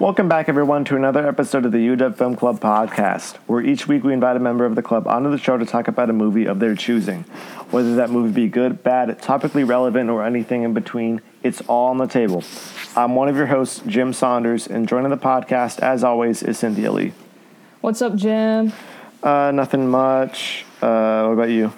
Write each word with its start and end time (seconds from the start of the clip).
Welcome 0.00 0.28
back, 0.28 0.48
everyone, 0.48 0.84
to 0.84 0.94
another 0.94 1.26
episode 1.26 1.66
of 1.66 1.72
the 1.72 1.78
UW 1.78 2.16
Film 2.16 2.36
Club 2.36 2.60
podcast, 2.60 3.34
where 3.48 3.60
each 3.60 3.88
week 3.88 4.04
we 4.04 4.12
invite 4.12 4.36
a 4.36 4.38
member 4.38 4.64
of 4.64 4.76
the 4.76 4.82
club 4.82 5.08
onto 5.08 5.28
the 5.28 5.38
show 5.38 5.58
to 5.58 5.66
talk 5.66 5.88
about 5.88 6.08
a 6.08 6.12
movie 6.12 6.46
of 6.46 6.60
their 6.60 6.76
choosing. 6.76 7.22
Whether 7.72 7.96
that 7.96 8.08
movie 8.08 8.32
be 8.32 8.48
good, 8.48 8.84
bad, 8.84 9.08
topically 9.20 9.68
relevant, 9.68 10.08
or 10.08 10.24
anything 10.24 10.62
in 10.62 10.72
between, 10.72 11.20
it's 11.42 11.62
all 11.62 11.88
on 11.88 11.98
the 11.98 12.06
table. 12.06 12.44
I'm 12.94 13.16
one 13.16 13.28
of 13.28 13.34
your 13.34 13.46
hosts, 13.46 13.82
Jim 13.88 14.12
Saunders, 14.12 14.68
and 14.68 14.86
joining 14.86 15.10
the 15.10 15.16
podcast, 15.16 15.80
as 15.80 16.04
always, 16.04 16.44
is 16.44 16.60
Cynthia 16.60 16.92
Li. 16.92 17.12
What's 17.80 18.00
up, 18.00 18.14
Jim? 18.14 18.72
Uh, 19.20 19.50
nothing 19.52 19.88
much. 19.88 20.64
Uh, 20.80 21.24
what 21.24 21.32
about 21.32 21.50
you? 21.50 21.72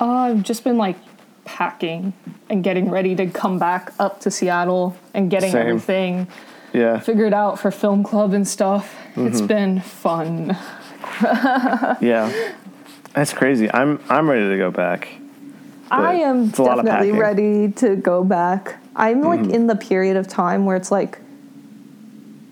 Uh, 0.00 0.06
I've 0.06 0.42
just 0.42 0.64
been 0.64 0.78
like 0.78 0.96
packing 1.44 2.14
and 2.48 2.64
getting 2.64 2.88
ready 2.88 3.14
to 3.14 3.26
come 3.26 3.58
back 3.58 3.92
up 3.98 4.20
to 4.20 4.30
Seattle 4.30 4.96
and 5.12 5.30
getting 5.30 5.52
Same. 5.52 5.66
everything 5.66 6.28
Yeah, 6.72 6.98
figured 7.00 7.32
out 7.32 7.58
for 7.58 7.70
film 7.70 8.02
club 8.04 8.32
and 8.34 8.46
stuff. 8.46 8.94
It's 9.16 9.38
Mm-hmm. 9.38 9.46
been 9.46 9.80
fun. 9.80 10.56
yeah. 12.00 12.52
That's 13.14 13.32
crazy. 13.32 13.72
I'm 13.72 14.00
I'm 14.08 14.28
ready 14.28 14.48
to 14.48 14.56
go 14.58 14.70
back. 14.70 15.08
I 15.90 16.14
am 16.16 16.50
it's 16.50 16.58
a 16.58 16.62
lot 16.62 16.78
of 16.78 16.84
definitely 16.84 17.18
ready 17.18 17.72
to 17.72 17.96
go 17.96 18.22
back. 18.22 18.76
I'm 18.94 19.22
like 19.22 19.40
Mm-hmm. 19.40 19.50
in 19.52 19.66
the 19.66 19.76
period 19.76 20.16
of 20.16 20.28
time 20.28 20.66
where 20.66 20.76
it's 20.76 20.90
like 20.90 21.18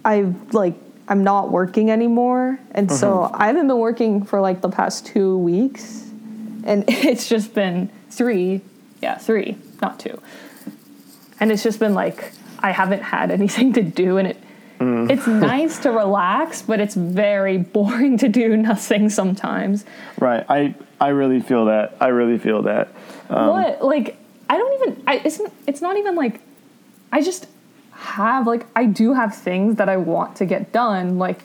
I 0.04 0.32
like 0.52 0.74
I'm 1.08 1.22
not 1.22 1.50
working 1.52 1.90
anymore, 1.90 2.58
and 2.72 2.90
so 2.90 3.10
Mm-hmm. 3.18 3.42
I 3.42 3.46
haven't 3.48 3.68
been 3.68 3.78
working 3.78 4.24
for 4.24 4.40
like 4.40 4.60
the 4.60 4.70
past 4.70 5.06
two 5.06 5.36
weeks. 5.38 6.04
And 6.64 6.84
it's 6.88 7.28
just 7.28 7.54
been 7.54 7.90
three, 8.10 8.60
yeah, 9.00 9.18
three, 9.18 9.56
not 9.80 10.00
two. 10.00 10.20
And 11.38 11.52
it's 11.52 11.62
just 11.62 11.78
been 11.78 11.94
like, 11.94 12.32
I 12.66 12.72
haven't 12.72 13.02
had 13.02 13.30
anything 13.30 13.72
to 13.74 13.82
do, 13.82 14.18
and 14.18 14.28
it. 14.28 14.42
Mm. 14.80 15.10
It's 15.10 15.26
nice 15.52 15.78
to 15.80 15.90
relax, 15.90 16.60
but 16.62 16.80
it's 16.80 16.94
very 16.94 17.56
boring 17.56 18.18
to 18.18 18.28
do 18.28 18.56
nothing 18.56 19.08
sometimes. 19.08 19.84
Right. 20.18 20.44
I 20.48 20.74
I 21.00 21.08
really 21.08 21.40
feel 21.40 21.66
that. 21.66 21.96
I 22.00 22.08
really 22.08 22.38
feel 22.38 22.62
that. 22.62 22.88
Um, 23.28 23.48
what 23.48 23.84
like 23.84 24.16
i 24.48 24.56
don't 24.56 24.82
even 24.82 25.02
i 25.06 25.16
isn't 25.24 25.52
it's 25.66 25.80
not 25.80 25.96
even 25.96 26.14
like 26.14 26.40
i 27.10 27.20
just 27.20 27.48
have 27.90 28.46
like 28.46 28.66
i 28.76 28.84
do 28.84 29.14
have 29.14 29.34
things 29.34 29.76
that 29.76 29.88
i 29.88 29.96
want 29.96 30.36
to 30.36 30.46
get 30.46 30.72
done 30.72 31.18
like 31.18 31.42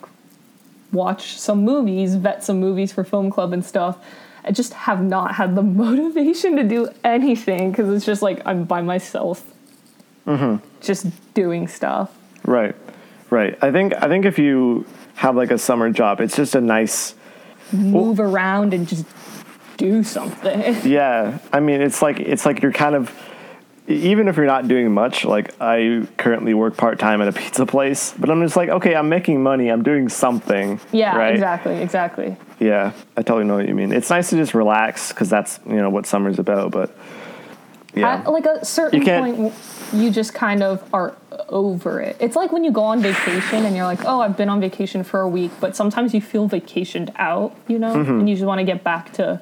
watch 0.92 1.38
some 1.38 1.64
movies 1.64 2.14
vet 2.14 2.44
some 2.44 2.60
movies 2.60 2.92
for 2.92 3.02
film 3.02 3.30
club 3.30 3.52
and 3.52 3.64
stuff 3.64 3.98
i 4.44 4.52
just 4.52 4.72
have 4.74 5.02
not 5.02 5.34
had 5.34 5.56
the 5.56 5.62
motivation 5.84 6.54
to 6.54 6.62
do 6.62 6.88
anything 7.02 7.70
because 7.70 7.88
it's 7.88 8.06
just 8.06 8.22
like 8.22 8.40
i'm 8.46 8.64
by 8.64 8.80
myself 8.80 9.51
Mm-hmm. 10.26 10.64
just 10.80 11.06
doing 11.34 11.66
stuff 11.66 12.10
Right. 12.44 12.74
Right. 13.30 13.56
I 13.62 13.72
think 13.72 13.94
I 13.94 14.08
think 14.08 14.24
if 14.24 14.38
you 14.38 14.86
have 15.14 15.36
like 15.36 15.50
a 15.50 15.58
summer 15.58 15.90
job, 15.90 16.20
it's 16.20 16.36
just 16.36 16.54
a 16.54 16.60
nice 16.60 17.14
move 17.72 18.20
around 18.20 18.74
and 18.74 18.86
just 18.86 19.06
do 19.78 20.02
something 20.02 20.76
yeah. 20.84 21.38
I 21.52 21.60
mean, 21.60 21.80
it's 21.80 22.02
like 22.02 22.20
it's 22.20 22.44
like 22.44 22.62
you're 22.62 22.72
kind 22.72 22.94
of 22.94 23.16
even 23.88 24.28
if 24.28 24.36
you're 24.36 24.46
not 24.46 24.68
doing 24.68 24.92
much, 24.92 25.24
like 25.24 25.54
I 25.60 26.06
currently 26.16 26.54
work 26.54 26.76
part 26.76 26.98
time 26.98 27.20
at 27.20 27.28
a 27.28 27.32
pizza 27.32 27.66
place, 27.66 28.14
but 28.16 28.30
I'm 28.30 28.40
just 28.42 28.56
like, 28.56 28.68
okay, 28.68 28.94
I'm 28.94 29.08
making 29.08 29.42
money, 29.42 29.70
I'm 29.70 29.82
doing 29.82 30.08
something. 30.08 30.78
yeah 30.92 31.16
right? 31.16 31.32
exactly 31.32 31.76
exactly 31.76 32.36
Yeah, 32.60 32.92
I 33.16 33.22
totally 33.22 33.44
know 33.44 33.56
what 33.56 33.68
you 33.68 33.74
mean. 33.74 33.92
It's 33.92 34.10
nice 34.10 34.30
to 34.30 34.36
just 34.36 34.52
relax 34.52 35.08
because 35.08 35.30
that's 35.30 35.58
you 35.66 35.76
know 35.76 35.90
what 35.90 36.06
summer's 36.06 36.38
about. 36.38 36.70
But 36.70 36.94
yeah, 37.94 38.14
At 38.16 38.30
like 38.32 38.46
a 38.46 38.64
certain 38.64 39.02
You 39.02 39.06
point, 39.06 39.54
you 39.92 40.10
just 40.10 40.32
kind 40.34 40.62
of 40.62 40.82
are 40.94 41.16
over 41.48 42.00
it. 42.00 42.16
It's 42.20 42.36
like 42.36 42.50
when 42.52 42.64
you 42.64 42.70
go 42.72 42.82
on 42.82 43.00
vacation 43.02 43.64
and 43.66 43.76
you're 43.76 43.84
like, 43.84 44.04
oh, 44.04 44.20
I've 44.20 44.36
been 44.36 44.48
on 44.48 44.60
vacation 44.60 45.04
for 45.04 45.20
a 45.20 45.28
week, 45.28 45.50
but 45.60 45.76
sometimes 45.76 46.14
you 46.14 46.20
feel 46.20 46.48
vacationed 46.48 47.12
out, 47.16 47.54
you 47.68 47.78
know, 47.78 47.94
Mm-hmm. 47.94 48.20
and 48.20 48.28
you 48.30 48.34
just 48.36 48.46
want 48.46 48.58
to 48.60 48.64
get 48.64 48.82
back 48.82 49.12
to 49.14 49.40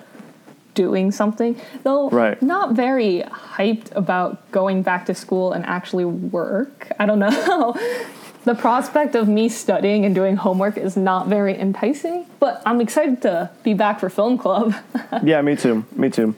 doing 0.75 1.11
something. 1.13 1.61
Though, 1.83 2.11
Right. 2.11 2.41
not 2.43 2.73
very 2.73 3.23
hyped 3.57 3.95
about 3.95 4.51
going 4.51 4.83
back 4.83 5.07
to 5.07 5.15
school 5.15 5.53
and 5.53 5.65
actually 5.67 6.05
work. 6.05 6.91
I 6.99 7.07
don't 7.07 7.19
know. 7.19 7.77
the 8.45 8.55
prospect 8.55 9.15
of 9.15 9.29
me 9.29 9.49
studying 9.49 10.05
and 10.05 10.15
doing 10.15 10.37
homework 10.37 10.77
is 10.79 10.97
not 10.97 11.27
very 11.29 11.59
enticing, 11.59 12.27
but 12.41 12.63
I'm 12.67 12.81
excited 12.81 13.21
to 13.23 13.51
be 13.63 13.75
back 13.75 14.01
for 14.01 14.09
film 14.11 14.39
club. 14.39 14.75
yeah, 15.23 15.41
me 15.43 15.57
too. 15.57 15.85
Me 15.95 16.09
too. 16.11 16.35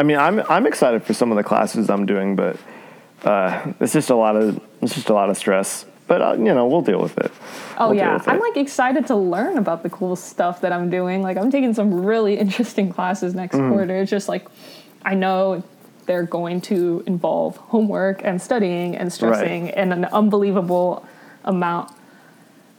I 0.00 0.02
mean, 0.02 0.16
I'm 0.16 0.40
I'm 0.48 0.66
excited 0.66 1.02
for 1.04 1.12
some 1.12 1.30
of 1.30 1.36
the 1.36 1.44
classes 1.44 1.90
I'm 1.90 2.06
doing, 2.06 2.34
but 2.34 2.56
uh, 3.22 3.72
it's 3.80 3.92
just 3.92 4.08
a 4.08 4.14
lot 4.16 4.34
of 4.34 4.58
it's 4.80 4.94
just 4.94 5.10
a 5.10 5.12
lot 5.14 5.28
of 5.28 5.36
stress. 5.36 5.84
But 6.06 6.22
uh, 6.22 6.32
you 6.38 6.54
know, 6.54 6.66
we'll 6.66 6.80
deal 6.80 7.02
with 7.02 7.18
it. 7.18 7.30
Oh 7.76 7.88
We'll 7.88 7.98
yeah, 7.98 8.14
with 8.14 8.26
I'm 8.26 8.40
like 8.40 8.56
excited 8.56 9.06
to 9.08 9.14
learn 9.16 9.58
about 9.58 9.82
the 9.82 9.90
cool 9.90 10.16
stuff 10.16 10.62
that 10.62 10.72
I'm 10.72 10.88
doing. 10.88 11.20
Like 11.20 11.36
I'm 11.36 11.50
taking 11.50 11.74
some 11.74 11.92
really 12.02 12.38
interesting 12.38 12.90
classes 12.90 13.34
next 13.34 13.56
Mm. 13.56 13.68
quarter. 13.70 13.96
It's 14.00 14.10
just 14.10 14.26
like 14.26 14.48
I 15.04 15.14
know 15.14 15.62
they're 16.06 16.22
going 16.24 16.62
to 16.62 17.04
involve 17.06 17.58
homework 17.58 18.22
and 18.24 18.40
studying 18.40 18.96
and 18.96 19.12
stressing 19.12 19.68
and 19.70 19.92
an 19.92 20.06
unbelievable 20.06 21.06
amount 21.44 21.92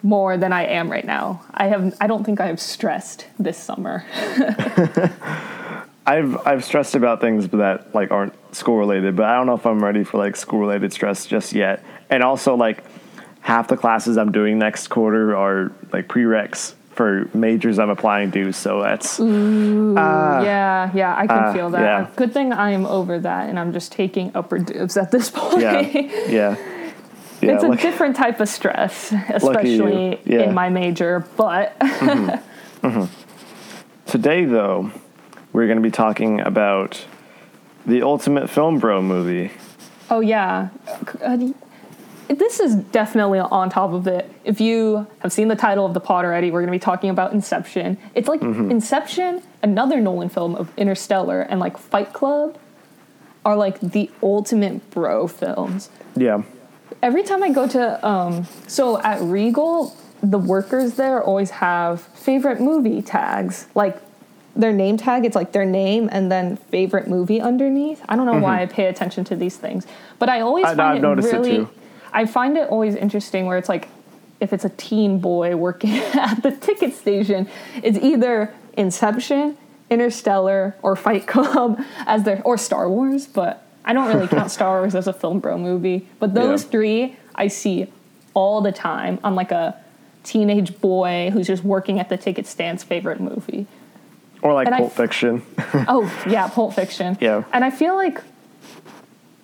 more 0.01 0.37
than 0.37 0.51
I 0.51 0.63
am 0.65 0.91
right 0.91 1.05
now. 1.05 1.43
I 1.53 1.67
have 1.67 1.95
I 2.01 2.07
don't 2.07 2.23
think 2.23 2.41
I 2.41 2.47
have 2.47 2.59
stressed 2.59 3.27
this 3.37 3.59
summer. 3.59 4.03
I've 6.05 6.47
I've 6.47 6.63
stressed 6.63 6.95
about 6.95 7.21
things 7.21 7.47
that 7.49 7.93
like 7.93 8.11
aren't 8.11 8.33
school 8.55 8.77
related, 8.77 9.15
but 9.15 9.25
I 9.25 9.35
don't 9.35 9.45
know 9.45 9.53
if 9.55 9.65
I'm 9.65 9.83
ready 9.83 10.03
for 10.03 10.17
like 10.17 10.35
school 10.35 10.59
related 10.59 10.91
stress 10.93 11.25
just 11.25 11.53
yet. 11.53 11.83
And 12.09 12.23
also 12.23 12.55
like 12.55 12.83
half 13.41 13.67
the 13.67 13.77
classes 13.77 14.17
I'm 14.17 14.31
doing 14.31 14.57
next 14.59 14.87
quarter 14.87 15.35
are 15.35 15.71
like 15.93 16.07
prereqs 16.07 16.73
for 16.93 17.29
majors 17.33 17.79
I'm 17.79 17.89
applying 17.89 18.31
to. 18.31 18.51
So 18.51 18.81
that's 18.81 19.19
uh, 19.19 19.23
yeah, 20.43 20.91
yeah, 20.93 21.15
I 21.15 21.27
can 21.27 21.37
ah, 21.37 21.53
feel 21.53 21.69
that. 21.69 21.81
yeah. 21.81 22.07
Good 22.15 22.33
thing 22.33 22.51
I 22.51 22.71
am 22.71 22.85
over 22.85 23.19
that 23.19 23.49
and 23.49 23.59
I'm 23.59 23.71
just 23.71 23.91
taking 23.91 24.31
upper 24.35 24.57
dibs 24.59 24.97
at 24.97 25.11
this 25.11 25.29
point. 25.33 25.61
yeah, 25.61 25.81
yeah. 25.81 26.55
Yeah, 27.41 27.55
it's 27.55 27.63
a 27.63 27.75
different 27.75 28.15
type 28.15 28.39
of 28.39 28.47
stress, 28.47 29.11
especially 29.29 30.19
Yeah. 30.25 30.41
in 30.41 30.53
my 30.53 30.69
major. 30.69 31.25
But 31.37 31.77
mm-hmm, 31.79 32.85
mm-hmm. 32.87 33.05
Today, 34.05 34.45
though, 34.45 34.91
we're 35.53 35.65
going 35.67 35.77
to 35.77 35.83
be 35.83 35.91
talking 35.91 36.39
about 36.41 37.05
the 37.85 38.01
Ultimate 38.03 38.49
Film 38.49 38.79
Bro 38.79 39.01
movie. 39.03 39.51
oh 40.09 40.19
yeah, 40.19 40.69
this 42.27 42.59
is 42.59 42.75
definitely 42.75 43.39
on 43.39 43.69
top 43.69 43.91
of 43.91 44.07
it. 44.07 44.31
If 44.43 44.61
you 44.61 45.05
have 45.19 45.33
seen 45.33 45.47
the 45.49 45.55
title 45.55 45.85
of 45.85 45.93
the 45.93 45.99
pod 45.99 46.23
already, 46.25 46.51
we're 46.51 46.61
going 46.61 46.67
to 46.67 46.71
be 46.71 46.79
talking 46.79 47.09
about 47.09 47.33
Inception. 47.33 47.97
It's 48.15 48.27
like 48.27 48.41
Inception, 48.41 49.41
another 49.61 49.99
Nolan 49.99 50.29
film 50.29 50.55
of 50.55 50.71
Interstellar, 50.77 51.41
and 51.41 51.59
like 51.59 51.77
Fight 51.77 52.13
Club 52.13 52.57
are 53.43 53.55
like 53.55 53.79
the 53.81 54.09
ultimate 54.23 54.89
bro 54.91 55.27
films. 55.27 55.89
Yeah. 56.15 56.43
every 57.01 57.23
time 57.23 57.41
I 57.41 57.49
go 57.51 57.67
to 57.67 58.07
um 58.07 58.45
so 58.67 59.01
at 59.01 59.21
Regal, 59.21 59.95
the 60.21 60.37
workers 60.37 60.93
there 60.95 61.23
always 61.23 61.49
have 61.49 62.01
favorite 62.01 62.61
movie 62.61 63.01
tags. 63.01 63.67
Like 63.75 63.97
their 64.55 64.73
name 64.73 64.97
tag, 64.97 65.25
it's 65.25 65.35
like 65.35 65.51
their 65.51 65.65
name 65.65 66.09
and 66.11 66.31
then 66.31 66.57
favorite 66.57 67.07
movie 67.07 67.39
underneath. 67.39 68.03
I 68.09 68.15
don't 68.15 68.25
know 68.25 68.39
why 68.39 68.61
I 68.61 68.65
mm-hmm. 68.65 68.73
pay 68.75 68.85
attention 68.87 69.23
to 69.25 69.35
these 69.35 69.57
things, 69.57 69.87
but 70.19 70.29
I 70.29 70.41
always 70.41 70.65
I- 70.65 70.75
find 70.75 71.05
I've 71.05 71.19
it 71.19 71.25
it 71.25 71.31
really 71.31 71.55
too. 71.57 71.69
I 72.13 72.25
find 72.25 72.57
it 72.57 72.69
always 72.69 72.95
interesting 72.95 73.45
where 73.45 73.57
it's 73.57 73.69
like 73.69 73.87
if 74.41 74.51
it's 74.51 74.65
a 74.65 74.69
teen 74.69 75.19
boy 75.19 75.55
working 75.55 75.91
at 76.13 76.43
the 76.43 76.51
ticket 76.51 76.93
station, 76.93 77.47
it's 77.81 77.97
either 77.97 78.53
Inception, 78.75 79.57
Interstellar, 79.89 80.75
or 80.81 80.95
Fight 80.95 81.27
Club 81.27 81.81
as 82.05 82.23
their 82.23 82.41
or 82.43 82.57
Star 82.57 82.89
Wars, 82.89 83.27
but 83.27 83.65
I 83.85 83.93
don't 83.93 84.07
really 84.13 84.27
count 84.27 84.51
Star 84.59 84.79
Wars 84.79 84.95
as 84.95 85.07
a 85.07 85.13
film 85.13 85.39
bro 85.39 85.57
movie. 85.57 86.07
But 86.19 86.33
those 86.33 86.63
Yeah. 86.63 86.69
three 86.69 87.15
I 87.35 87.47
see 87.47 87.87
all 88.33 88.61
the 88.61 88.71
time 88.71 89.19
on 89.23 89.35
like 89.35 89.51
a 89.51 89.75
teenage 90.23 90.79
boy 90.79 91.29
who's 91.31 91.47
just 91.47 91.63
working 91.63 91.99
at 91.99 92.09
the 92.09 92.17
ticket 92.17 92.45
stand's 92.45 92.83
favorite 92.83 93.19
movie. 93.19 93.67
Or 94.41 94.53
like 94.53 94.67
And 94.67 94.75
Pulp 94.77 94.91
f- 94.91 94.97
Fiction. 94.97 95.43
Oh, 95.87 96.11
yeah, 96.29 96.47
Pulp 96.47 96.73
Fiction. 96.73 97.17
Yeah. 97.21 97.43
And 97.53 97.63
I 97.63 97.69
feel 97.69 97.95
like 97.95 98.21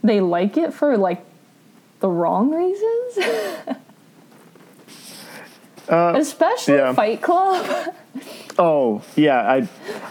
they 0.04 0.22
like 0.22 0.58
it 0.58 0.74
for 0.74 0.98
like 0.98 1.24
the 2.00 2.10
wrong 2.10 2.52
reasons. 2.54 3.78
Especially 5.90 6.76
Uh, 6.80 6.88
yeah. 6.88 6.94
Fight 6.94 7.22
Club. 7.22 7.94
Oh 8.60 9.04
yeah, 9.16 9.40
I, 9.40 9.58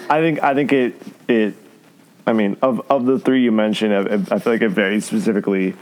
I 0.09 0.21
think 0.21 0.41
I 0.41 0.55
think 0.55 0.73
it 0.73 0.95
it. 1.27 1.55
I 2.29 2.33
mean, 2.33 2.57
of 2.63 2.81
of 2.89 3.05
the 3.05 3.19
three 3.19 3.43
you 3.43 3.51
mentioned, 3.51 3.93
I, 3.93 4.15
I 4.37 4.39
feel 4.39 4.53
like 4.53 4.63
it 4.63 4.69
very 4.69 5.01
specifically, 5.01 5.75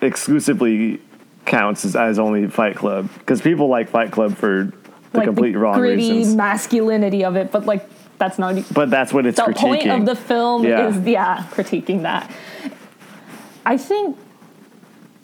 exclusively 0.00 1.00
counts 1.46 1.84
as, 1.84 1.96
as 1.96 2.20
only 2.20 2.46
Fight 2.46 2.76
Club 2.76 3.08
because 3.18 3.42
people 3.42 3.66
like 3.66 3.88
Fight 3.88 4.12
Club 4.12 4.36
for 4.36 4.72
the 5.10 5.18
like 5.18 5.24
complete 5.26 5.54
the 5.54 5.58
wrong 5.58 5.74
gritty 5.76 6.12
reasons. 6.12 6.36
masculinity 6.36 7.24
of 7.24 7.34
it, 7.34 7.50
but 7.50 7.66
like 7.66 7.90
that's 8.22 8.38
not 8.38 8.54
But 8.72 8.88
that's 8.88 9.12
what 9.12 9.26
it's 9.26 9.36
the 9.36 9.42
critiquing. 9.42 9.58
point 9.58 9.90
of 9.90 10.06
the 10.06 10.14
film 10.14 10.64
Yeah. 10.64 10.88
is 10.88 10.96
yeah 11.06 11.44
critiquing 11.50 12.02
that. 12.02 12.30
I 13.66 13.76
think 13.76 14.16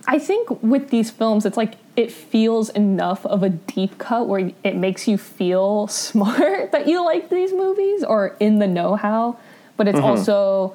I 0.08 0.18
think 0.18 0.62
with 0.62 0.90
these 0.90 1.10
films, 1.10 1.44
it's 1.46 1.56
like 1.56 1.74
it 1.94 2.10
feels 2.10 2.70
enough 2.70 3.24
of 3.26 3.42
a 3.42 3.50
deep 3.50 3.98
cut 3.98 4.26
where 4.26 4.50
it 4.64 4.74
makes 4.74 5.06
you 5.06 5.16
feel 5.18 5.86
smart 6.06 6.72
that 6.72 6.88
you 6.88 7.04
like 7.04 7.28
these 7.28 7.52
movies 7.52 8.02
or 8.02 8.36
in 8.40 8.58
the 8.58 8.66
know 8.66 8.96
how, 8.96 9.36
but 9.76 9.86
it's 9.86 9.98
mm-hmm. 9.98 10.06
also 10.18 10.74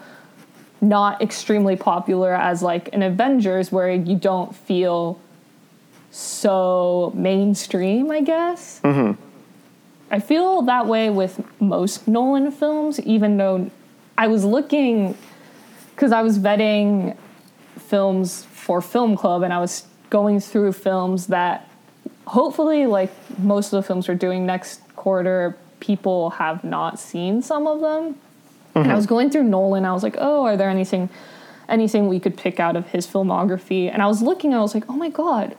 not 0.79 1.21
extremely 1.21 1.75
popular 1.75 2.33
as 2.33 2.61
like 2.61 2.93
an 2.93 3.01
Avengers 3.01 3.71
where 3.71 3.91
you 3.91 4.15
don't 4.15 4.55
feel 4.55 5.19
so 6.11 7.11
mainstream, 7.15 8.11
I 8.11 8.21
guess. 8.21 8.79
Mm-hmm. 8.83 9.21
I 10.13 10.19
feel 10.19 10.61
that 10.61 10.85
way 10.85 11.09
with 11.09 11.43
most 11.59 12.07
Nolan 12.07 12.51
films, 12.51 12.99
even 12.99 13.37
though 13.37 13.71
I 14.15 14.27
was 14.27 14.45
looking 14.45 15.17
because 15.95 16.11
I 16.11 16.21
was 16.21 16.37
vetting 16.37 17.17
films 17.79 18.45
for 18.45 18.79
Film 18.79 19.17
Club 19.17 19.41
and 19.41 19.51
I 19.51 19.59
was 19.59 19.87
going 20.11 20.39
through 20.39 20.73
films 20.73 21.27
that 21.27 21.67
hopefully, 22.27 22.85
like 22.85 23.11
most 23.39 23.73
of 23.73 23.81
the 23.81 23.87
films 23.87 24.07
we're 24.07 24.13
doing 24.13 24.45
next 24.45 24.81
quarter, 24.95 25.57
people 25.79 26.29
have 26.29 26.63
not 26.63 26.99
seen 26.99 27.41
some 27.41 27.65
of 27.65 27.81
them. 27.81 28.15
And 28.75 28.83
I 28.83 28.87
mm-hmm. 28.89 28.95
was 28.95 29.07
going 29.07 29.31
through 29.31 29.45
Nolan, 29.45 29.83
I 29.83 29.93
was 29.93 30.03
like, 30.03 30.17
oh, 30.19 30.43
are 30.45 30.55
there 30.55 30.69
anything 30.69 31.09
anything 31.67 32.07
we 32.07 32.19
could 32.19 32.37
pick 32.37 32.59
out 32.59 32.75
of 32.75 32.87
his 32.89 33.07
filmography? 33.07 33.91
And 33.91 33.99
I 33.99 34.05
was 34.05 34.21
looking, 34.21 34.53
I 34.53 34.61
was 34.61 34.75
like, 34.75 34.83
oh 34.89 34.93
my 34.93 35.09
god, 35.09 35.55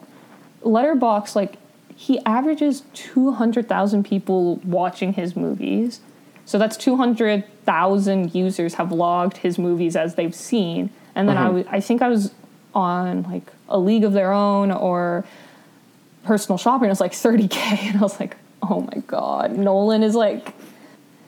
Letterbox, 0.63 1.35
like 1.35 1.57
he 1.97 2.19
averages 2.27 2.83
200,000 2.95 4.05
people 4.05 4.57
watching 4.57 5.13
his 5.13 5.37
movies. 5.37 6.01
So 6.45 6.59
that's 6.59 6.77
200,000 6.77 8.35
users 8.35 8.75
have 8.75 8.93
logged 8.93 9.39
his 9.39 9.59
movies 9.59 9.97
as 9.97 10.17
they've 10.17 10.35
seen. 10.35 10.91
And 11.15 11.29
then 11.29 11.37
I 11.37 11.41
uh-huh. 11.41 11.49
w- 11.49 11.69
I 11.71 11.81
think 11.81 12.03
I 12.03 12.09
was 12.09 12.33
on 12.75 13.23
like 13.23 13.53
a 13.69 13.79
League 13.79 14.05
of 14.05 14.13
Their 14.13 14.33
Own 14.33 14.71
or 14.71 15.25
Personal 16.25 16.59
shopping. 16.59 16.85
and 16.85 16.91
was 16.91 17.01
like 17.01 17.13
30K. 17.13 17.57
And 17.89 17.99
I 17.99 18.01
was 18.01 18.19
like, 18.19 18.37
oh 18.63 18.81
my 18.81 19.03
God, 19.07 19.57
Nolan 19.57 20.03
is 20.03 20.15
like, 20.15 20.55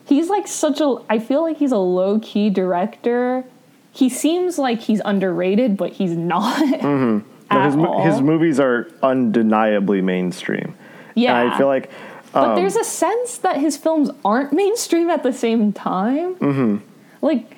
he's 0.05 0.29
like 0.29 0.47
such 0.47 0.81
a, 0.81 0.97
I 1.09 1.19
feel 1.19 1.41
like 1.41 1.57
he's 1.57 1.71
a 1.71 1.77
low 1.77 2.19
key 2.19 2.49
director. 2.49 3.43
He 3.91 4.09
seems 4.09 4.59
like 4.59 4.81
he's 4.81 5.01
underrated, 5.05 5.77
but 5.77 5.93
he's 5.93 6.15
not. 6.15 6.57
Mm-hmm. 6.77 7.29
But 7.49 7.65
his, 7.65 7.75
all. 7.75 8.03
his 8.03 8.21
movies 8.21 8.59
are 8.59 8.89
undeniably 9.01 10.01
mainstream. 10.01 10.75
yeah. 11.15 11.39
And 11.39 11.51
I 11.51 11.57
feel 11.57 11.67
like 11.67 11.89
But 12.33 12.55
there's 12.55 12.75
a 12.75 12.83
sense 12.83 13.37
that 13.39 13.57
his 13.57 13.77
films 13.77 14.09
aren't 14.25 14.53
mainstream 14.53 15.09
at 15.09 15.23
the 15.23 15.33
same 15.33 15.73
time. 15.73 16.35
Mm-hmm. 16.35 16.77
Like 17.21 17.55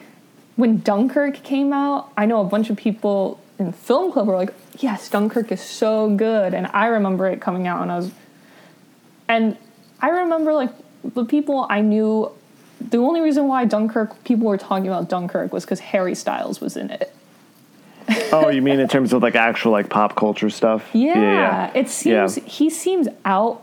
when 0.55 0.79
Dunkirk 0.79 1.41
came 1.43 1.73
out, 1.73 2.11
I 2.17 2.25
know 2.25 2.41
a 2.41 2.45
bunch 2.45 2.69
of 2.69 2.77
people 2.77 3.39
in 3.57 3.73
film 3.73 4.11
club 4.11 4.27
were 4.27 4.35
like, 4.35 4.53
"Yes, 4.77 5.09
Dunkirk 5.09 5.51
is 5.51 5.61
so 5.61 6.15
good," 6.15 6.53
and 6.53 6.67
I 6.67 6.87
remember 6.87 7.27
it 7.27 7.41
coming 7.41 7.67
out, 7.67 7.81
and 7.81 7.91
I 7.91 7.97
was, 7.97 8.11
and 9.27 9.57
I 10.01 10.09
remember 10.09 10.53
like 10.53 10.71
the 11.03 11.25
people 11.25 11.65
I 11.69 11.81
knew. 11.81 12.31
The 12.81 12.97
only 12.97 13.19
reason 13.19 13.47
why 13.49 13.65
Dunkirk 13.65 14.23
people 14.23 14.47
were 14.47 14.57
talking 14.57 14.87
about 14.87 15.09
Dunkirk 15.09 15.51
was 15.51 15.65
because 15.65 15.81
Harry 15.81 16.15
Styles 16.15 16.61
was 16.61 16.77
in 16.77 16.89
it. 16.89 17.13
Oh, 18.31 18.49
you 18.49 18.61
mean 18.61 18.79
in 18.79 18.87
terms 18.87 19.13
of 19.13 19.21
like 19.21 19.35
actual 19.35 19.71
like 19.71 19.89
pop 19.89 20.15
culture 20.15 20.49
stuff? 20.49 20.89
Yeah, 20.93 21.71
it 21.73 21.87
Yeah. 22.05 22.27
seems 22.27 22.35
he 22.45 22.69
seems 22.69 23.07
out 23.25 23.61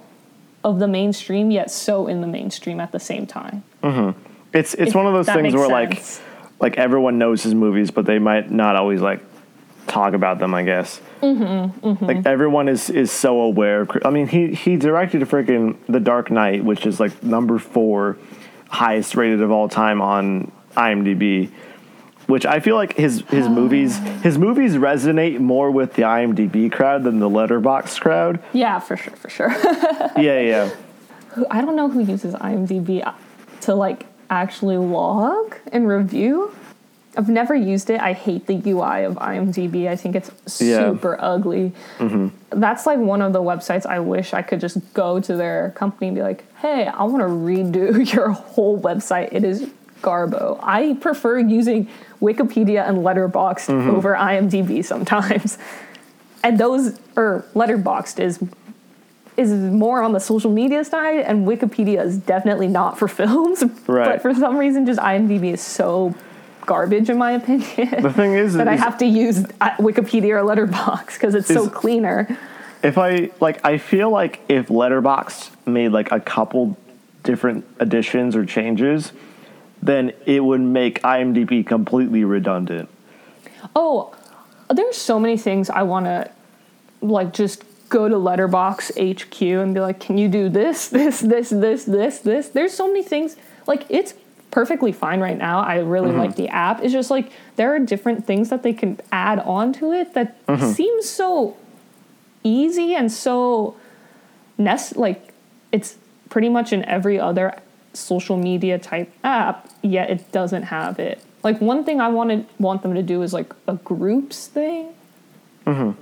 of 0.65 0.79
the 0.79 0.89
mainstream 0.89 1.51
yet 1.51 1.71
so 1.71 2.07
in 2.09 2.21
the 2.21 2.27
mainstream 2.27 2.81
at 2.81 2.93
the 2.93 3.01
same 3.01 3.27
time. 3.27 3.63
It's 4.53 4.75
it's 4.75 4.91
If 4.91 4.95
one 4.95 5.07
of 5.07 5.13
those 5.13 5.27
things 5.35 5.55
where 5.55 5.69
like 5.69 5.95
sense. 5.95 6.21
like 6.61 6.77
everyone 6.77 7.19
knows 7.19 7.43
his 7.43 7.55
movies, 7.55 7.91
but 7.91 8.07
they 8.07 8.19
might 8.19 8.51
not 8.51 8.75
always 8.77 9.01
like 9.01 9.21
talk 9.87 10.15
about 10.15 10.39
them. 10.39 10.55
I 10.55 10.63
guess. 10.63 11.01
Mm-hmm, 11.23 12.05
Like 12.05 12.27
everyone 12.27 12.69
is 12.69 12.91
is 12.91 13.11
so 13.11 13.41
aware. 13.41 13.83
Of, 13.83 13.91
I 14.05 14.11
mean, 14.11 14.27
he 14.29 14.55
he 14.55 14.77
directed 14.77 15.23
a 15.23 15.27
freaking 15.27 15.77
The 15.89 16.01
Dark 16.01 16.31
Knight, 16.31 16.65
which 16.65 16.87
is 16.87 16.99
like 17.01 17.23
number 17.23 17.59
four 17.59 18.17
highest 18.69 19.15
rated 19.15 19.43
of 19.43 19.51
all 19.51 19.69
time 19.69 20.01
on 20.03 20.51
IMDb. 20.77 21.51
Which 22.27 22.45
I 22.45 22.59
feel 22.61 22.75
like 22.75 22.95
his 22.97 23.21
his 23.31 23.49
movies 23.49 23.99
his 24.23 24.37
movies 24.37 24.75
resonate 24.75 25.39
more 25.39 25.71
with 25.71 25.95
the 25.95 26.03
IMDb 26.03 26.71
crowd 26.73 27.05
than 27.05 27.21
the 27.21 27.29
Letterbox 27.31 27.99
crowd. 28.01 28.43
Yeah, 28.53 28.81
for 28.81 28.97
sure, 28.97 29.15
for 29.17 29.29
sure. 29.31 29.51
Yeah, 30.17 30.41
yeah. 30.41 30.71
I 31.51 31.61
don't 31.61 31.77
know 31.77 31.89
who 31.89 32.01
uses 32.01 32.35
IMDb 32.35 33.05
to 33.63 33.75
like 33.75 34.07
actually 34.31 34.77
log 34.79 35.55
and 35.73 35.87
review. 35.87 36.53
I've 37.19 37.29
never 37.29 37.55
used 37.55 37.89
it. 37.91 38.01
I 38.01 38.13
hate 38.13 38.47
the 38.47 38.55
UI 38.71 39.05
of 39.05 39.15
IMDb. 39.15 39.89
I 39.89 39.97
think 39.97 40.17
it's 40.17 40.31
Yeah. 40.61 40.91
super 40.91 41.17
ugly. 41.21 41.73
Mm-hmm. 41.99 42.61
That's 42.61 42.87
like 42.87 42.99
one 42.99 43.23
of 43.23 43.33
the 43.33 43.41
websites 43.43 43.87
I 43.87 44.01
wish 44.01 44.35
I 44.35 44.43
could 44.43 44.61
just 44.61 44.79
go 44.95 45.21
to 45.21 45.37
their 45.37 45.71
company 45.77 46.09
and 46.09 46.17
be 46.17 46.23
like, 46.23 46.45
hey, 46.57 46.87
I 46.87 47.05
want 47.05 47.21
to 47.23 47.29
redo 47.29 48.13
your 48.15 48.31
whole 48.31 48.81
website. 48.81 49.29
It 49.33 49.45
is 49.45 49.71
garbo. 50.07 50.59
I 50.63 50.95
prefer 51.01 51.39
using 51.39 51.89
Wikipedia 52.23 52.89
and 52.89 52.99
Letterboxd 52.99 53.89
over 53.97 54.15
IMDb 54.15 54.85
sometimes. 54.85 55.59
And 56.45 56.59
those, 56.59 56.99
or 57.17 57.45
Letterboxd 57.55 58.21
is 58.21 58.39
is 59.37 59.51
more 59.53 60.03
on 60.03 60.13
the 60.13 60.21
social 60.21 60.51
media 60.51 60.83
side, 60.83 61.19
and 61.21 61.47
Wikipedia 61.47 62.03
is 62.03 62.17
definitely 62.17 62.69
not 62.69 62.99
for 62.99 63.07
films. 63.09 63.63
Right. 63.87 64.09
But 64.09 64.23
for 64.23 64.33
some 64.35 64.57
reason, 64.57 64.87
just 64.87 64.99
IMDb 64.99 65.53
is 65.53 65.61
so 65.61 66.15
garbage, 66.65 67.11
in 67.11 67.19
my 67.19 67.33
opinion, 67.33 68.03
The 68.03 68.13
thing 68.13 68.33
is, 68.33 68.55
that 68.55 68.67
I 68.69 68.77
have 68.77 68.97
to 68.99 69.07
use 69.07 69.45
uh, 69.61 69.71
Wikipedia 69.79 70.31
or 70.39 70.43
Letterbox 70.43 71.15
because 71.15 71.35
it's 71.35 71.49
so 71.49 71.69
cleaner. 71.69 72.27
if 72.83 72.97
I 72.99 73.31
like, 73.41 73.65
I 73.65 73.79
feel 73.79 74.11
like 74.11 74.41
if 74.49 74.69
Letterboxd 74.69 75.51
made 75.67 75.91
like 75.93 76.11
a 76.13 76.21
couple 76.21 76.77
different 77.23 77.65
additions 77.79 78.35
or 78.37 78.45
changes, 78.47 79.13
then 79.87 80.13
it 80.25 80.45
would 80.45 80.61
make 80.61 81.01
IMDb 81.03 81.67
completely 81.67 82.25
redundant. 82.25 82.89
Oh, 83.75 84.15
there's 84.69 84.97
so 84.97 85.19
many 85.19 85.37
things 85.37 85.71
I 85.71 85.83
want 85.83 86.07
to 86.07 86.31
like 87.01 87.33
just 87.33 87.65
go 87.89 88.09
to 88.09 88.19
Letterbox 88.19 88.91
HQ 88.99 89.41
and 89.41 89.75
be 89.75 89.81
like, 89.81 90.01
can 90.01 90.19
you 90.19 90.29
do 90.29 90.49
this, 90.49 90.89
this, 90.99 91.21
this, 91.21 91.51
this, 91.51 91.85
this, 91.85 92.19
this? 92.21 92.49
There's 92.49 92.73
so 92.73 92.89
many 92.89 93.03
things. 93.03 93.37
Like 93.67 93.87
it's 93.89 94.15
perfectly 94.51 94.93
fine 94.93 95.21
right 95.21 95.37
now. 95.37 95.61
I 95.61 95.79
really 95.81 96.11
mm-hmm. 96.11 96.19
like 96.19 96.37
the 96.37 96.49
app. 96.49 96.83
It's 96.83 96.93
just 96.93 97.11
like 97.11 97.31
there 97.57 97.75
are 97.75 97.79
different 97.79 98.27
things 98.27 98.49
that 98.51 98.63
they 98.63 98.73
can 98.73 98.99
add 99.13 99.39
on 99.41 99.73
to 99.75 99.93
it 99.93 100.15
that 100.15 100.45
mm-hmm. 100.47 100.73
seems 100.73 101.09
so 101.09 101.57
easy 102.43 102.95
and 102.95 103.11
so 103.11 103.77
nest 104.57 104.97
like 104.97 105.35
it's 105.73 105.97
pretty 106.31 106.49
much 106.49 106.73
in 106.73 106.85
every 106.85 107.19
other 107.19 107.59
social 107.97 108.37
media 108.37 108.79
type 108.79 109.13
app 109.25 109.69
yet 109.83 110.11
it 110.11 110.33
doesn't 110.33 110.65
have 110.65 110.99
it. 110.99 111.21
Like 111.43 111.61
one 111.61 111.85
thing 111.85 112.01
i 112.01 112.09
wanted 112.09 112.47
want 112.59 112.83
them 112.83 112.95
to 112.95 113.03
do 113.03 113.23
is 113.23 113.33
like 113.33 113.53
a 113.67 113.75
groups 113.75 114.47
thing. 114.47 114.93
Mm-hmm. 115.67 116.01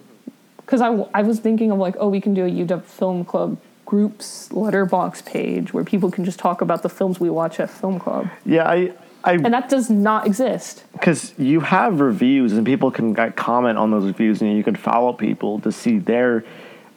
Because 0.56 0.80
I, 0.80 0.88
I 1.12 1.22
was 1.22 1.40
thinking 1.40 1.70
of 1.70 1.78
like 1.78 1.96
oh 1.98 2.08
we 2.08 2.20
can 2.20 2.34
do 2.34 2.44
a 2.44 2.50
uw 2.50 2.82
film 2.82 3.24
club 3.24 3.58
groups 3.86 4.50
letterbox 4.52 5.22
page 5.22 5.72
where 5.72 5.84
people 5.84 6.10
can 6.10 6.24
just 6.24 6.38
talk 6.38 6.60
about 6.60 6.82
the 6.82 6.88
films 6.88 7.20
we 7.20 7.30
watch 7.30 7.60
at 7.60 7.70
film 7.70 7.98
club. 7.98 8.28
Yeah, 8.44 8.68
I, 8.68 8.92
I, 9.24 9.34
and 9.34 9.52
that 9.54 9.68
does 9.68 9.90
not 9.90 10.26
exist. 10.26 10.84
Because 10.92 11.32
you 11.38 11.60
have 11.60 12.00
reviews 12.00 12.52
and 12.52 12.64
people 12.64 12.90
can 12.90 13.14
comment 13.32 13.78
on 13.78 13.90
those 13.90 14.04
reviews 14.04 14.42
and 14.42 14.56
you 14.56 14.62
can 14.62 14.76
follow 14.76 15.12
people 15.12 15.60
to 15.60 15.72
see 15.72 15.98
their, 15.98 16.44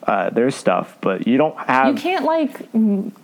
uh, 0.08 0.30
their 0.30 0.50
stuff, 0.50 0.98
but 1.02 1.28
you 1.28 1.38
don't 1.38 1.58
have. 1.58 1.88
you 1.94 2.02
can't 2.02 2.24
like 2.24 2.72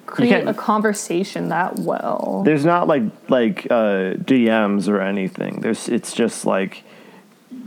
create 0.06 0.30
can't- 0.30 0.50
a 0.50 0.54
conversation 0.54 1.48
that 1.50 1.80
well 1.80 2.44
there's 2.46 2.66
not 2.66 2.88
like 2.88 3.04
like 3.30 3.66
uh, 3.72 4.14
DMs 4.16 4.90
or 4.90 5.00
anything. 5.00 5.62
There's 5.62 5.88
it's 5.88 6.14
just 6.14 6.46
like 6.46 6.84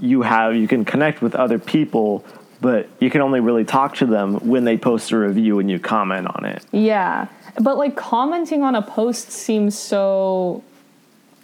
you 0.00 0.22
have 0.22 0.54
you 0.54 0.68
can 0.68 0.84
connect 0.84 1.22
with 1.22 1.34
other 1.34 1.58
people, 1.58 2.24
but 2.60 2.88
you 3.00 3.08
can 3.08 3.22
only 3.22 3.40
really 3.40 3.64
talk 3.64 3.96
to 3.96 4.06
them 4.06 4.34
when 4.46 4.64
they 4.64 4.76
post 4.76 5.10
a 5.12 5.18
review 5.18 5.58
and 5.60 5.70
you 5.70 5.78
comment 5.78 6.26
on 6.26 6.44
it. 6.44 6.62
Yeah, 6.72 7.28
but 7.58 7.78
like 7.78 7.96
commenting 7.96 8.62
on 8.62 8.74
a 8.74 8.82
post 8.82 9.30
seems 9.32 9.78
so. 9.78 10.62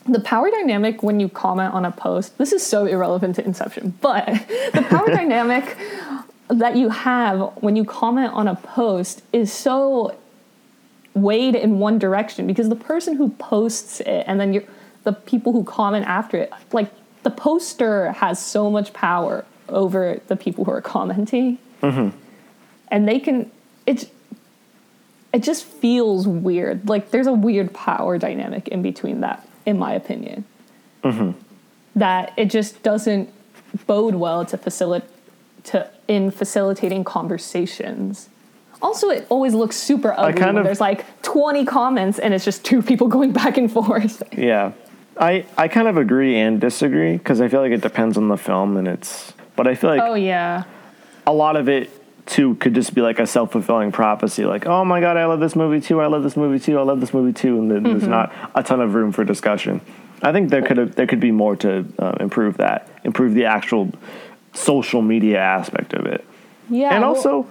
The 0.04 0.18
power 0.20 0.50
dynamic 0.50 1.04
when 1.04 1.20
you 1.20 1.28
comment 1.28 1.72
on 1.72 1.84
a 1.84 1.92
post, 1.92 2.36
this 2.36 2.52
is 2.52 2.60
so 2.66 2.86
irrelevant 2.86 3.36
to 3.36 3.44
Inception, 3.44 3.94
but 4.00 4.26
the 4.74 4.84
power 4.90 5.06
dynamic 5.14 5.76
that 6.54 6.76
you 6.76 6.88
have 6.88 7.52
when 7.62 7.76
you 7.76 7.84
comment 7.84 8.32
on 8.32 8.48
a 8.48 8.56
post 8.56 9.22
is 9.32 9.52
so 9.52 10.16
weighed 11.14 11.54
in 11.54 11.78
one 11.78 11.98
direction 11.98 12.46
because 12.46 12.68
the 12.68 12.76
person 12.76 13.16
who 13.16 13.30
posts 13.30 14.00
it 14.00 14.24
and 14.26 14.40
then 14.40 14.52
you're, 14.52 14.64
the 15.04 15.12
people 15.12 15.52
who 15.52 15.64
comment 15.64 16.06
after 16.06 16.38
it, 16.38 16.52
like 16.72 16.90
the 17.22 17.30
poster 17.30 18.12
has 18.12 18.44
so 18.44 18.70
much 18.70 18.92
power 18.92 19.44
over 19.68 20.20
the 20.28 20.36
people 20.36 20.64
who 20.64 20.70
are 20.70 20.80
commenting. 20.80 21.58
Mm-hmm. 21.82 22.16
And 22.88 23.08
they 23.08 23.18
can, 23.18 23.50
it's, 23.86 24.06
it 25.32 25.42
just 25.42 25.64
feels 25.64 26.26
weird. 26.28 26.88
Like 26.88 27.10
there's 27.10 27.26
a 27.26 27.32
weird 27.32 27.72
power 27.72 28.18
dynamic 28.18 28.68
in 28.68 28.82
between 28.82 29.20
that, 29.20 29.46
in 29.64 29.78
my 29.78 29.94
opinion. 29.94 30.44
Mm-hmm. 31.02 31.38
That 31.96 32.32
it 32.36 32.46
just 32.46 32.82
doesn't 32.82 33.32
bode 33.86 34.14
well 34.14 34.44
to 34.46 34.58
facilitate 34.58 35.08
to 35.64 35.88
in 36.08 36.30
facilitating 36.30 37.04
conversations. 37.04 38.28
Also, 38.80 39.10
it 39.10 39.26
always 39.28 39.54
looks 39.54 39.76
super 39.76 40.12
ugly 40.16 40.40
kind 40.40 40.58
of- 40.58 40.64
there's 40.64 40.80
like 40.80 41.04
20 41.22 41.64
comments 41.64 42.18
and 42.18 42.34
it's 42.34 42.44
just 42.44 42.64
two 42.64 42.82
people 42.82 43.06
going 43.16 43.32
back 43.32 43.56
and 43.56 43.70
forth. 43.70 44.22
Yeah. 44.36 44.72
I, 45.16 45.44
I 45.56 45.68
kind 45.68 45.88
of 45.88 45.98
agree 45.98 46.36
and 46.38 46.60
disagree 46.60 47.12
because 47.18 47.40
I 47.40 47.48
feel 47.48 47.60
like 47.60 47.70
it 47.72 47.82
depends 47.82 48.16
on 48.16 48.28
the 48.28 48.36
film 48.38 48.76
and 48.76 48.88
it's 48.88 49.34
but 49.54 49.66
I 49.66 49.74
feel 49.74 49.90
like 49.90 50.00
Oh 50.02 50.14
yeah. 50.14 50.64
a 51.26 51.32
lot 51.32 51.56
of 51.56 51.68
it 51.68 51.90
too 52.24 52.54
could 52.56 52.74
just 52.74 52.94
be 52.94 53.02
like 53.02 53.18
a 53.18 53.26
self-fulfilling 53.26 53.90
prophecy 53.92 54.44
like 54.44 54.64
oh 54.64 54.84
my 54.84 55.00
god 55.00 55.16
i 55.16 55.26
love 55.26 55.40
this 55.40 55.56
movie 55.56 55.80
too 55.80 56.00
i 56.00 56.06
love 56.06 56.22
this 56.22 56.36
movie 56.36 56.60
too 56.60 56.78
i 56.78 56.82
love 56.82 57.00
this 57.00 57.12
movie 57.12 57.32
too 57.32 57.58
and 57.58 57.68
then 57.68 57.82
there's 57.82 58.06
not 58.06 58.32
a 58.54 58.62
ton 58.62 58.80
of 58.80 58.94
room 58.94 59.10
for 59.10 59.24
discussion 59.24 59.80
i 60.22 60.30
think 60.30 60.48
there 60.48 60.62
could 60.62 60.92
there 60.92 61.06
could 61.08 61.18
be 61.18 61.32
more 61.32 61.56
to 61.56 61.84
uh, 61.98 62.12
improve 62.20 62.58
that 62.58 62.88
improve 63.02 63.34
the 63.34 63.44
actual 63.44 63.90
social 64.52 65.02
media 65.02 65.38
aspect 65.38 65.92
of 65.94 66.06
it 66.06 66.24
Yeah. 66.68 66.90
and 66.94 67.02
well- 67.02 67.14
also 67.14 67.50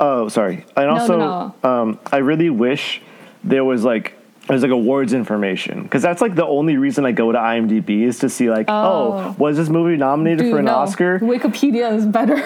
oh 0.00 0.28
sorry 0.28 0.64
and 0.76 0.86
no, 0.86 0.90
also 0.90 1.18
no. 1.18 1.54
um 1.70 1.98
i 2.12 2.16
really 2.18 2.50
wish 2.50 3.00
there 3.44 3.64
was 3.64 3.84
like 3.84 4.18
there's 4.48 4.62
like 4.62 4.70
awards 4.72 5.12
information 5.14 5.84
because 5.84 6.02
that's 6.02 6.20
like 6.20 6.34
the 6.34 6.44
only 6.46 6.76
reason 6.76 7.06
i 7.06 7.12
go 7.12 7.30
to 7.32 7.38
imdb 7.38 8.02
is 8.02 8.18
to 8.18 8.28
see 8.28 8.50
like 8.50 8.66
oh, 8.68 8.74
Oh. 8.74 9.34
was 9.38 9.56
this 9.56 9.68
movie 9.68 9.96
nominated 9.96 10.40
Dude, 10.40 10.52
for 10.52 10.58
an 10.58 10.64
no. 10.66 10.74
oscar 10.74 11.18
Wikipedia 11.20 11.92
is 11.94 12.04
better. 12.06 12.36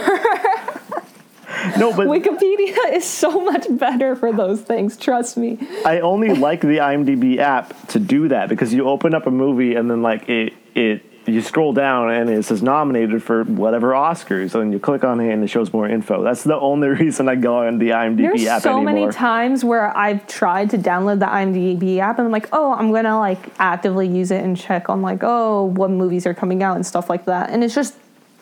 no 1.78 1.95
but 1.97 2.07
Wikipedia 2.17 2.93
is 2.93 3.05
so 3.05 3.40
much 3.40 3.67
better 3.71 4.14
for 4.14 4.33
those 4.33 4.61
things. 4.61 4.97
Trust 4.97 5.37
me. 5.37 5.59
I 5.85 6.00
only 6.00 6.35
like 6.35 6.61
the 6.61 6.78
IMDb 6.78 7.38
app 7.38 7.88
to 7.88 7.99
do 7.99 8.28
that 8.28 8.49
because 8.49 8.73
you 8.73 8.88
open 8.88 9.14
up 9.14 9.26
a 9.26 9.31
movie 9.31 9.75
and 9.75 9.90
then 9.90 10.02
like 10.02 10.28
it 10.28 10.52
it 10.75 11.02
you 11.29 11.41
scroll 11.43 11.73
down 11.73 12.11
and 12.11 12.31
it 12.31 12.45
says 12.45 12.63
nominated 12.63 13.23
for 13.23 13.45
whatever 13.45 13.93
Oscars 13.93 14.55
and 14.55 14.73
you 14.73 14.79
click 14.79 15.05
on 15.05 15.21
it 15.21 15.33
and 15.33 15.43
it 15.45 15.49
shows 15.49 15.73
more 15.73 15.89
info. 15.89 16.23
That's 16.23 16.45
the 16.45 16.59
only 16.59 16.89
reason 17.05 17.29
I 17.29 17.35
go 17.35 17.67
on 17.67 17.79
the 17.79 17.91
IMDb 17.91 18.19
There's 18.19 18.47
app 18.47 18.63
so 18.63 18.77
anymore. 18.77 18.95
many 18.95 19.13
times 19.13 19.65
where 19.65 19.97
I've 19.97 20.27
tried 20.27 20.71
to 20.71 20.79
download 20.79 21.21
the 21.21 21.27
IMDb 21.27 21.99
app 21.99 22.19
and 22.19 22.27
I'm 22.27 22.33
like, 22.33 22.49
oh, 22.53 22.73
I'm 22.73 22.93
gonna 22.93 23.19
like 23.19 23.53
actively 23.59 24.09
use 24.09 24.31
it 24.31 24.43
and 24.43 24.57
check 24.57 24.89
on 24.89 25.03
like, 25.03 25.21
oh, 25.23 25.65
what 25.65 25.91
movies 25.91 26.27
are 26.27 26.35
coming 26.35 26.63
out 26.63 26.77
and 26.77 26.87
stuff 26.87 27.09
like 27.09 27.25
that. 27.27 27.51
And 27.51 27.63
it's 27.63 27.75
just 27.75 27.97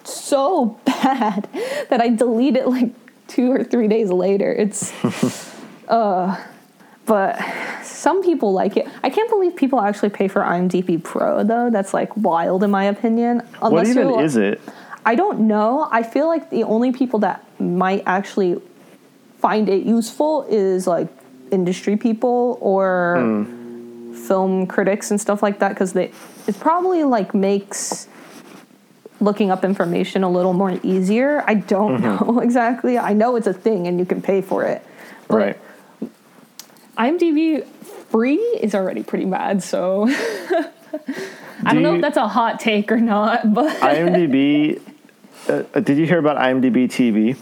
so 0.05 0.78
bad 0.85 1.49
that 1.90 2.00
I 2.00 2.09
delete 2.11 2.57
it 2.57 2.69
like 2.69 2.90
two 3.28 3.50
or 3.52 3.64
three 3.64 3.88
days 3.88 4.11
later. 4.11 4.52
It's 4.52 4.93
uh 5.88 6.43
but 7.06 7.40
some 7.84 8.22
people 8.22 8.52
like 8.52 8.76
it. 8.76 8.86
I 9.02 9.10
can't 9.10 9.30
believe 9.30 9.56
people 9.56 9.80
actually 9.80 10.10
pay 10.10 10.28
for 10.28 10.42
IMDb 10.42 11.02
Pro 11.02 11.42
though. 11.44 11.70
That's 11.70 11.94
like 11.94 12.14
wild 12.16 12.62
in 12.64 12.70
my 12.70 12.84
opinion. 12.84 13.40
what 13.60 13.86
even 13.86 14.10
is 14.20 14.36
it? 14.36 14.60
I 15.04 15.14
don't 15.14 15.40
know. 15.46 15.88
I 15.90 16.02
feel 16.02 16.26
like 16.26 16.50
the 16.50 16.64
only 16.64 16.92
people 16.92 17.20
that 17.20 17.44
might 17.60 18.02
actually 18.06 18.60
find 19.38 19.68
it 19.68 19.86
useful 19.86 20.44
is 20.48 20.86
like 20.86 21.08
industry 21.52 21.96
people 21.96 22.58
or 22.60 23.16
Hmm. 23.20 24.14
film 24.14 24.66
critics 24.66 25.10
and 25.12 25.20
stuff 25.20 25.42
like 25.42 25.60
that 25.60 25.68
because 25.70 25.92
they 25.92 26.10
it 26.48 26.58
probably 26.58 27.04
like 27.04 27.34
makes 27.34 28.08
looking 29.20 29.50
up 29.50 29.64
information 29.64 30.22
a 30.25 30.30
little 30.30 30.52
more 30.52 30.78
easier. 30.82 31.44
I 31.46 31.54
don't 31.54 32.00
Mm-hmm. 32.02 32.26
know 32.34 32.40
exactly. 32.40 32.98
I 32.98 33.12
know 33.12 33.36
it's 33.36 33.46
a 33.46 33.52
thing 33.54 33.86
and 33.86 33.98
you 34.00 34.04
can 34.06 34.20
pay 34.20 34.42
for 34.42 34.64
it. 34.64 34.84
But 35.28 35.36
Right. 35.36 35.58
IMDb 36.96 37.64
free 38.10 38.36
is 38.36 38.74
already 38.74 39.02
pretty 39.02 39.24
bad, 39.26 39.62
so 39.62 40.06
I 40.08 41.70
Do 41.70 41.74
don't 41.74 41.82
know 41.82 41.94
if 41.96 42.00
that's 42.00 42.16
a 42.16 42.28
hot 42.28 42.60
take 42.60 42.90
or 42.92 42.98
not, 42.98 43.52
but 43.54 43.76
IMDb 43.80 44.80
uh, 45.48 45.62
uh, 45.74 45.80
did 45.80 45.98
you 45.98 46.06
hear 46.06 46.18
about 46.18 46.36
IMDb 46.36 46.86
TV? 46.86 47.36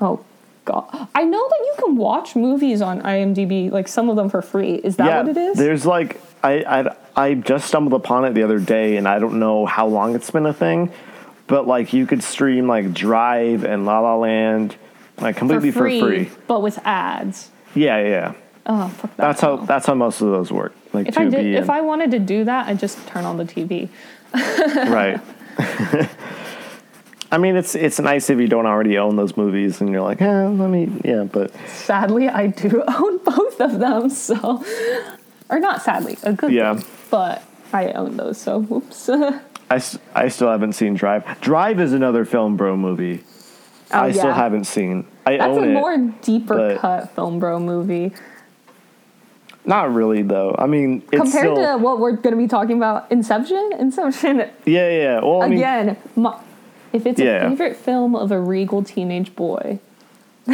oh 0.00 0.24
god. 0.64 1.08
I 1.14 1.22
know 1.24 1.48
that 1.48 1.58
you 1.60 1.74
can 1.84 1.96
watch 1.96 2.34
movies 2.34 2.82
on 2.82 3.00
IMDb, 3.02 3.70
like 3.70 3.86
some 3.88 4.10
of 4.10 4.16
them 4.16 4.28
for 4.28 4.42
free. 4.42 4.74
Is 4.74 4.96
that 4.96 5.24
what 5.24 5.36
it 5.36 5.40
is? 5.40 5.56
There's 5.56 5.86
like 5.86 6.20
I, 6.42 6.64
I 6.80 6.96
I 7.14 7.34
just 7.34 7.68
stumbled 7.68 7.94
upon 7.94 8.24
it 8.24 8.34
the 8.34 8.42
other 8.42 8.58
day, 8.58 8.96
and 8.96 9.06
I 9.06 9.18
don't 9.18 9.38
know 9.38 9.64
how 9.64 9.86
long 9.86 10.14
it's 10.14 10.30
been 10.30 10.44
a 10.46 10.52
thing, 10.52 10.92
but 11.46 11.66
like 11.66 11.92
you 11.92 12.06
could 12.06 12.22
stream 12.22 12.66
like 12.66 12.92
Drive 12.92 13.64
and 13.64 13.86
La 13.86 14.00
La 14.00 14.16
Land, 14.16 14.76
like 15.18 15.36
completely 15.36 15.70
for 15.70 15.88
free. 15.88 16.30
but 16.46 16.62
with 16.62 16.78
ads. 16.84 17.50
Yeah, 17.74 17.98
yeah. 18.02 18.34
Yeah. 18.66 18.84
Oh 18.84 18.88
fuck 18.88 19.10
that. 19.16 19.22
That's 19.22 19.40
how 19.40 19.56
that's 19.56 19.86
how 19.86 19.94
most 19.94 20.20
of 20.20 20.28
those 20.28 20.52
work. 20.52 20.74
Like 20.92 21.08
If 21.08 21.18
I 21.18 21.24
did, 21.28 21.54
if 21.54 21.70
I 21.70 21.80
wanted 21.80 22.10
to 22.12 22.18
do 22.18 22.44
that, 22.44 22.66
I'd 22.68 22.78
just 22.78 23.06
turn 23.08 23.24
on 23.24 23.36
the 23.36 23.44
TV. 23.44 23.88
right. 24.34 25.20
I 27.32 27.38
mean, 27.38 27.56
it's 27.56 27.74
it's 27.74 27.98
nice 27.98 28.30
if 28.30 28.38
you 28.38 28.46
don't 28.46 28.66
already 28.66 28.98
own 28.98 29.16
those 29.16 29.36
movies, 29.36 29.80
and 29.80 29.90
you're 29.90 30.00
like, 30.02 30.22
eh, 30.22 30.46
let 30.48 30.70
me, 30.70 30.88
yeah, 31.04 31.24
but 31.24 31.50
Sadly, 31.66 32.28
I 32.28 32.46
do 32.46 32.84
own 32.88 33.18
both 33.18 33.60
of 33.60 33.78
them, 33.80 34.10
so 34.10 34.64
or 35.48 35.58
not 35.58 35.82
sadly, 35.82 36.16
a 36.22 36.32
good 36.32 36.52
Yeah. 36.52 36.74
thing, 36.76 36.86
but 37.10 37.42
I 37.72 37.88
own 37.92 38.16
those, 38.16 38.38
so 38.38 38.60
whoops. 38.60 39.10
I 39.68 40.28
still 40.28 40.48
haven't 40.50 40.74
seen 40.74 40.94
Drive. 40.94 41.40
Drive 41.40 41.80
is 41.80 41.92
another 41.92 42.24
film 42.24 42.56
bro 42.56 42.76
movie. 42.76 43.24
Oh, 43.92 44.00
I 44.00 44.12
still 44.12 44.32
haven't 44.32 44.64
seen. 44.64 45.06
I 45.26 45.36
That's 45.36 45.56
own 45.58 45.64
a 45.64 45.66
it. 45.68 45.72
more 45.72 45.96
deeper 46.22 46.78
cut 46.80 47.10
film 47.16 47.40
bro 47.40 47.58
movie 47.58 48.12
Not 49.66 49.92
really 49.92 50.22
though. 50.22 50.54
I 50.58 50.66
mean, 50.66 51.02
it's 51.12 51.22
compared 51.22 51.56
still, 51.56 51.56
to 51.56 51.76
what 51.82 51.98
we're 51.98 52.12
going 52.12 52.34
to 52.34 52.40
be 52.40 52.46
talking 52.48 52.76
about. 52.76 53.10
Inception, 53.10 53.72
Inception 53.78 54.38
yeah, 54.38 54.48
yeah. 54.64 54.90
yeah. 54.90 55.20
Well, 55.20 55.42
I 55.42 55.48
mean, 55.48 55.58
again. 55.58 55.96
my, 56.14 56.38
if 56.92 57.04
it's 57.06 57.20
Yeah. 57.20 57.46
a 57.46 57.50
favorite 57.50 57.76
film 57.76 58.14
of 58.14 58.30
a 58.30 58.40
regal 58.40 58.82
teenage 58.84 59.34
boy, 59.34 59.80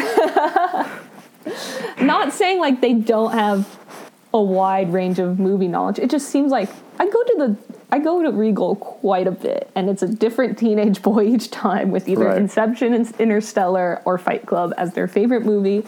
not 2.01 2.33
saying 2.33 2.59
like 2.59 2.81
they 2.81 2.95
don't 2.95 3.33
have 3.33 3.79
a 4.33 4.43
wide 4.43 4.93
range 4.93 5.19
of 5.19 5.39
movie 5.39 5.69
knowledge. 5.69 5.99
It 5.99 6.11
just 6.11 6.29
seems 6.31 6.51
like 6.51 6.71
I 6.99 7.05
go 7.05 7.23
to 7.25 7.35
the 7.39 7.57
I 7.93 7.99
go 7.99 8.23
to 8.23 8.31
Regal 8.31 8.77
quite 8.77 9.27
a 9.27 9.31
bit, 9.33 9.71
and 9.75 9.91
it's 9.91 10.03
a 10.03 10.09
different 10.09 10.57
teenage 10.57 11.03
boy 11.03 11.25
each 11.27 11.51
time 11.51 11.91
with 11.91 12.09
either 12.09 12.25
Right. 12.25 12.39
Inception, 12.39 12.95
and 12.95 13.13
Interstellar, 13.21 14.01
or 14.07 14.17
Fight 14.17 14.47
Club 14.47 14.73
as 14.79 14.95
their 14.95 15.07
favorite 15.07 15.45
movie. 15.45 15.85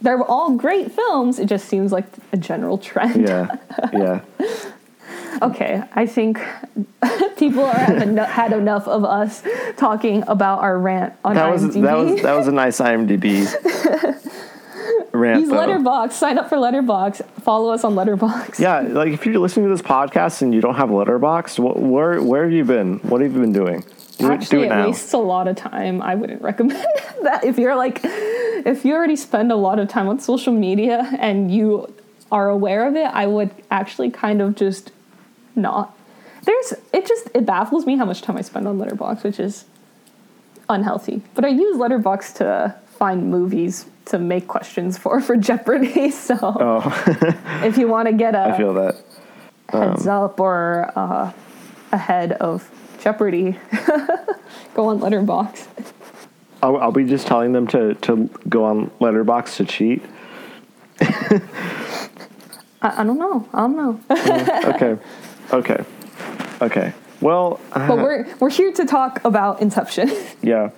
They're 0.00 0.22
all 0.22 0.52
great 0.56 0.92
films. 0.92 1.38
It 1.38 1.46
just 1.46 1.66
seems 1.68 1.90
like 1.92 2.06
a 2.32 2.36
general 2.36 2.78
trend. 2.78 3.26
yeah, 3.28 3.56
yeah. 3.92 4.20
Okay, 5.40 5.82
I 5.94 6.06
think 6.06 6.40
people 7.36 7.62
are 7.62 7.72
have 7.78 8.16
had 8.28 8.52
enough 8.52 8.88
of 8.88 9.04
us 9.04 9.42
talking 9.76 10.24
about 10.26 10.60
our 10.60 10.76
rant 10.78 11.14
on 11.24 11.36
That 11.36 11.50
was 11.52 11.62
IMDb. 11.62 11.82
that 11.82 11.96
was 11.96 12.22
that 12.22 12.32
was 12.34 12.48
a 12.48 12.52
nice 12.52 12.80
IMDb 12.80 13.46
rant. 15.12 15.42
Use. 15.42 15.50
Letterbox. 15.50 16.16
Sign 16.16 16.38
up 16.38 16.48
for 16.48 16.58
Letterbox. 16.58 17.22
Follow 17.42 17.72
us 17.72 17.84
on 17.84 17.94
Letterbox. 17.94 18.58
Yeah, 18.58 18.80
like 18.80 19.12
if 19.12 19.26
you're 19.26 19.38
listening 19.38 19.66
to 19.66 19.70
this 19.72 19.82
podcast 19.82 20.42
and 20.42 20.52
you 20.52 20.60
don't 20.60 20.74
have 20.74 20.90
Letterbox, 20.90 21.56
wh- 21.56 21.76
where 21.76 22.20
where 22.20 22.42
have 22.44 22.52
you 22.52 22.64
been? 22.64 22.98
What 23.00 23.20
have 23.20 23.32
you 23.32 23.40
been 23.40 23.52
doing? 23.52 23.84
Do 24.18 24.26
it, 24.26 24.34
Actually, 24.34 24.58
do 24.58 24.62
it 24.64 24.66
it 24.66 24.68
now. 24.70 24.86
wastes 24.86 25.12
a 25.12 25.18
lot 25.18 25.46
of 25.48 25.56
time. 25.56 26.02
I 26.02 26.14
wouldn't 26.14 26.42
recommend 26.50 26.84
that 27.22 27.44
if 27.44 27.56
you're 27.58 27.76
like, 27.76 28.00
if 28.02 28.84
you 28.84 28.94
already 28.94 29.16
spend 29.16 29.52
a 29.52 29.56
lot 29.56 29.78
of 29.78 29.88
time 29.88 30.08
on 30.08 30.18
social 30.18 30.52
media 30.52 31.08
and 31.18 31.52
you 31.54 31.92
are 32.30 32.48
aware 32.48 32.86
of 32.86 32.96
it, 32.96 33.06
I 33.06 33.26
would 33.26 33.50
actually 33.70 34.10
kind 34.10 34.42
of 34.42 34.56
just 34.56 34.90
not. 35.54 35.96
There's 36.42 36.74
it 36.92 37.06
just 37.06 37.28
it 37.34 37.46
baffles 37.46 37.86
me 37.86 37.96
how 37.96 38.04
much 38.04 38.22
time 38.22 38.36
I 38.36 38.42
spend 38.42 38.66
on 38.66 38.78
Letterbox, 38.78 39.22
which 39.22 39.38
is 39.38 39.64
unhealthy. 40.68 41.22
But 41.34 41.44
I 41.44 41.48
use 41.48 41.76
Letterbox 41.78 42.32
to 42.34 42.74
find 42.98 43.30
movies 43.30 43.86
to 44.06 44.18
make 44.18 44.48
questions 44.48 44.98
for 44.98 45.20
for 45.28 45.36
Jeopardy. 45.36 46.10
So 46.10 46.36
oh, 46.40 47.04
if 47.64 47.78
you 47.78 47.88
want 47.88 48.08
to 48.08 48.14
get 48.14 48.34
a 48.34 48.54
I 48.54 48.56
feel 48.56 48.74
that. 48.74 48.96
heads 49.68 50.06
up 50.06 50.40
or 50.40 50.90
uh, 50.96 51.32
ahead 51.92 52.32
of 52.32 52.68
Jeopardy, 53.00 53.56
go 54.74 54.86
on 54.86 55.00
Letterbox. 55.00 55.68
I'll 56.62 56.90
be 56.92 57.04
just 57.04 57.26
telling 57.26 57.52
them 57.52 57.66
to 57.68 57.94
to 57.94 58.28
go 58.48 58.64
on 58.64 58.90
Letterbox 59.00 59.58
to 59.58 59.64
cheat? 59.64 60.02
I, 61.00 61.40
I 62.82 63.04
don't 63.04 63.18
know. 63.18 63.48
I 63.52 63.60
don't 63.60 63.76
know. 63.76 64.00
Okay, 64.74 64.98
okay, 65.52 65.84
okay. 66.60 66.92
Well, 67.20 67.60
but 67.72 67.90
uh, 67.90 67.96
we're 67.96 68.26
we're 68.40 68.50
here 68.50 68.72
to 68.72 68.84
talk 68.84 69.24
about 69.24 69.60
Inception. 69.62 70.10
yeah. 70.42 70.70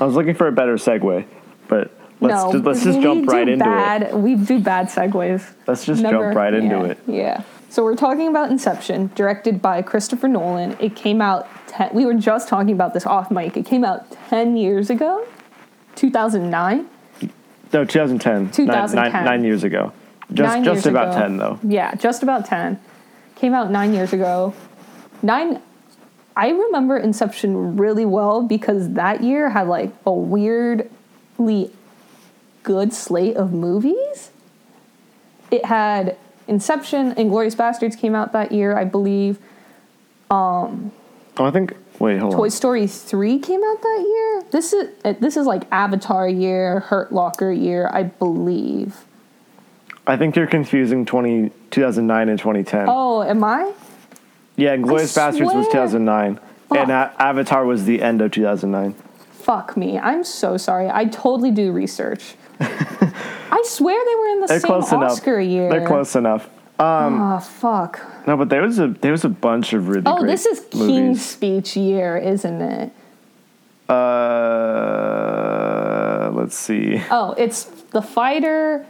I 0.00 0.04
was 0.04 0.14
looking 0.14 0.34
for 0.34 0.46
a 0.46 0.52
better 0.52 0.74
segue, 0.76 1.26
but 1.66 1.90
let's 2.20 2.44
no, 2.44 2.52
just, 2.52 2.64
let's 2.64 2.84
just 2.84 3.00
jump 3.00 3.28
right 3.28 3.48
into 3.48 3.64
it. 3.64 3.68
bad, 3.68 4.14
We 4.14 4.36
do 4.36 4.60
bad 4.60 4.86
segues. 4.86 5.44
Let's 5.66 5.84
just 5.84 6.02
Never- 6.02 6.26
jump 6.26 6.36
right 6.36 6.54
into 6.54 6.76
yeah, 6.76 6.84
it. 6.84 6.98
Yeah. 7.08 7.42
So 7.70 7.84
we're 7.84 7.96
talking 7.96 8.28
about 8.28 8.50
Inception, 8.50 9.10
directed 9.14 9.60
by 9.60 9.82
Christopher 9.82 10.26
Nolan. 10.28 10.76
It 10.80 10.96
came 10.96 11.20
out. 11.20 11.46
Ten, 11.66 11.90
we 11.92 12.06
were 12.06 12.14
just 12.14 12.48
talking 12.48 12.72
about 12.72 12.94
this 12.94 13.04
off 13.06 13.30
mic. 13.30 13.56
It 13.56 13.66
came 13.66 13.84
out 13.84 14.10
ten 14.28 14.56
years 14.56 14.88
ago, 14.90 15.26
two 15.94 16.10
thousand 16.10 16.50
nine. 16.50 16.88
No, 17.70 17.84
2010. 17.84 18.44
Nine- 18.44 18.50
2010. 18.52 19.12
Nine, 19.12 19.24
nine 19.24 19.44
years 19.44 19.62
ago. 19.62 19.92
Just 20.32 20.54
Nine 20.54 20.64
just 20.64 20.86
about 20.86 21.08
ago. 21.08 21.20
10 21.20 21.36
though. 21.36 21.58
Yeah, 21.62 21.94
just 21.96 22.22
about 22.22 22.46
10. 22.46 22.80
Came 23.36 23.52
out 23.52 23.70
nine 23.70 23.92
years 23.92 24.12
ago. 24.14 24.54
Nine. 25.22 25.60
I 26.34 26.48
remember 26.48 26.96
Inception 26.96 27.76
really 27.76 28.06
well 28.06 28.42
because 28.42 28.92
that 28.94 29.22
year 29.22 29.50
had 29.50 29.68
like 29.68 29.92
a 30.06 30.12
weirdly 30.12 31.70
good 32.62 32.92
slate 32.94 33.36
of 33.36 33.52
movies. 33.52 34.30
It 35.50 35.64
had 35.66 36.16
Inception 36.48 37.12
and 37.12 37.30
Glorious 37.30 37.54
Bastards 37.54 37.94
came 37.94 38.14
out 38.14 38.32
that 38.32 38.50
year, 38.52 38.76
I 38.76 38.84
believe. 38.84 39.38
Oh, 40.30 40.90
I 41.36 41.50
think. 41.50 41.74
Wait, 41.98 42.18
hold 42.18 42.32
Toy 42.32 42.36
on. 42.36 42.42
Toy 42.44 42.48
Story 42.48 42.86
3 42.86 43.38
came 43.40 43.62
out 43.62 43.82
that 43.82 44.04
year. 44.06 44.50
This 44.50 44.72
is 44.72 44.88
uh, 45.04 45.14
this 45.20 45.36
is 45.36 45.46
like 45.46 45.64
Avatar 45.72 46.28
year, 46.28 46.80
Hurt 46.80 47.12
Locker 47.12 47.50
year, 47.52 47.90
I 47.92 48.04
believe. 48.04 49.04
I 50.06 50.16
think 50.16 50.36
you're 50.36 50.46
confusing 50.46 51.04
20, 51.04 51.50
2009 51.70 52.28
and 52.30 52.38
2010. 52.38 52.86
Oh, 52.88 53.22
am 53.22 53.44
I? 53.44 53.72
yeah, 54.56 54.76
Glorious 54.78 55.14
Bastards 55.14 55.52
was 55.52 55.66
2009, 55.66 56.36
Fuck. 56.36 56.78
and 56.78 56.90
A- 56.90 57.14
Avatar 57.18 57.66
was 57.66 57.84
the 57.84 58.00
end 58.00 58.22
of 58.22 58.30
2009. 58.30 58.94
Fuck 59.32 59.76
me. 59.76 59.98
I'm 59.98 60.24
so 60.24 60.56
sorry. 60.56 60.88
I 60.90 61.04
totally 61.06 61.50
do 61.50 61.72
research. 61.72 62.36
I 63.58 63.62
swear 63.66 64.04
they 64.04 64.14
were 64.14 64.26
in 64.28 64.40
the 64.42 64.46
They're 64.46 64.60
same 64.60 64.68
close 64.68 64.92
Oscar 64.92 65.38
enough. 65.40 65.50
year. 65.52 65.68
They're 65.70 65.86
close 65.86 66.14
enough. 66.16 66.48
Um, 66.78 67.20
Oh 67.20 67.40
fuck. 67.40 68.00
No, 68.26 68.36
but 68.36 68.48
there 68.50 68.62
was 68.62 68.78
a 68.78 68.88
there 68.88 69.10
was 69.12 69.24
a 69.24 69.28
bunch 69.28 69.72
of 69.72 69.88
really 69.88 70.02
Oh, 70.06 70.24
this 70.24 70.46
is 70.46 70.60
King's. 70.70 71.24
Speech 71.24 71.76
year, 71.76 72.16
isn't 72.16 72.60
it? 72.62 72.92
Uh, 74.98 76.30
let's 76.34 76.56
see. 76.56 77.02
Oh, 77.10 77.34
it's 77.38 77.64
The 77.90 78.02
Fighter, 78.02 78.86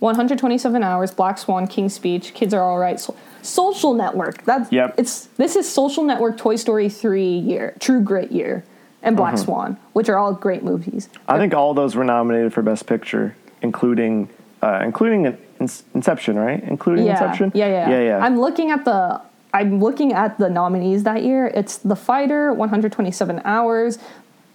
127 0.00 0.82
Hours, 0.82 1.12
Black 1.12 1.38
Swan, 1.38 1.66
King's 1.66 1.94
Speech, 1.94 2.34
Kids 2.34 2.52
Are 2.54 2.62
All 2.62 2.78
Right, 2.78 2.98
so- 2.98 3.14
Social 3.42 3.94
Network. 3.94 4.42
That's 4.44 4.70
Yep. 4.72 4.94
It's 4.98 5.26
this 5.36 5.56
is 5.56 5.70
Social 5.70 6.02
Network, 6.04 6.36
Toy 6.38 6.56
Story 6.56 6.88
3 6.88 7.24
year, 7.24 7.74
True 7.80 8.00
Grit 8.00 8.32
year, 8.32 8.64
and 9.02 9.16
Black 9.16 9.34
Uh-huh. 9.34 9.44
Swan, 9.44 9.76
which 9.92 10.08
are 10.08 10.18
all 10.18 10.32
great 10.34 10.62
movies. 10.64 11.08
I 11.28 11.38
think 11.38 11.54
all 11.54 11.74
those 11.74 11.94
were 11.96 12.04
nominated 12.04 12.52
for 12.52 12.62
Best 12.62 12.86
Picture, 12.86 13.34
including 13.62 14.28
uh, 14.62 14.80
including 14.84 15.36
Inception, 15.58 16.38
right? 16.38 16.62
Including 16.62 17.06
Yeah, 17.06 17.12
Inception. 17.12 17.52
yeah, 17.54 17.66
yeah, 17.66 17.90
yeah, 17.90 18.00
yeah. 18.00 18.18
I'm 18.18 18.38
looking 18.40 18.70
at 18.70 18.84
the 18.84 19.20
I'm 19.52 19.80
looking 19.80 20.12
at 20.12 20.38
the 20.38 20.48
nominees 20.48 21.02
that 21.04 21.22
year. 21.24 21.46
It's 21.46 21.78
The 21.78 21.96
Fighter, 21.96 22.52
127 22.52 23.42
Hours. 23.44 23.98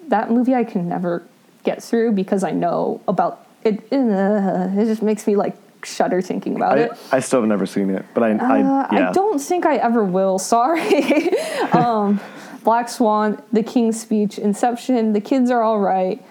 That 0.08 0.32
movie 0.32 0.56
I 0.56 0.64
can 0.64 0.88
never 0.88 1.24
get 1.64 1.84
through 1.84 2.14
because 2.14 2.44
I 2.44 2.52
know 2.52 3.02
about 3.08 3.46
it. 3.64 3.80
Uh, 3.92 4.70
it 4.78 4.86
just 4.86 5.02
makes 5.02 5.28
me 5.28 5.36
like 5.36 5.56
shudder 5.84 6.22
thinking 6.22 6.56
about 6.56 6.78
I, 6.78 6.82
it. 6.84 6.92
I 7.12 7.20
still 7.20 7.42
have 7.42 7.50
never 7.50 7.66
seen 7.66 7.90
it, 7.90 8.06
but 8.14 8.24
I, 8.24 8.30
I 8.32 8.62
Uh, 8.62 8.88
yeah. 8.92 9.10
I 9.10 9.12
don't 9.12 9.40
think 9.40 9.66
I 9.66 9.76
ever 9.78 10.04
will. 10.04 10.40
Sorry. 10.40 11.30
um, 11.74 12.20
Black 12.64 12.90
Swan, 12.90 13.42
The 13.52 13.62
King's 13.62 14.00
Speech, 14.00 14.40
Inception, 14.40 15.14
The 15.14 15.22
Kids 15.22 15.52
Are 15.52 15.62
All 15.62 15.80
Right, 15.80 16.24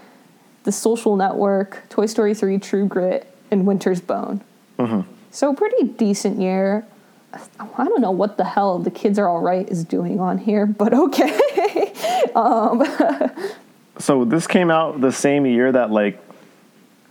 The 0.64 0.72
Social 0.72 1.16
Network, 1.16 1.82
Toy 1.88 2.06
Story 2.06 2.34
3, 2.34 2.58
True 2.58 2.86
Grit, 2.86 3.26
and 3.50 3.66
Winter's 3.66 4.00
Bone. 4.00 4.42
Mm-hmm. 4.78 5.00
So 5.30 5.54
pretty 5.54 5.84
decent 5.88 6.40
year. 6.40 6.84
I 7.32 7.84
don't 7.84 8.00
know 8.00 8.10
what 8.12 8.36
the 8.36 8.44
hell 8.44 8.78
The 8.78 8.90
Kids 8.92 9.18
Are 9.18 9.28
All 9.28 9.40
Right 9.40 9.68
is 9.68 9.84
doing 9.84 10.20
on 10.20 10.38
here, 10.38 10.66
but 10.66 10.94
okay. 10.94 11.92
So 13.98 14.24
this 14.24 14.46
came 14.46 14.70
out 14.70 15.00
the 15.00 15.12
same 15.12 15.46
year 15.46 15.70
that 15.70 15.90
like 15.90 16.20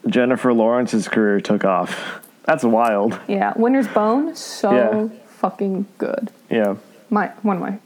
Jennifer 0.08 0.54
Lawrence's 0.54 1.08
career 1.08 1.40
took 1.40 1.64
off. 1.64 2.22
That's 2.44 2.64
wild. 2.64 3.18
yeah, 3.28 3.54
Winter's 3.56 3.88
Bone, 3.88 4.36
so 4.36 4.72
Yeah. 4.72 5.08
fucking 5.38 5.86
good. 5.98 6.30
Yeah. 6.50 6.76
my 7.10 7.28
one 7.42 7.56
of 7.58 7.62
my 7.62 7.80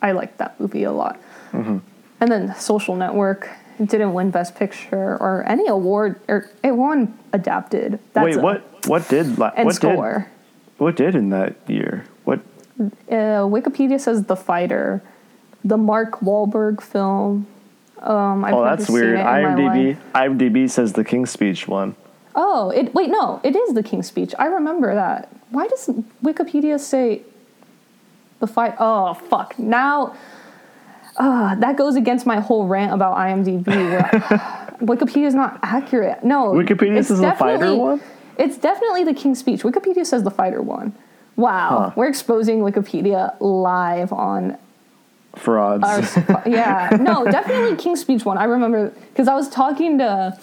I 0.00 0.12
liked 0.12 0.38
that 0.38 0.58
movie 0.60 0.84
a 0.84 0.92
lot. 0.92 1.20
Mm-hmm. 1.52 1.78
And 2.20 2.30
then 2.30 2.54
Social 2.56 2.94
Network 2.96 3.48
didn't 3.86 4.12
win 4.14 4.30
Best 4.30 4.54
Picture 4.54 5.16
or 5.18 5.44
any 5.46 5.66
award, 5.68 6.20
or 6.28 6.50
it 6.62 6.72
won 6.72 7.16
adapted. 7.32 7.98
That's 8.12 8.24
Wait, 8.24 8.36
a- 8.36 8.40
what? 8.40 8.86
What 8.86 9.08
did? 9.08 9.38
la- 9.38 9.52
And 9.56 9.66
what 9.66 9.74
score. 9.76 10.18
did? 10.18 10.78
What 10.78 10.96
did 10.96 11.14
in 11.14 11.30
that 11.30 11.54
year? 11.68 12.04
What? 12.24 12.40
Uh, 12.80 13.46
Wikipedia 13.46 14.00
says 14.00 14.24
The 14.24 14.36
Fighter, 14.36 15.02
the 15.64 15.76
Mark 15.76 16.20
Wahlberg 16.20 16.80
film. 16.82 17.46
Um, 18.00 18.44
I've 18.44 18.54
Oh, 18.54 18.64
that's 18.64 18.88
weird. 18.90 19.18
IMDb. 19.18 19.96
IMDb 20.14 20.68
says 20.68 20.94
the 20.94 21.04
King's 21.04 21.30
Speech 21.30 21.68
won. 21.68 21.94
Oh, 22.34 22.70
it 22.70 22.92
wait 22.94 23.10
no, 23.10 23.40
it 23.44 23.54
is 23.54 23.74
the 23.74 23.82
King's 23.82 24.06
Speech. 24.08 24.34
I 24.38 24.46
remember 24.46 24.94
that. 24.94 25.28
Why 25.50 25.68
does 25.68 25.88
Wikipedia 26.24 26.80
say 26.80 27.22
the 28.40 28.46
fight? 28.48 28.74
Oh 28.80 29.14
fuck! 29.14 29.56
Now, 29.58 30.14
uh, 31.16 31.54
that 31.56 31.76
goes 31.76 31.96
against 31.96 32.26
my 32.26 32.40
whole 32.40 32.66
rant 32.66 32.92
about 32.92 33.16
IMDb. 33.16 33.66
Where 33.66 34.02
Wikipedia 34.82 35.26
is 35.26 35.34
not 35.34 35.58
accurate. 35.62 36.24
No, 36.24 36.52
Wikipedia 36.52 36.98
it's 36.98 37.08
says 37.08 37.20
the 37.20 37.32
fighter 37.32 37.58
definitely- 37.58 37.78
won? 37.78 38.00
It's 38.38 38.56
definitely 38.56 39.04
the 39.04 39.12
King's 39.14 39.38
Speech. 39.40 39.62
Wikipedia 39.62 40.06
says 40.06 40.22
the 40.22 40.30
fighter 40.30 40.62
won. 40.62 40.94
Wow, 41.36 41.68
Huh. 41.68 41.90
we're 41.96 42.08
exposing 42.08 42.60
Wikipedia 42.60 43.34
live 43.40 44.12
on 44.12 44.58
Frauds. 45.36 45.82
our 46.28 46.42
yeah 46.46 46.90
no 47.00 47.24
definitely 47.24 47.74
king's 47.76 48.00
speech 48.02 48.22
won 48.22 48.36
i 48.36 48.44
remember 48.44 48.90
because 49.08 49.28
i 49.28 49.34
was 49.34 49.48
talking 49.48 49.96
to 49.96 50.38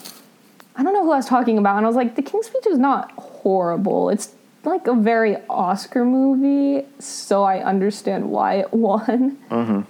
i 0.76 0.82
don't 0.82 0.94
know 0.94 1.04
who 1.04 1.12
i 1.12 1.18
was 1.18 1.28
talking 1.28 1.60
about 1.60 1.78
and 1.78 1.86
i 1.86 1.88
was 1.88 1.96
like 1.96 2.16
the 2.16 2.24
king's 2.24 2.48
speech 2.48 2.66
is 2.66 2.80
not 2.80 3.12
horrible 3.12 4.10
it's 4.10 4.34
like 4.66 4.88
a 4.88 4.96
very 4.96 5.38
oscar 5.48 6.04
movie 6.04 6.84
so 6.98 7.44
i 7.44 7.60
understand 7.60 8.32
why 8.32 8.56
it 8.56 8.74
won 8.74 9.38
Mm-hmm. 9.52 9.82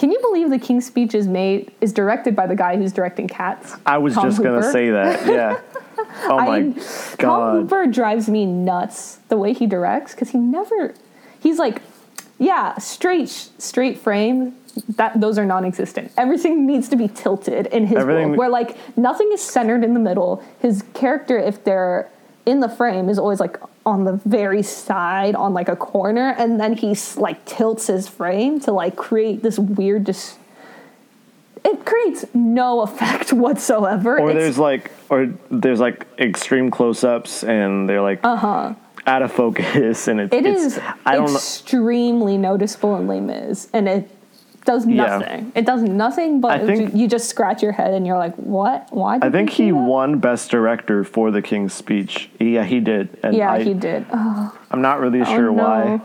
Can 0.00 0.10
you 0.10 0.18
believe 0.20 0.48
the 0.48 0.58
king's 0.58 0.86
speech 0.86 1.14
is 1.14 1.28
made 1.28 1.70
is 1.82 1.92
directed 1.92 2.34
by 2.34 2.46
the 2.46 2.56
guy 2.56 2.76
who's 2.76 2.92
directing 2.92 3.28
cats 3.28 3.76
I 3.84 3.98
was 3.98 4.14
Tom 4.14 4.24
just 4.24 4.42
gonna 4.42 4.62
say 4.72 4.90
that. 4.90 5.26
Yeah. 5.26 5.60
Oh 6.24 6.36
my 6.38 6.56
I- 6.56 6.62
Tom 6.62 6.74
god. 7.18 7.52
Hooper 7.62 7.86
drives 7.86 8.28
me 8.28 8.46
nuts 8.46 9.16
the 9.28 9.36
way 9.36 9.52
he 9.52 9.66
directs 9.66 10.12
because 10.14 10.30
he 10.30 10.38
never. 10.38 10.94
He's 11.40 11.58
like, 11.58 11.82
yeah, 12.38 12.78
straight 12.78 13.28
straight 13.28 13.98
frame. 13.98 14.56
That 14.96 15.20
those 15.20 15.36
are 15.38 15.44
non-existent. 15.44 16.12
Everything 16.16 16.66
needs 16.66 16.88
to 16.88 16.96
be 16.96 17.06
tilted 17.06 17.66
in 17.66 17.86
his 17.86 17.98
Everything- 17.98 18.28
world, 18.28 18.38
where 18.38 18.48
like 18.48 18.76
nothing 18.96 19.30
is 19.32 19.42
centered 19.42 19.84
in 19.84 19.92
the 19.94 20.00
middle. 20.00 20.42
His 20.60 20.82
character, 20.94 21.38
if 21.38 21.62
they're 21.64 22.08
in 22.50 22.60
the 22.60 22.68
frame, 22.68 23.08
is 23.08 23.18
always 23.18 23.40
like 23.40 23.58
on 23.86 24.04
the 24.04 24.12
very 24.24 24.62
side, 24.62 25.34
on 25.34 25.54
like 25.54 25.68
a 25.68 25.76
corner, 25.76 26.34
and 26.38 26.60
then 26.60 26.74
he 26.74 26.96
like 27.16 27.44
tilts 27.44 27.86
his 27.86 28.08
frame 28.08 28.60
to 28.60 28.72
like 28.72 28.96
create 28.96 29.42
this 29.42 29.58
weird. 29.58 30.04
Dis- 30.04 30.36
it 31.64 31.84
creates 31.84 32.24
no 32.34 32.80
effect 32.88 33.32
whatsoever. 33.32 34.18
Or 34.18 34.30
It's- 34.30 34.42
there's 34.42 34.58
like, 34.58 34.90
or 35.08 35.32
there's 35.50 35.80
like 35.80 36.06
extreme 36.18 36.70
close-ups, 36.70 37.44
and 37.44 37.88
they're 37.88 38.02
like 38.02 38.20
uh-huh 38.22 38.74
out 39.06 39.22
of 39.22 39.32
focus, 39.32 40.08
and 40.08 40.20
it's. 40.20 40.34
It 40.34 40.46
it's, 40.46 40.62
is 40.62 40.78
I 41.06 41.16
don't 41.16 41.26
know. 41.30 41.34
extremely 41.34 42.36
noticeable 42.36 42.96
in 42.96 43.06
Les 43.06 43.20
Mis, 43.20 43.68
and 43.72 43.88
it 43.88 44.10
does 44.64 44.86
Yeah. 44.86 45.18
nothing. 45.18 45.52
It 45.54 45.66
does 45.66 45.82
nothing, 45.82 46.40
but 46.40 46.64
think- 46.66 46.94
you 46.94 47.08
just 47.08 47.28
scratch 47.28 47.62
your 47.62 47.72
head 47.72 47.94
and 47.94 48.06
you're 48.06 48.18
like, 48.18 48.34
"What? 48.36 48.88
Why?" 48.90 49.18
Did 49.18 49.24
I 49.24 49.30
think 49.30 49.50
he 49.50 49.70
that?" 49.70 49.76
won 49.76 50.18
Best 50.18 50.50
Director 50.50 51.04
for 51.04 51.30
The 51.30 51.42
King's 51.42 51.72
Speech. 51.72 52.30
Yeah, 52.38 52.64
he 52.64 52.80
did. 52.80 53.08
And 53.22 53.34
Yeah, 53.34 53.52
I, 53.52 53.62
he 53.62 53.74
did. 53.74 54.06
Oh, 54.12 54.52
I'm 54.70 54.82
not 54.82 55.00
really 55.00 55.24
sure 55.24 55.50
no. 55.50 55.62
why. 55.62 56.00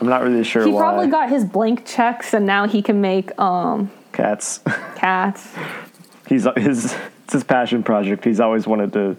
I'm 0.00 0.08
not 0.08 0.22
really 0.22 0.44
sure 0.44 0.64
he 0.64 0.70
why. 0.72 0.80
probably 0.80 1.06
got 1.08 1.30
his 1.30 1.44
blank 1.44 1.84
checks, 1.86 2.34
and 2.34 2.44
now 2.46 2.66
he 2.68 2.82
can 2.82 3.00
make 3.00 3.38
um, 3.40 3.90
Cats. 4.12 4.60
cats. 4.96 5.52
He's 6.28 6.46
his 6.56 6.94
it's 7.24 7.32
his 7.32 7.44
passion 7.44 7.82
project. 7.82 8.24
He's 8.24 8.40
always 8.40 8.66
wanted 8.66 8.92
to 8.92 9.16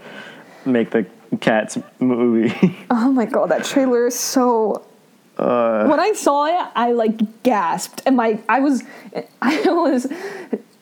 make 0.66 0.92
the 0.92 1.06
Cats 1.42 1.78
movie. 2.00 2.54
Oh 2.90 3.12
my 3.12 3.26
god, 3.26 3.50
that 3.50 3.64
trailer 3.66 4.08
is 4.08 4.18
so. 4.18 4.84
Uh. 5.38 5.86
when 5.86 6.00
I 6.00 6.14
saw 6.14 6.46
it, 6.46 6.72
I 6.76 6.94
like 6.94 7.44
gasped, 7.44 8.02
and 8.06 8.16
my 8.16 8.40
I 8.50 8.60
was 8.60 8.84
I 9.42 9.62
was 9.66 10.08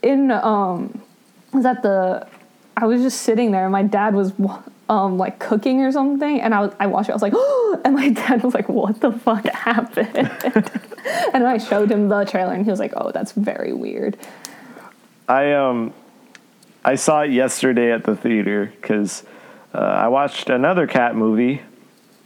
in 0.02 0.32
um 0.32 1.02
was 1.52 1.66
at 1.66 1.84
the 1.84 2.28
I 2.78 2.86
was 2.86 3.02
just 3.02 3.22
sitting 3.22 3.52
there, 3.52 3.64
and 3.64 3.72
my 3.72 3.84
dad 3.84 4.14
was 4.14 4.34
um 4.90 5.18
like 5.18 5.40
cooking 5.40 5.82
or 5.82 5.92
something, 5.92 6.42
and 6.42 6.54
I 6.54 6.62
was 6.62 6.74
I 6.80 6.88
watched 6.88 7.10
it. 7.10 7.14
I 7.14 7.16
was 7.16 7.22
like, 7.22 7.34
oh, 7.36 7.82
and 7.86 7.96
my 7.96 8.10
dad 8.22 8.44
was 8.44 8.54
like, 8.54 8.70
what 8.70 9.02
the 9.02 9.12
fuck 9.12 9.46
happened? 9.46 10.16
and 11.34 11.48
I 11.48 11.58
showed 11.58 11.92
him 11.92 12.10
the 12.10 12.26
trailer, 12.26 12.54
and 12.54 12.64
he 12.64 12.72
was 12.72 12.80
like, 12.80 12.94
oh, 12.96 13.12
that's 13.12 13.32
very 13.34 13.74
weird. 13.74 14.18
I 15.28 15.54
um 15.54 15.94
I 16.84 16.96
saw 16.96 17.22
it 17.22 17.32
yesterday 17.32 17.92
at 17.92 18.04
the 18.04 18.16
theater 18.16 18.72
because 18.80 19.24
uh, 19.74 19.80
I 19.80 20.08
watched 20.08 20.50
another 20.50 20.86
cat 20.86 21.16
movie. 21.16 21.62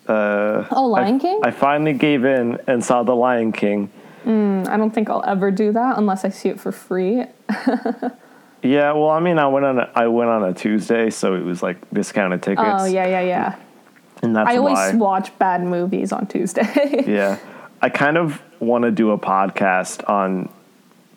Uh, 0.10 0.66
Oh, 0.72 0.88
Lion 0.88 1.16
I, 1.16 1.20
King. 1.20 1.40
I 1.44 1.52
finally 1.52 1.94
gave 1.94 2.26
in 2.26 2.58
and 2.68 2.84
saw 2.84 3.04
The 3.04 3.16
Lion 3.16 3.52
King. 3.52 3.92
I 4.26 4.78
don't 4.78 4.92
think 4.92 5.10
I'll 5.10 5.24
ever 5.26 5.50
do 5.50 5.72
that 5.72 5.98
unless 5.98 6.24
I 6.24 6.30
see 6.30 6.50
it 6.50 6.60
for 6.60 6.72
free. 6.72 7.24
Yeah, 8.62 8.92
well, 8.92 9.10
I 9.10 9.20
mean, 9.22 9.40
I 9.40 9.48
went 9.48 9.66
on 9.66 9.80
a, 9.80 9.90
I 9.96 10.08
went 10.08 10.30
on 10.30 10.44
a 10.44 10.54
Tuesday, 10.54 11.10
so 11.12 11.34
it 11.36 11.44
was 11.46 11.64
like 11.64 11.78
discounted 11.92 12.44
tickets. 12.44 12.68
Oh 12.68 12.86
yeah, 12.86 13.08
yeah, 13.08 13.22
yeah. 13.22 13.56
and 14.22 14.36
that's 14.36 14.50
I 14.50 14.58
always 14.58 14.76
why. 14.76 14.96
watch 14.96 15.38
bad 15.40 15.64
movies 15.64 16.12
on 16.12 16.28
Tuesday. 16.28 17.04
Yeah. 17.08 17.38
I 17.82 17.88
kind 17.88 18.18
of 18.18 18.42
want 18.60 18.84
to 18.84 18.92
do 18.92 19.12
a 19.12 19.18
podcast 19.18 20.08
on 20.10 20.50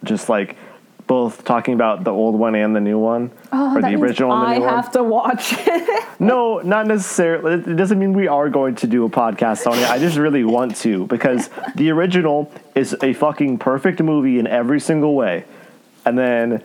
just 0.05 0.29
like 0.29 0.57
both 1.07 1.45
talking 1.45 1.75
about 1.75 2.05
the 2.05 2.11
old 2.11 2.35
one 2.39 2.55
and 2.55 2.75
the 2.75 2.81
new 2.81 2.99
one, 2.99 3.31
Oh, 3.53 3.77
or 3.77 3.83
the 3.83 3.95
original 3.95 4.33
and 4.33 4.43
the 4.43 4.47
I 4.47 4.59
new 4.59 4.65
one. 4.65 4.75
have 4.75 4.93
to 4.93 5.03
watch 5.03 5.55
it. 5.59 6.05
No, 6.21 6.61
not 6.61 6.87
necessarily. 6.87 7.55
It 7.55 7.75
doesn't 7.75 7.99
mean 7.99 8.13
we 8.13 8.29
are 8.29 8.49
going 8.49 8.77
to 8.77 8.87
do 8.87 9.05
a 9.05 9.11
podcast 9.11 9.67
on 9.67 9.77
it. 9.77 9.91
I 9.91 9.99
just 9.99 10.17
really 10.17 10.45
want 10.45 10.77
to 10.77 11.09
because 11.09 11.51
the 11.75 11.91
original 11.91 12.53
is 12.77 12.97
a 13.03 13.13
fucking 13.13 13.59
perfect 13.59 14.01
movie 14.01 14.39
in 14.39 14.47
every 14.47 14.79
single 14.79 15.17
way. 15.17 15.45
And 16.05 16.17
then 16.17 16.63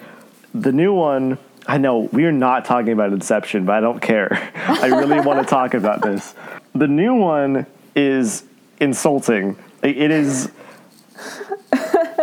the 0.54 0.72
new 0.72 0.94
one, 0.94 1.40
I 1.66 1.80
know 1.80 2.02
we're 2.14 2.32
not 2.32 2.66
talking 2.66 2.92
about 2.94 3.14
Inception, 3.14 3.66
but 3.66 3.74
I 3.74 3.80
don't 3.80 4.00
care. 4.00 4.52
I 4.68 4.88
really 4.90 5.20
want 5.22 5.40
to 5.40 5.46
talk 5.50 5.74
about 5.74 6.04
this. 6.04 6.36
The 6.76 6.88
new 6.88 7.16
one 7.16 7.66
is 7.96 8.44
insulting. 8.80 9.58
It 9.82 10.12
is 10.12 10.52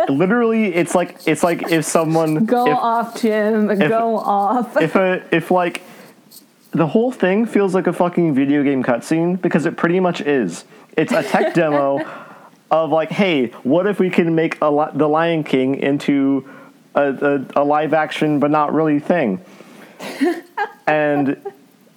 literally 0.09 0.73
it's 0.73 0.95
like 0.95 1.17
it's 1.25 1.43
like 1.43 1.71
if 1.71 1.85
someone 1.85 2.45
Go 2.45 2.67
if, 2.67 2.77
off, 2.77 3.21
Jim. 3.21 3.67
Go 3.77 4.17
off. 4.17 4.77
if 4.81 4.95
a 4.95 5.23
if 5.31 5.51
like 5.51 5.81
the 6.71 6.87
whole 6.87 7.11
thing 7.11 7.45
feels 7.45 7.73
like 7.73 7.87
a 7.87 7.93
fucking 7.93 8.35
video 8.35 8.61
game 8.63 8.83
cutscene 8.83 9.41
because 9.41 9.65
it 9.65 9.77
pretty 9.77 9.99
much 9.99 10.21
is. 10.21 10.65
It's 10.97 11.13
a 11.13 11.23
tech 11.23 11.53
demo 11.55 12.05
of 12.69 12.89
like, 12.89 13.09
hey, 13.09 13.47
what 13.63 13.87
if 13.87 13.99
we 13.99 14.09
can 14.09 14.35
make 14.35 14.57
a 14.61 14.69
li- 14.69 14.91
the 14.93 15.07
Lion 15.07 15.43
King 15.43 15.75
into 15.75 16.49
a, 16.93 17.45
a, 17.55 17.61
a 17.61 17.63
live 17.63 17.93
action 17.93 18.39
but 18.39 18.51
not 18.51 18.73
really 18.73 18.99
thing? 18.99 19.39
and 20.87 21.41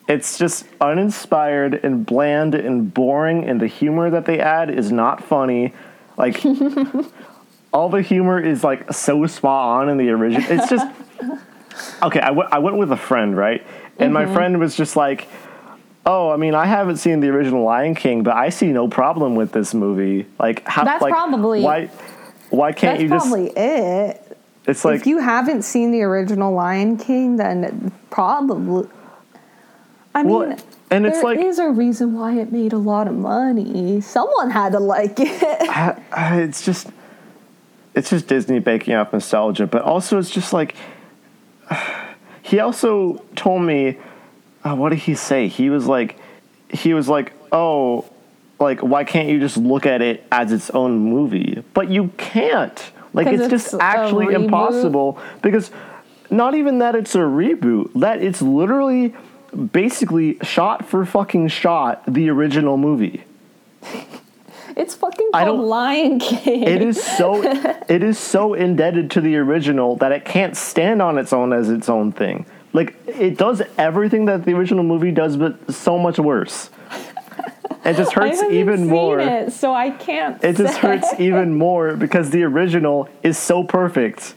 it's 0.08 0.38
just 0.38 0.64
uninspired 0.80 1.80
and 1.84 2.06
bland 2.06 2.54
and 2.54 2.92
boring, 2.92 3.44
and 3.44 3.60
the 3.60 3.66
humor 3.66 4.10
that 4.10 4.24
they 4.24 4.40
add 4.40 4.70
is 4.70 4.90
not 4.90 5.22
funny. 5.22 5.74
Like 6.16 6.42
all 7.72 7.88
the 7.88 8.02
humor 8.02 8.40
is 8.40 8.64
like 8.64 8.92
so 8.92 9.26
spot 9.26 9.80
on 9.82 9.88
in 9.88 9.96
the 9.96 10.10
original. 10.10 10.50
It's 10.50 10.68
just 10.68 10.86
okay. 12.02 12.20
I 12.20 12.30
went- 12.30 12.76
with 12.76 12.92
a 12.92 12.96
friend, 12.96 13.36
right? 13.36 13.64
And 13.98 14.12
my 14.12 14.24
mm-hmm. 14.24 14.34
friend 14.34 14.60
was 14.60 14.76
just 14.76 14.96
like, 14.96 15.28
"Oh, 16.06 16.30
I 16.30 16.36
mean, 16.36 16.54
I 16.54 16.66
haven't 16.66 16.98
seen 16.98 17.20
the 17.20 17.28
original 17.28 17.64
Lion 17.64 17.94
King, 17.94 18.22
but 18.22 18.34
I 18.34 18.48
see 18.50 18.68
no 18.68 18.88
problem 18.88 19.34
with 19.34 19.52
this 19.52 19.74
movie. 19.74 20.26
Like, 20.38 20.66
how? 20.66 20.84
That's 20.84 21.02
like, 21.02 21.12
probably- 21.12 21.62
why? 21.62 21.90
Why 22.50 22.72
can't 22.72 23.00
you 23.00 23.08
just? 23.08 23.26
probably 23.26 23.50
it. 23.50 24.38
It's 24.66 24.84
like 24.84 25.00
if 25.00 25.06
you 25.06 25.18
haven't 25.18 25.62
seen 25.62 25.92
the 25.92 26.02
original 26.02 26.52
Lion 26.52 26.96
King, 26.96 27.36
then 27.36 27.92
probably. 28.10 28.88
I 30.14 30.22
mean, 30.22 30.32
Well, 30.32 30.56
and 30.90 31.06
it's 31.06 31.16
there 31.16 31.24
like- 31.24 31.38
is 31.38 31.58
a 31.58 31.68
reason 31.70 32.14
why 32.14 32.38
it 32.38 32.52
made 32.52 32.72
a 32.72 32.78
lot 32.78 33.08
of 33.08 33.14
money. 33.14 34.00
Someone 34.00 34.50
had 34.50 34.72
to 34.72 34.78
like 34.80 35.20
it. 35.20 35.42
I- 35.42 36.00
I- 36.12 36.40
it's 36.40 36.64
just 36.64 36.88
it's 37.98 38.10
just 38.10 38.28
Disney 38.28 38.60
baking 38.60 38.94
up 38.94 39.12
nostalgia, 39.12 39.66
but 39.66 39.82
also 39.82 40.18
it's 40.18 40.30
just 40.30 40.52
like 40.52 40.76
he 42.42 42.60
also 42.60 43.22
told 43.34 43.62
me 43.62 43.98
uh, 44.64 44.74
what 44.74 44.90
did 44.90 45.00
he 45.00 45.14
say? 45.14 45.48
He 45.48 45.68
was 45.68 45.86
like 45.86 46.16
he 46.70 46.94
was 46.94 47.08
like, 47.08 47.32
"Oh, 47.50 48.08
like 48.60 48.80
why 48.80 49.04
can't 49.04 49.28
you 49.28 49.40
just 49.40 49.56
look 49.56 49.84
at 49.84 50.00
it 50.00 50.24
as 50.30 50.52
its 50.52 50.70
own 50.70 50.98
movie?" 50.98 51.62
But 51.74 51.90
you 51.90 52.10
can't. 52.16 52.92
Like 53.12 53.26
it's, 53.26 53.42
it's 53.42 53.50
just 53.50 53.74
actually 53.80 54.34
impossible 54.34 55.18
because 55.42 55.70
not 56.30 56.54
even 56.54 56.78
that 56.78 56.94
it's 56.94 57.14
a 57.14 57.18
reboot, 57.18 57.90
that 58.00 58.22
it's 58.22 58.42
literally 58.42 59.14
basically 59.72 60.38
shot 60.42 60.86
for 60.86 61.04
fucking 61.04 61.48
shot 61.48 62.04
the 62.06 62.28
original 62.28 62.76
movie. 62.76 63.24
It's 64.78 64.94
fucking 64.94 65.30
called 65.32 65.60
Lion 65.60 66.20
King. 66.20 66.62
it 66.62 66.80
is 66.80 67.02
so 67.02 67.42
it 67.88 68.02
is 68.02 68.16
so 68.16 68.54
indebted 68.54 69.10
to 69.12 69.20
the 69.20 69.36
original 69.36 69.96
that 69.96 70.12
it 70.12 70.24
can't 70.24 70.56
stand 70.56 71.02
on 71.02 71.18
its 71.18 71.32
own 71.32 71.52
as 71.52 71.68
its 71.68 71.88
own 71.88 72.12
thing. 72.12 72.46
Like 72.72 72.94
it 73.06 73.36
does 73.36 73.60
everything 73.76 74.26
that 74.26 74.44
the 74.44 74.52
original 74.52 74.84
movie 74.84 75.10
does, 75.10 75.36
but 75.36 75.74
so 75.74 75.98
much 75.98 76.20
worse. 76.20 76.70
It 77.84 77.96
just 77.96 78.12
hurts 78.14 78.40
even 78.42 78.86
more. 78.86 79.18
It, 79.18 79.52
so 79.52 79.74
I 79.74 79.90
can't. 79.90 80.42
It 80.44 80.56
just 80.56 80.78
hurts 80.78 81.08
even 81.18 81.56
more 81.66 81.96
because 81.96 82.30
the 82.30 82.44
original 82.44 83.08
is 83.24 83.36
so 83.36 83.64
perfect. 83.64 84.34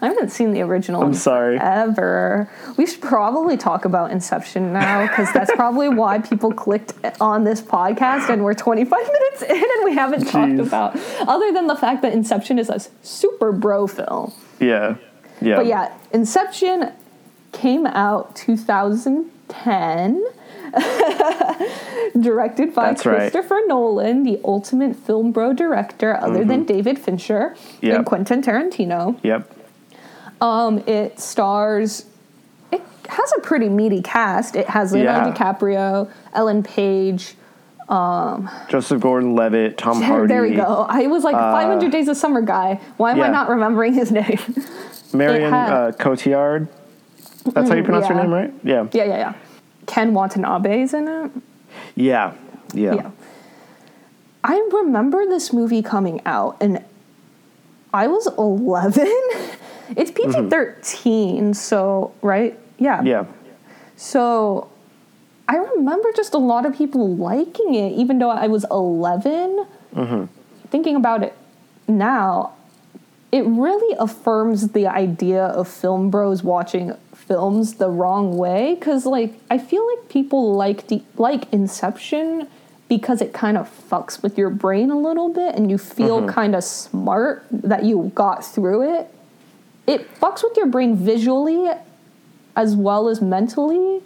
I 0.00 0.06
haven't 0.06 0.30
seen 0.30 0.52
the 0.52 0.60
original. 0.62 1.02
I'm 1.02 1.12
sorry. 1.14 1.58
Ever. 1.58 2.48
We 2.76 2.86
should 2.86 3.00
probably 3.00 3.56
talk 3.56 3.84
about 3.84 4.12
Inception 4.12 4.72
now 4.72 5.06
because 5.08 5.32
that's 5.32 5.50
probably 5.52 5.88
why 5.88 6.20
people 6.20 6.52
clicked 6.52 6.92
on 7.20 7.42
this 7.44 7.60
podcast 7.60 8.28
and 8.28 8.44
we're 8.44 8.54
25 8.54 8.98
minutes 9.06 9.42
in 9.42 9.56
and 9.56 9.84
we 9.84 9.94
haven't 9.94 10.26
talked 10.26 10.58
about, 10.60 10.96
other 11.26 11.52
than 11.52 11.66
the 11.66 11.74
fact 11.76 12.02
that 12.02 12.12
Inception 12.12 12.58
is 12.60 12.68
a 12.70 12.80
super 13.02 13.50
bro 13.50 13.86
film. 13.88 14.32
Yeah, 14.60 14.96
yeah, 15.40 15.56
But 15.56 15.66
yeah, 15.66 15.92
Inception 16.12 16.92
came 17.52 17.84
out 17.86 18.36
2010. 18.36 20.24
Directed 22.20 22.74
by 22.74 22.88
That's 22.90 23.06
right. 23.06 23.16
Christopher 23.32 23.60
Nolan, 23.66 24.22
the 24.22 24.40
ultimate 24.44 24.96
film 24.96 25.32
bro 25.32 25.52
director, 25.52 26.16
other 26.16 26.44
than 26.44 26.64
David 26.64 26.98
Fincher 26.98 27.56
Mm-hmm. 27.58 27.86
Yep. 27.86 27.96
and 27.96 28.06
Quentin 28.06 28.42
Tarantino. 28.42 29.18
Yep. 29.22 29.54
Um, 30.40 30.78
it 30.86 31.18
stars. 31.18 32.06
It 32.70 32.82
has 33.08 33.32
a 33.36 33.40
pretty 33.40 33.68
meaty 33.68 34.02
cast. 34.02 34.56
It 34.56 34.68
has 34.68 34.92
Leonardo 34.92 35.28
Yeah. 35.28 35.34
DiCaprio, 35.34 36.10
Ellen 36.34 36.62
Page. 36.62 37.34
Joseph 37.88 39.00
Gordon-Levitt, 39.00 39.78
Tom 39.78 40.02
Hardy. 40.02 40.28
There 40.28 40.42
we 40.42 40.54
go. 40.54 40.86
I 40.88 41.06
was 41.06 41.24
like 41.24 41.34
500 41.34 41.90
Days 41.90 42.08
of 42.08 42.18
Summer 42.18 42.42
guy. 42.42 42.80
Why 42.98 43.12
am 43.12 43.22
I 43.22 43.28
not 43.28 43.48
remembering 43.48 43.94
his 43.94 44.12
name? 44.12 44.38
Marion 45.14 45.50
had- 45.50 45.72
uh, 45.72 45.92
Cotillard. 45.92 46.68
That's 47.46 47.70
how 47.70 47.76
you 47.76 47.82
pronounce 47.82 48.06
yeah. 48.08 48.14
her 48.14 48.22
name, 48.22 48.30
right? 48.30 48.52
Yeah. 48.62 48.88
yeah, 48.92 49.04
yeah, 49.04 49.16
yeah. 49.16 49.34
Ken 49.86 50.12
Watanabe 50.12 50.82
is 50.82 50.92
in 50.92 51.08
it. 51.08 51.30
Yeah. 51.94 52.34
Yeah. 52.74 52.94
Yeah. 52.94 53.10
I 54.44 54.68
remember 54.72 55.26
this 55.26 55.52
movie 55.52 55.82
coming 55.82 56.20
out 56.26 56.58
and 56.60 56.84
I 57.92 58.06
was 58.06 58.26
11. 58.36 59.06
it's 59.96 60.10
PG 60.10 60.28
mm-hmm. 60.28 60.48
13, 60.48 61.54
so, 61.54 62.12
right? 62.22 62.58
Yeah. 62.78 63.02
Yeah. 63.02 63.26
So 63.96 64.70
I 65.48 65.56
remember 65.56 66.10
just 66.14 66.34
a 66.34 66.38
lot 66.38 66.66
of 66.66 66.76
people 66.76 67.16
liking 67.16 67.74
it, 67.74 67.92
even 67.92 68.18
though 68.18 68.30
I 68.30 68.46
was 68.46 68.64
11. 68.70 69.66
Mm-hmm. 69.94 70.24
Thinking 70.68 70.96
about 70.96 71.22
it 71.22 71.34
now, 71.88 72.52
it 73.32 73.44
really 73.44 73.96
affirms 73.98 74.68
the 74.68 74.86
idea 74.86 75.44
of 75.44 75.68
film 75.68 76.10
bros 76.10 76.42
watching 76.42 76.94
films 77.14 77.74
the 77.74 77.88
wrong 77.88 78.36
way. 78.36 78.74
Because, 78.74 79.06
like, 79.06 79.34
I 79.50 79.58
feel 79.58 79.86
like 79.86 80.08
people 80.08 80.54
like 80.54 80.88
the, 80.88 81.02
like 81.16 81.52
Inception 81.52 82.48
because 82.88 83.20
it 83.20 83.34
kind 83.34 83.58
of 83.58 83.70
fucks 83.90 84.22
with 84.22 84.38
your 84.38 84.48
brain 84.48 84.90
a 84.90 84.98
little 84.98 85.28
bit, 85.28 85.54
and 85.54 85.70
you 85.70 85.76
feel 85.76 86.20
mm-hmm. 86.20 86.30
kind 86.30 86.54
of 86.54 86.64
smart 86.64 87.44
that 87.50 87.84
you 87.84 88.10
got 88.14 88.44
through 88.44 88.98
it. 88.98 89.14
It 89.88 90.14
fucks 90.20 90.44
with 90.44 90.56
your 90.56 90.66
brain 90.66 90.94
visually 90.96 91.68
as 92.54 92.76
well 92.76 93.08
as 93.08 93.20
mentally. 93.22 94.02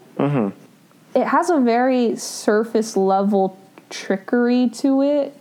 It 1.14 1.26
has 1.26 1.50
a 1.50 1.58
very 1.58 2.16
surface 2.16 2.96
level 2.96 3.58
trickery 3.90 4.70
to 4.70 5.02
it 5.02 5.34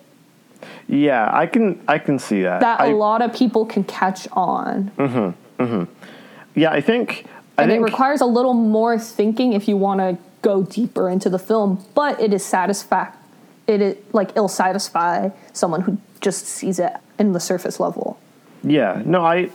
Yeah, 0.88 1.30
I 1.32 1.46
can 1.46 1.80
I 1.88 1.98
can 2.00 2.20
see 2.20 2.42
that. 2.42 2.60
that 2.60 2.82
I, 2.82 2.88
a 2.88 2.96
lot 2.96 3.22
of 3.22 3.34
people 3.34 3.66
can 3.66 3.84
catch 3.86 4.28
on. 4.34 4.92
Mm-hmm. 4.98 5.64
Mm-hmm. 5.64 5.84
yeah, 6.60 6.72
I 6.72 6.82
think 6.82 7.26
I 7.58 7.64
and 7.64 7.72
it 7.72 7.76
think 7.76 7.86
requires 7.86 8.20
a 8.20 8.26
little 8.26 8.54
more 8.54 8.98
thinking 9.00 9.54
if 9.54 9.68
you 9.68 9.78
want 9.78 10.00
to 10.02 10.18
go 10.42 10.64
deeper 10.64 11.08
into 11.08 11.30
the 11.30 11.40
film, 11.40 11.86
but 11.94 12.20
it 12.20 12.34
is 12.34 12.44
satisfac 12.44 13.14
it 13.68 13.82
is 13.82 13.98
like 14.12 14.32
it'll 14.32 14.48
satisfy 14.48 15.30
someone 15.54 15.82
who 15.82 15.98
just 16.20 16.46
sees 16.46 16.80
it 16.80 16.94
in 17.20 17.32
the 17.34 17.40
surface 17.40 17.80
level. 17.80 18.20
yeah, 18.64 19.02
no, 19.06 19.24
I 19.26 19.50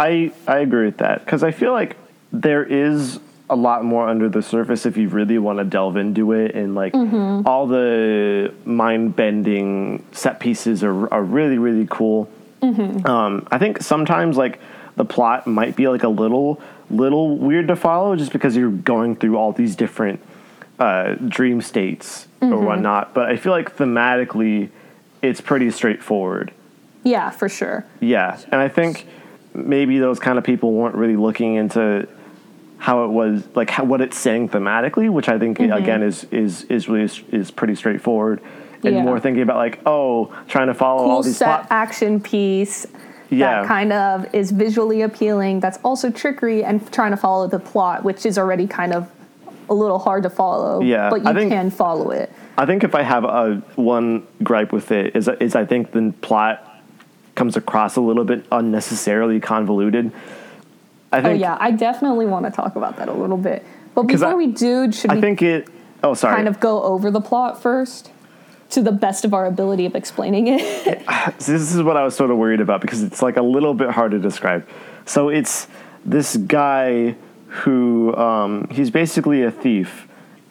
I 0.00 0.32
I 0.48 0.58
agree 0.58 0.86
with 0.86 0.98
that 0.98 1.26
cuz 1.26 1.42
I 1.44 1.50
feel 1.50 1.72
like 1.72 1.96
there 2.32 2.64
is 2.64 3.20
a 3.48 3.56
lot 3.56 3.84
more 3.84 4.08
under 4.08 4.28
the 4.28 4.42
surface 4.42 4.86
if 4.86 4.96
you 4.96 5.08
really 5.08 5.36
want 5.38 5.58
to 5.58 5.64
delve 5.64 5.96
into 5.96 6.32
it 6.32 6.54
and 6.54 6.74
like 6.74 6.92
Mm-hmm. 6.92 7.46
all 7.46 7.66
the 7.66 8.52
mind-bending 8.64 10.04
set 10.12 10.40
pieces 10.40 10.82
are 10.84 11.12
are 11.12 11.22
really 11.22 11.58
really 11.58 11.86
cool. 11.90 12.28
Mm-hmm. 12.62 13.06
Um, 13.06 13.46
I 13.50 13.58
think 13.58 13.82
sometimes 13.82 14.36
like 14.36 14.60
the 14.96 15.04
plot 15.04 15.46
might 15.46 15.76
be 15.76 15.88
like 15.88 16.02
a 16.02 16.08
little 16.08 16.60
little 16.90 17.36
weird 17.36 17.68
to 17.68 17.76
follow 17.76 18.16
just 18.16 18.32
because 18.32 18.56
you're 18.56 18.70
going 18.70 19.16
through 19.16 19.36
all 19.36 19.52
these 19.52 19.76
different 19.76 20.20
uh, 20.78 21.14
dream 21.28 21.60
states 21.60 22.26
Mm-hmm. 22.40 22.54
or 22.54 22.60
whatnot. 22.64 23.12
But 23.12 23.26
I 23.28 23.36
feel 23.36 23.52
like 23.52 23.76
thematically, 23.76 24.70
it's 25.20 25.42
pretty 25.42 25.70
straightforward. 25.70 26.52
Yeah, 27.04 27.28
for 27.28 27.50
sure. 27.50 27.84
Yeah, 28.00 28.38
and 28.50 28.62
I 28.62 28.68
think 28.68 29.06
maybe 29.66 29.98
those 29.98 30.18
kind 30.18 30.38
of 30.38 30.44
people 30.44 30.72
weren't 30.72 30.94
really 30.94 31.16
looking 31.16 31.54
into 31.54 32.06
how 32.78 33.04
it 33.04 33.08
was 33.08 33.42
like 33.54 33.70
how, 33.70 33.84
what 33.84 34.00
it's 34.00 34.18
saying 34.18 34.48
thematically, 34.48 35.10
which 35.10 35.28
I 35.28 35.38
think 35.38 35.58
mm-hmm. 35.58 35.72
again 35.72 36.02
is 36.02 36.24
is 36.30 36.64
is 36.64 36.88
really 36.88 37.10
is 37.32 37.50
pretty 37.50 37.74
straightforward. 37.74 38.40
and 38.82 38.94
Yeah. 38.94 39.02
more 39.02 39.20
thinking 39.20 39.42
about 39.42 39.58
like, 39.58 39.80
oh, 39.84 40.34
trying 40.48 40.68
to 40.68 40.74
follow 40.74 41.08
all 41.08 41.22
these 41.22 41.36
set 41.36 41.46
plot. 41.46 41.66
action 41.70 42.20
piece 42.20 42.86
Yeah. 43.28 43.60
that 43.62 43.68
kind 43.68 43.92
of 43.92 44.34
is 44.34 44.50
visually 44.50 45.02
appealing. 45.02 45.60
That's 45.60 45.78
also 45.84 46.10
trickery 46.10 46.64
and 46.64 46.90
trying 46.90 47.10
to 47.10 47.18
follow 47.18 47.46
the 47.46 47.58
plot, 47.58 48.02
which 48.04 48.24
is 48.24 48.38
already 48.38 48.66
kind 48.66 48.94
of 48.94 49.10
a 49.68 49.74
little 49.74 49.98
hard 49.98 50.22
to 50.22 50.30
follow. 50.30 50.80
Yeah, 50.80 51.10
but 51.10 51.24
you 51.24 51.32
think- 51.34 51.52
can 51.52 51.70
follow 51.70 52.10
it. 52.10 52.32
I 52.56 52.66
think 52.66 52.82
if 52.84 52.94
I 52.94 53.02
have 53.02 53.24
a 53.24 53.62
one 53.76 54.26
gripe 54.42 54.72
with 54.72 54.90
it 54.90 55.14
is 55.14 55.28
is 55.40 55.54
I 55.54 55.64
think 55.66 55.92
the 55.92 56.12
plot 56.20 56.66
comes 57.40 57.56
across 57.56 57.96
a 57.96 58.02
little 58.02 58.24
bit 58.24 58.44
unnecessarily 58.52 59.40
convoluted. 59.40 60.12
I 61.10 61.20
Oh 61.20 61.22
think 61.22 61.40
yeah, 61.40 61.56
I 61.58 61.70
definitely 61.70 62.26
want 62.26 62.44
to 62.44 62.50
talk 62.50 62.76
about 62.76 62.98
that 62.98 63.08
a 63.08 63.14
little 63.14 63.38
bit. 63.38 63.64
But 63.94 64.02
before 64.08 64.28
I- 64.28 64.34
we 64.34 64.48
do, 64.48 64.92
should 64.92 65.10
we 65.10 65.14
I 65.16 65.16
we 65.16 65.20
think 65.22 65.40
it. 65.40 65.66
Oh, 66.02 66.12
sorry. 66.12 66.36
kind 66.36 66.48
of 66.48 66.60
go 66.60 66.82
over 66.82 67.10
the 67.10 67.22
plot 67.22 67.60
first 67.62 68.10
to 68.70 68.82
the 68.82 68.92
best 68.92 69.24
of 69.24 69.32
our 69.32 69.46
ability 69.46 69.86
of 69.86 69.94
explaining 69.94 70.48
it? 70.48 71.02
This 71.38 71.48
is 71.48 71.82
what 71.82 71.96
I 71.96 72.04
was 72.04 72.14
sort 72.14 72.30
of 72.30 72.36
worried 72.36 72.60
about 72.60 72.82
because 72.82 73.02
it's 73.02 73.22
like 73.22 73.38
a 73.38 73.42
little 73.42 73.72
bit 73.72 73.88
hard 73.88 74.10
to 74.12 74.18
describe. 74.18 74.68
So 75.06 75.30
it's 75.30 75.66
this 76.04 76.36
guy 76.36 77.16
who 77.64 78.14
um, 78.16 78.68
he's 78.70 78.90
basically 78.90 79.42
a 79.44 79.50
thief, 79.50 80.06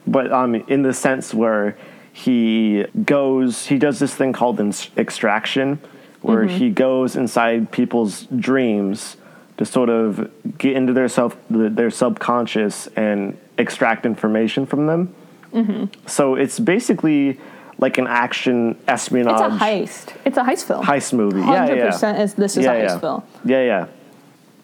but 0.08 0.32
um, 0.32 0.56
in 0.56 0.82
the 0.82 0.94
sense 0.94 1.36
where 1.36 1.78
he 2.12 2.86
goes, 3.06 3.68
he 3.68 3.78
does 3.78 4.00
this 4.00 4.14
thing 4.16 4.34
called 4.34 4.60
ins- 4.60 4.90
extraction, 4.98 5.80
where 6.22 6.46
mm-hmm. 6.46 6.58
he 6.58 6.70
goes 6.70 7.16
inside 7.16 7.72
people's 7.72 8.24
dreams 8.38 9.18
to 9.58 9.66
sort 9.66 9.90
of 9.90 10.32
get 10.58 10.76
into 10.76 10.94
their 10.94 11.08
self, 11.08 11.38
their 11.50 11.90
subconscious 11.90 12.88
and 12.96 13.38
extract 13.58 14.06
information 14.06 14.66
from 14.66 14.88
them. 14.88 15.14
Mm-hmm. 15.52 16.08
So 16.08 16.36
it's 16.36 16.60
basically 16.60 17.40
like 17.78 17.98
an 17.98 18.08
action 18.08 18.78
espionage 18.88 19.34
it's 19.34 19.62
a 19.62 19.66
heist. 19.66 20.16
It's 20.26 20.38
a 20.38 20.44
heist 20.44 20.66
film. 20.66 20.86
heist 20.86 21.14
movie. 21.14 21.40
Yeah, 21.40 21.74
yeah. 21.74 21.86
percent. 21.92 22.20
Is 22.20 22.34
this 22.34 22.58
is 22.58 22.66
yeah, 22.66 22.74
a 22.74 22.76
heist 22.76 22.90
yeah. 22.90 23.00
film? 23.00 23.24
Yeah, 23.46 23.64
yeah. 23.64 23.88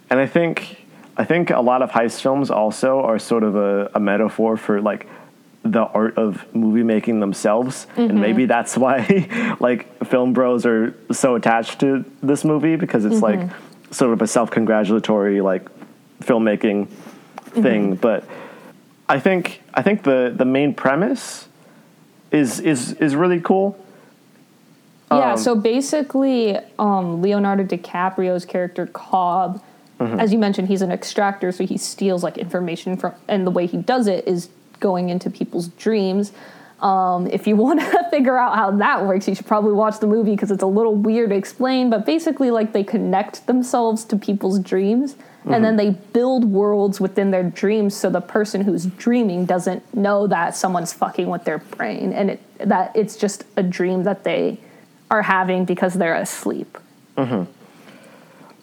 And 0.10 0.20
I 0.20 0.28
think 0.28 0.86
I 1.18 1.24
think 1.24 1.50
a 1.50 1.62
lot 1.62 1.82
of 1.82 1.92
heist 1.92 2.22
films 2.22 2.52
also 2.52 3.00
are 3.02 3.18
sort 3.18 3.44
of 3.44 3.56
a, 3.56 3.90
a 3.96 4.00
metaphor 4.00 4.58
for 4.58 4.82
like 4.82 5.08
the 5.66 5.82
art 5.82 6.18
of 6.18 6.46
movie 6.56 6.84
making 6.84 7.20
themselves, 7.20 7.88
Mm-hmm. 7.96 8.02
and 8.12 8.22
maybe 8.22 8.46
that's 8.46 8.78
why 8.78 9.58
like 9.60 10.06
film 10.06 10.32
bros 10.34 10.66
are 10.66 10.96
so 11.12 11.36
attached 11.36 11.80
to 11.80 12.06
this 12.22 12.44
movie 12.46 12.76
because 12.76 13.04
it's 13.06 13.22
like 13.22 13.40
Mm-hmm. 13.40 13.92
sort 13.92 14.14
of 14.14 14.22
a 14.22 14.28
self 14.28 14.52
congratulatory 14.52 15.42
like 15.42 15.68
filmmaking 16.22 16.88
Mm-hmm. 16.88 17.62
thing. 17.64 17.96
But 17.96 18.26
I 19.10 19.20
think 19.20 19.62
I 19.74 19.82
think 19.82 20.04
the 20.04 20.34
the 20.36 20.46
main 20.46 20.74
premise 20.74 21.48
is 22.32 22.60
is 22.60 22.94
is 22.94 23.16
really 23.16 23.40
cool. 23.42 23.78
Yeah, 25.12 25.32
Um, 25.34 25.38
so 25.38 25.56
basically, 25.56 26.58
um, 26.80 27.22
Leonardo 27.22 27.64
DiCaprio's 27.64 28.46
character 28.46 28.86
Cobb, 28.88 29.62
Mm-hmm. 30.00 30.20
as 30.20 30.34
you 30.34 30.40
mentioned, 30.40 30.68
he's 30.68 30.82
an 30.82 30.92
extractor, 30.92 31.54
so 31.54 31.66
he 31.66 31.78
steals 31.78 32.22
like 32.22 32.38
information 32.38 32.98
from, 32.98 33.14
and 33.30 33.48
the 33.48 33.52
way 33.52 33.66
he 33.66 33.78
does 33.78 34.08
it 34.08 34.28
is 34.28 34.50
going 34.86 35.10
into 35.10 35.32
people's 35.32 35.70
dreams. 35.70 36.32
Um, 36.80 37.26
if 37.28 37.48
you 37.48 37.56
want 37.66 37.80
to 37.80 38.08
figure 38.12 38.38
out 38.38 38.56
how 38.56 38.70
that 38.70 39.06
works, 39.06 39.28
you 39.28 39.34
should 39.34 39.48
probably 39.48 39.74
watch 39.74 40.00
the 40.00 40.06
movie 40.08 40.36
because 40.36 40.52
it's 40.52 40.62
a 40.62 40.68
little 40.68 40.96
weird 40.96 41.32
to 41.32 41.36
explain. 41.36 41.90
But 41.90 42.06
basically, 42.06 42.52
like 42.52 42.72
they 42.72 42.84
connect 42.84 43.48
themselves 43.48 44.06
to 44.06 44.16
people's 44.16 44.60
dreams, 44.60 45.16
and 45.46 45.64
then 45.64 45.76
mm-hmm. 45.76 45.94
they 45.94 46.12
build 46.14 46.46
worlds 46.46 47.00
within 47.00 47.32
their 47.32 47.44
dreams, 47.44 47.96
so 47.96 48.10
the 48.10 48.22
person 48.22 48.62
who's 48.62 48.86
dreaming 48.86 49.46
doesn't 49.46 49.82
know 49.94 50.28
that 50.28 50.56
someone's 50.56 50.94
fucking 50.94 51.28
with 51.28 51.44
their 51.46 51.60
brain, 51.60 52.14
and 52.14 52.32
it, 52.32 52.42
that 52.60 52.92
it's 52.96 53.16
just 53.16 53.44
a 53.56 53.64
dream 53.64 54.04
that 54.04 54.24
they 54.24 54.60
are 55.12 55.22
having 55.22 55.66
because 55.66 55.96
they're 55.96 56.16
asleep. 56.16 56.78
Mm-hmm. 57.18 57.52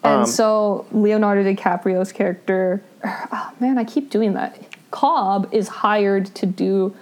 And 0.03 0.21
um, 0.21 0.25
so 0.25 0.85
Leonardo 0.91 1.43
DiCaprio's 1.43 2.11
character, 2.11 2.83
oh 3.05 3.51
man, 3.59 3.77
I 3.77 3.83
keep 3.83 4.09
doing 4.09 4.33
that. 4.33 4.57
Cobb 4.93 5.49
is 5.51 5.67
hired 5.67 6.27
to 6.35 6.45
do 6.45 6.95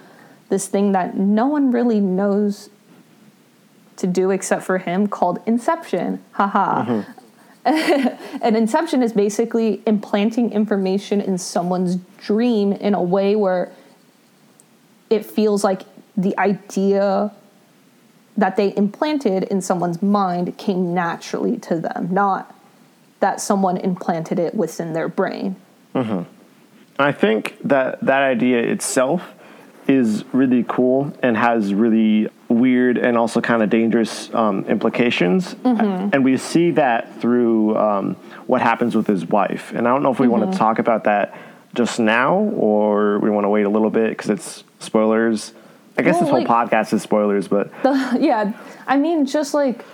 this 0.48 0.66
thing 0.66 0.92
that 0.92 1.14
no 1.14 1.46
one 1.46 1.70
really 1.70 2.00
knows 2.00 2.70
to 3.96 4.06
do 4.06 4.30
except 4.30 4.64
for 4.64 4.78
him 4.78 5.06
called 5.06 5.40
Inception. 5.44 6.24
Haha. 6.32 6.84
Mm-hmm. 6.84 8.38
and 8.42 8.56
Inception 8.56 9.02
is 9.02 9.12
basically 9.12 9.82
implanting 9.86 10.52
information 10.52 11.20
in 11.20 11.36
someone's 11.36 11.96
dream 12.16 12.72
in 12.72 12.94
a 12.94 13.02
way 13.02 13.36
where 13.36 13.70
it 15.10 15.26
feels 15.26 15.62
like 15.62 15.82
the 16.16 16.36
idea 16.38 17.30
that 18.38 18.56
they 18.56 18.74
implanted 18.74 19.42
in 19.44 19.60
someone's 19.60 20.00
mind 20.00 20.56
came 20.56 20.94
naturally 20.94 21.58
to 21.58 21.78
them, 21.78 22.08
not 22.10 22.58
that 23.20 23.38
someone 23.38 23.76
implanted 23.76 24.38
it 24.38 24.54
within 24.54 24.94
their 24.94 25.08
brain. 25.08 25.56
Mm-hmm. 25.94 26.22
I 26.98 27.12
think 27.12 27.56
that 27.64 28.00
that 28.00 28.22
idea 28.22 28.58
itself 28.60 29.22
is 29.88 30.24
really 30.32 30.64
cool 30.68 31.12
and 31.22 31.36
has 31.36 31.74
really 31.74 32.28
weird 32.48 32.98
and 32.98 33.16
also 33.18 33.40
kind 33.40 33.62
of 33.62 33.70
dangerous 33.70 34.32
um, 34.34 34.64
implications. 34.66 35.56
And 35.64 36.24
we 36.24 36.36
see 36.36 36.70
that 36.72 37.20
through 37.20 37.76
um, 37.76 38.14
what 38.46 38.60
happens 38.62 38.94
with 38.94 39.06
his 39.06 39.26
wife. 39.26 39.72
And 39.72 39.88
I 39.88 39.90
don't 39.92 40.02
know 40.02 40.12
if 40.12 40.20
we 40.20 40.28
want 40.28 40.52
to 40.52 40.56
talk 40.58 40.78
about 40.78 41.04
that 41.04 41.36
just 41.74 41.98
now 41.98 42.34
or 42.36 43.18
we 43.18 43.30
want 43.30 43.44
to 43.44 43.48
wait 43.48 43.64
a 43.64 43.68
little 43.68 43.90
bit 43.90 44.10
because 44.10 44.30
it's 44.30 44.62
spoilers. 44.78 45.52
I 45.98 46.02
guess 46.02 46.14
Well, 46.14 46.20
this 46.22 46.30
whole 46.30 46.44
like- 46.44 46.70
podcast 46.70 46.92
is 46.92 47.02
spoilers, 47.02 47.48
but 47.48 47.70
yeah, 48.20 48.52
I 48.86 48.96
mean, 48.96 49.26
just 49.26 49.52
like 49.54 49.84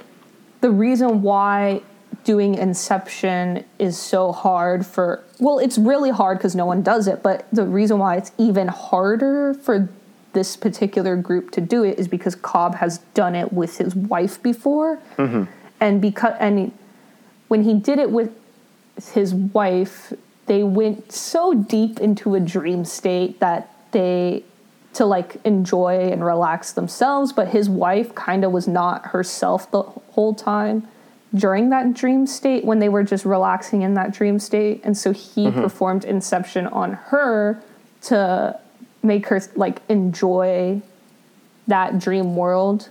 the 0.61 0.71
reason 0.71 1.23
why 1.23 1.83
doing 2.29 2.57
Inception 2.57 3.65
is 3.79 3.97
so 3.97 4.33
hard 4.33 4.85
for, 4.85 5.25
well, 5.39 5.59
it's 5.59 5.79
really 5.79 6.11
hard 6.11 6.37
because 6.37 6.55
no 6.55 6.67
one 6.67 6.83
does 6.83 7.09
it, 7.09 7.23
but 7.23 7.47
the 7.51 7.65
reason 7.65 7.99
why 7.99 8.17
it's 8.17 8.33
even 8.37 8.69
harder 8.69 9.55
for 9.55 9.89
this 10.35 10.55
particular 10.55 11.17
group 11.17 11.51
to 11.53 11.63
do 11.63 11.85
it 11.85 11.99
is 11.99 12.07
because 12.07 12.35
Cobb 12.35 12.75
has 12.75 12.99
done 13.15 13.35
it 13.35 13.51
with 13.51 13.79
his 13.79 13.95
wife 13.95 14.43
before. 14.43 15.01
Mm-hmm. 15.17 15.45
And 15.81 16.03
because, 16.03 16.35
and 16.39 16.71
when 17.49 17.63
he 17.63 17.73
did 17.73 17.99
it 17.99 18.11
with 18.11 18.31
his 19.15 19.33
wife, 19.33 20.13
they 20.45 20.63
went 20.63 21.11
so 21.11 21.55
deep 21.55 21.99
into 21.99 22.35
a 22.35 22.41
dream 22.41 22.85
state 22.85 23.41
that 23.41 23.75
they 23.93 24.45
to 24.93 25.07
like 25.07 25.37
enjoy 25.47 26.11
and 26.13 26.23
relax 26.23 26.73
themselves, 26.73 27.33
but 27.33 27.49
his 27.49 27.71
wife 27.71 28.15
kind 28.15 28.45
of 28.45 28.53
was 28.53 28.69
not 28.69 29.07
herself 29.07 29.71
the 29.71 29.83
whole 29.83 30.35
time 30.35 30.87
during 31.35 31.71
that 31.71 31.95
dream 31.95 32.27
state 32.27 32.65
when 32.65 32.79
they 32.79 32.89
were 32.89 33.03
just 33.03 33.25
relaxing 33.25 33.83
in 33.83 33.95
that 33.95 34.13
dream 34.13 34.39
state. 34.39 34.81
And 34.85 34.97
so 34.97 35.13
he 35.13 35.47
mm-hmm. 35.47 35.61
performed 35.61 36.05
Inception 36.05 36.67
on 36.67 36.95
her 36.95 37.63
to 38.03 38.59
make 39.03 39.27
her 39.29 39.41
like 39.55 39.83
enjoy 39.89 40.81
that 41.67 41.99
dream 41.99 42.35
world. 42.35 42.89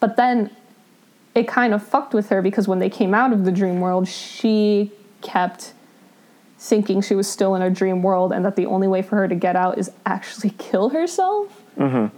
But 0.00 0.16
then 0.16 0.50
it 1.34 1.46
kind 1.46 1.74
of 1.74 1.82
fucked 1.82 2.14
with 2.14 2.30
her 2.30 2.42
because 2.42 2.66
when 2.66 2.78
they 2.78 2.90
came 2.90 3.14
out 3.14 3.32
of 3.32 3.44
the 3.44 3.52
dream 3.52 3.80
world, 3.80 4.08
she 4.08 4.90
kept 5.20 5.74
thinking 6.58 7.00
she 7.00 7.14
was 7.14 7.28
still 7.28 7.54
in 7.54 7.62
a 7.62 7.70
dream 7.70 8.02
world 8.02 8.32
and 8.32 8.44
that 8.44 8.56
the 8.56 8.66
only 8.66 8.88
way 8.88 9.02
for 9.02 9.16
her 9.16 9.28
to 9.28 9.34
get 9.34 9.56
out 9.56 9.78
is 9.78 9.90
actually 10.06 10.50
kill 10.58 10.90
herself. 10.90 11.62
Mm-hmm. 11.76 12.16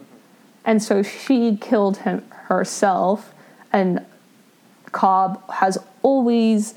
And 0.64 0.82
so 0.82 1.02
she 1.02 1.56
killed 1.56 1.98
him 1.98 2.24
herself, 2.30 3.34
and 3.72 4.04
Cobb 4.92 5.50
has 5.50 5.78
always 6.02 6.74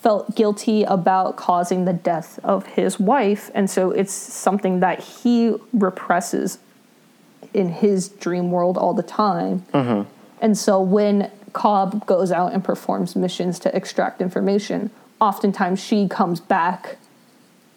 felt 0.00 0.34
guilty 0.34 0.82
about 0.84 1.36
causing 1.36 1.84
the 1.84 1.92
death 1.92 2.40
of 2.42 2.66
his 2.66 2.98
wife, 2.98 3.50
and 3.54 3.68
so 3.68 3.90
it's 3.90 4.12
something 4.12 4.80
that 4.80 5.00
he 5.00 5.54
represses 5.72 6.58
in 7.52 7.68
his 7.68 8.08
dream 8.08 8.50
world 8.50 8.78
all 8.78 8.94
the 8.94 9.02
time. 9.02 9.60
Mm-hmm. 9.74 10.08
And 10.40 10.56
so 10.56 10.80
when 10.80 11.30
Cobb 11.52 12.06
goes 12.06 12.32
out 12.32 12.52
and 12.52 12.64
performs 12.64 13.14
missions 13.14 13.58
to 13.60 13.76
extract 13.76 14.22
information, 14.22 14.90
oftentimes 15.20 15.82
she 15.82 16.08
comes 16.08 16.40
back. 16.40 16.96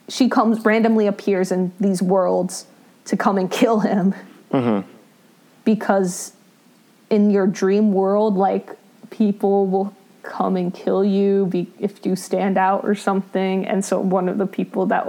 She 0.08 0.30
comes 0.30 0.64
randomly 0.64 1.08
appears 1.08 1.52
in 1.52 1.74
these 1.80 2.02
worlds 2.02 2.68
to 3.06 3.18
come 3.18 3.38
and 3.38 3.52
kill 3.52 3.82
him. 3.82 4.14
Mm-hmm. 4.52 4.88
Because 5.66 6.34
in 7.10 7.32
your 7.32 7.48
dream 7.48 7.94
world, 7.94 8.36
like 8.36 8.70
people 9.14 9.68
will 9.68 9.96
come 10.24 10.56
and 10.56 10.74
kill 10.74 11.06
you 11.06 11.46
be, 11.46 11.68
if 11.80 12.06
you 12.06 12.16
stand 12.16 12.58
out 12.58 12.84
or 12.84 12.96
something. 12.96 13.66
And 13.66 13.86
so 13.86 14.00
one 14.00 14.28
of 14.28 14.38
the 14.38 14.48
people 14.48 14.88
that 14.88 15.08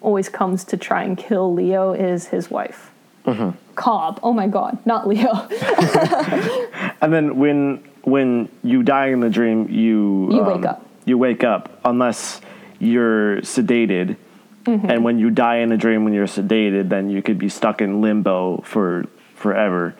always 0.00 0.28
comes 0.28 0.64
to 0.64 0.76
try 0.76 1.04
and 1.04 1.18
kill 1.18 1.52
Leo 1.52 1.92
is 1.92 2.28
his 2.28 2.50
wife. 2.50 2.90
Cobb. 3.74 4.20
Oh 4.22 4.32
my 4.32 4.46
god, 4.46 4.78
not 4.86 5.06
Leo. 5.06 5.48
And 7.02 7.12
then 7.12 7.36
when 7.36 7.84
when 8.02 8.48
you 8.62 8.82
die 8.82 9.08
in 9.08 9.20
the 9.20 9.28
dream, 9.28 9.68
you 9.68 10.28
You 10.32 10.42
wake 10.42 10.64
up. 10.64 10.86
You 11.04 11.18
wake 11.18 11.44
up 11.44 11.80
unless 11.84 12.40
you're 12.78 13.42
sedated. 13.42 14.16
Mm-hmm. 14.64 14.90
And 14.90 15.04
when 15.04 15.18
you 15.18 15.30
die 15.30 15.56
in 15.56 15.72
a 15.72 15.76
dream, 15.76 16.04
when 16.04 16.14
you're 16.14 16.26
sedated, 16.26 16.88
then 16.88 17.10
you 17.10 17.20
could 17.20 17.38
be 17.38 17.48
stuck 17.48 17.82
in 17.82 18.00
limbo 18.00 18.62
for 18.62 19.04
forever. 19.34 19.94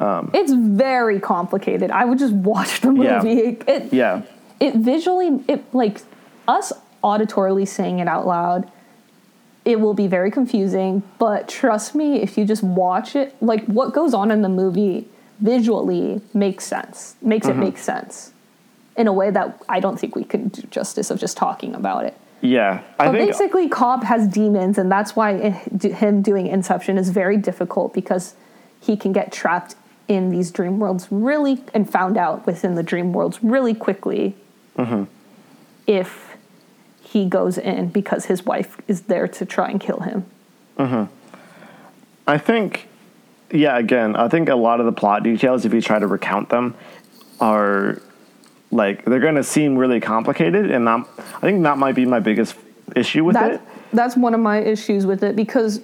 It's 0.00 0.52
very 0.52 1.18
complicated. 1.20 1.90
I 1.90 2.04
would 2.04 2.18
just 2.18 2.32
watch 2.34 2.80
the 2.80 2.92
Yeah. 2.92 3.16
movie. 3.22 3.58
It, 3.66 3.92
Yeah. 3.92 4.22
it 4.60 4.74
visually 4.76 5.42
it 5.48 5.64
like 5.74 6.02
us 6.46 6.72
auditorily 7.04 7.66
saying 7.66 7.98
it 8.00 8.08
out 8.08 8.26
loud 8.26 8.70
it 9.64 9.78
will 9.80 9.94
be 9.94 10.06
very 10.08 10.30
confusing 10.30 11.02
but 11.18 11.46
trust 11.46 11.94
me 11.94 12.16
if 12.22 12.36
you 12.38 12.44
just 12.44 12.62
watch 12.64 13.14
it 13.14 13.34
like 13.40 13.64
what 13.66 13.92
goes 13.92 14.14
on 14.14 14.30
in 14.32 14.42
the 14.42 14.48
movie 14.48 15.06
visually 15.40 16.20
makes 16.34 16.64
sense 16.64 17.14
makes 17.22 17.46
Mm-hmm. 17.46 17.62
it 17.62 17.64
make 17.66 17.78
sense 17.78 18.32
in 18.96 19.06
a 19.06 19.12
way 19.12 19.30
that 19.30 19.62
i 19.68 19.78
don't 19.78 19.98
think 20.00 20.16
we 20.16 20.24
can 20.24 20.48
do 20.48 20.62
justice 20.70 21.10
of 21.12 21.20
just 21.20 21.36
talking 21.36 21.72
about 21.74 22.04
it 22.04 22.16
Yeah. 22.40 22.80
I 22.98 23.06
but 23.06 23.12
think 23.12 23.30
basically 23.30 23.68
cobb 23.68 24.02
has 24.04 24.26
demons 24.26 24.76
and 24.78 24.90
that's 24.90 25.14
why 25.14 25.32
it- 25.32 25.82
him 26.02 26.20
doing 26.22 26.46
inception 26.48 26.98
is 26.98 27.10
very 27.10 27.36
difficult 27.36 27.92
because 27.94 28.34
he 28.80 28.96
can 28.96 29.12
get 29.12 29.30
trapped 29.30 29.76
in 30.08 30.30
these 30.30 30.50
dream 30.50 30.78
worlds 30.80 31.06
really 31.10 31.62
and 31.74 31.88
found 31.90 32.16
out 32.16 32.46
within 32.46 32.74
the 32.74 32.82
dream 32.82 33.12
worlds 33.12 33.38
really 33.42 33.74
quickly 33.74 34.34
Mm-hmm. 34.76 35.04
if 35.88 36.36
he 37.02 37.26
goes 37.26 37.58
in 37.58 37.88
because 37.88 38.26
his 38.26 38.44
wife 38.46 38.76
is 38.86 39.02
there 39.02 39.26
to 39.26 39.44
try 39.44 39.68
and 39.68 39.80
kill 39.80 40.00
him 40.00 40.24
I 42.26 42.38
think, 42.38 42.86
yeah, 43.50 43.76
again, 43.78 44.14
I 44.14 44.28
think 44.28 44.48
a 44.48 44.54
lot 44.54 44.78
of 44.80 44.86
the 44.86 44.92
plot 44.92 45.22
details, 45.24 45.64
if 45.64 45.72
you 45.74 45.80
try 45.80 45.98
to 45.98 46.06
recount 46.06 46.50
them, 46.50 46.74
are 47.40 48.00
like 48.70 49.04
they're 49.04 49.18
going 49.18 49.34
to 49.36 49.42
seem 49.42 49.76
really 49.76 49.98
complicated, 49.98 50.70
and 50.70 50.86
that, 50.86 51.06
I 51.18 51.40
think 51.40 51.62
that 51.62 51.78
might 51.78 51.94
be 51.94 52.04
my 52.04 52.20
biggest 52.20 52.54
issue 52.94 53.24
with 53.24 53.34
that 53.34 53.52
it. 53.54 53.60
that's 53.92 54.16
one 54.16 54.34
of 54.34 54.40
my 54.40 54.58
issues 54.58 55.06
with 55.06 55.24
it 55.24 55.34
because 55.36 55.80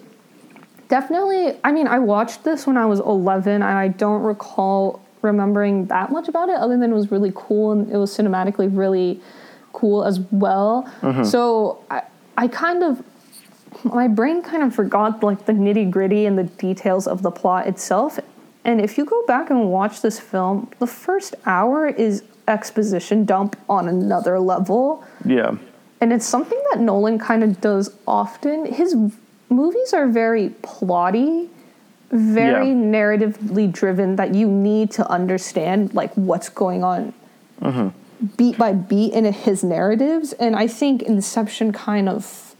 definitely 0.88 1.58
i 1.64 1.72
mean 1.72 1.86
i 1.86 1.98
watched 1.98 2.44
this 2.44 2.66
when 2.66 2.76
i 2.76 2.86
was 2.86 3.00
11 3.00 3.54
and 3.54 3.64
i 3.64 3.88
don't 3.88 4.22
recall 4.22 5.04
remembering 5.22 5.86
that 5.86 6.12
much 6.12 6.28
about 6.28 6.48
it 6.48 6.56
other 6.56 6.78
than 6.78 6.92
it 6.92 6.94
was 6.94 7.10
really 7.10 7.32
cool 7.34 7.72
and 7.72 7.90
it 7.90 7.96
was 7.96 8.16
cinematically 8.16 8.68
really 8.70 9.20
cool 9.74 10.04
as 10.04 10.20
well. 10.30 10.90
Mm-hmm. 11.02 11.24
So 11.24 11.84
I, 11.90 12.02
I 12.36 12.48
kind 12.48 12.82
of 12.82 13.04
my 13.82 14.06
brain 14.06 14.40
kind 14.40 14.62
of 14.62 14.74
forgot 14.74 15.22
like 15.22 15.46
the 15.46 15.52
nitty 15.52 15.90
gritty 15.90 16.26
and 16.26 16.38
the 16.38 16.44
details 16.44 17.06
of 17.08 17.22
the 17.22 17.30
plot 17.30 17.66
itself. 17.66 18.20
And 18.64 18.80
if 18.80 18.96
you 18.96 19.04
go 19.04 19.26
back 19.26 19.50
and 19.50 19.70
watch 19.70 20.00
this 20.00 20.20
film 20.20 20.70
the 20.78 20.86
first 20.86 21.34
hour 21.44 21.88
is 21.88 22.22
exposition 22.46 23.24
dump 23.24 23.56
on 23.68 23.88
another 23.88 24.38
level. 24.38 25.04
Yeah, 25.24 25.56
and 26.00 26.12
it's 26.12 26.26
something 26.26 26.60
that 26.70 26.80
Nolan 26.80 27.18
kind 27.18 27.42
of 27.42 27.60
does 27.60 27.94
often. 28.06 28.66
His 28.66 28.94
movies 29.48 29.92
are 29.92 30.06
very 30.06 30.50
plotty, 30.62 31.48
very 32.10 32.68
Yeah. 32.68 32.74
narratively 32.74 33.70
driven 33.70 34.16
that 34.16 34.34
you 34.34 34.48
need 34.48 34.90
to 34.92 35.08
understand 35.10 35.94
like 35.94 36.12
what's 36.14 36.48
going 36.48 36.84
on 36.84 37.12
mm-hmm. 37.60 37.88
beat 38.36 38.56
by 38.56 38.72
beat 38.72 39.12
in 39.12 39.24
his 39.24 39.64
narratives 39.64 40.32
and 40.34 40.54
I 40.54 40.66
think 40.66 41.02
Inception 41.02 41.72
kind 41.72 42.08
of 42.08 42.54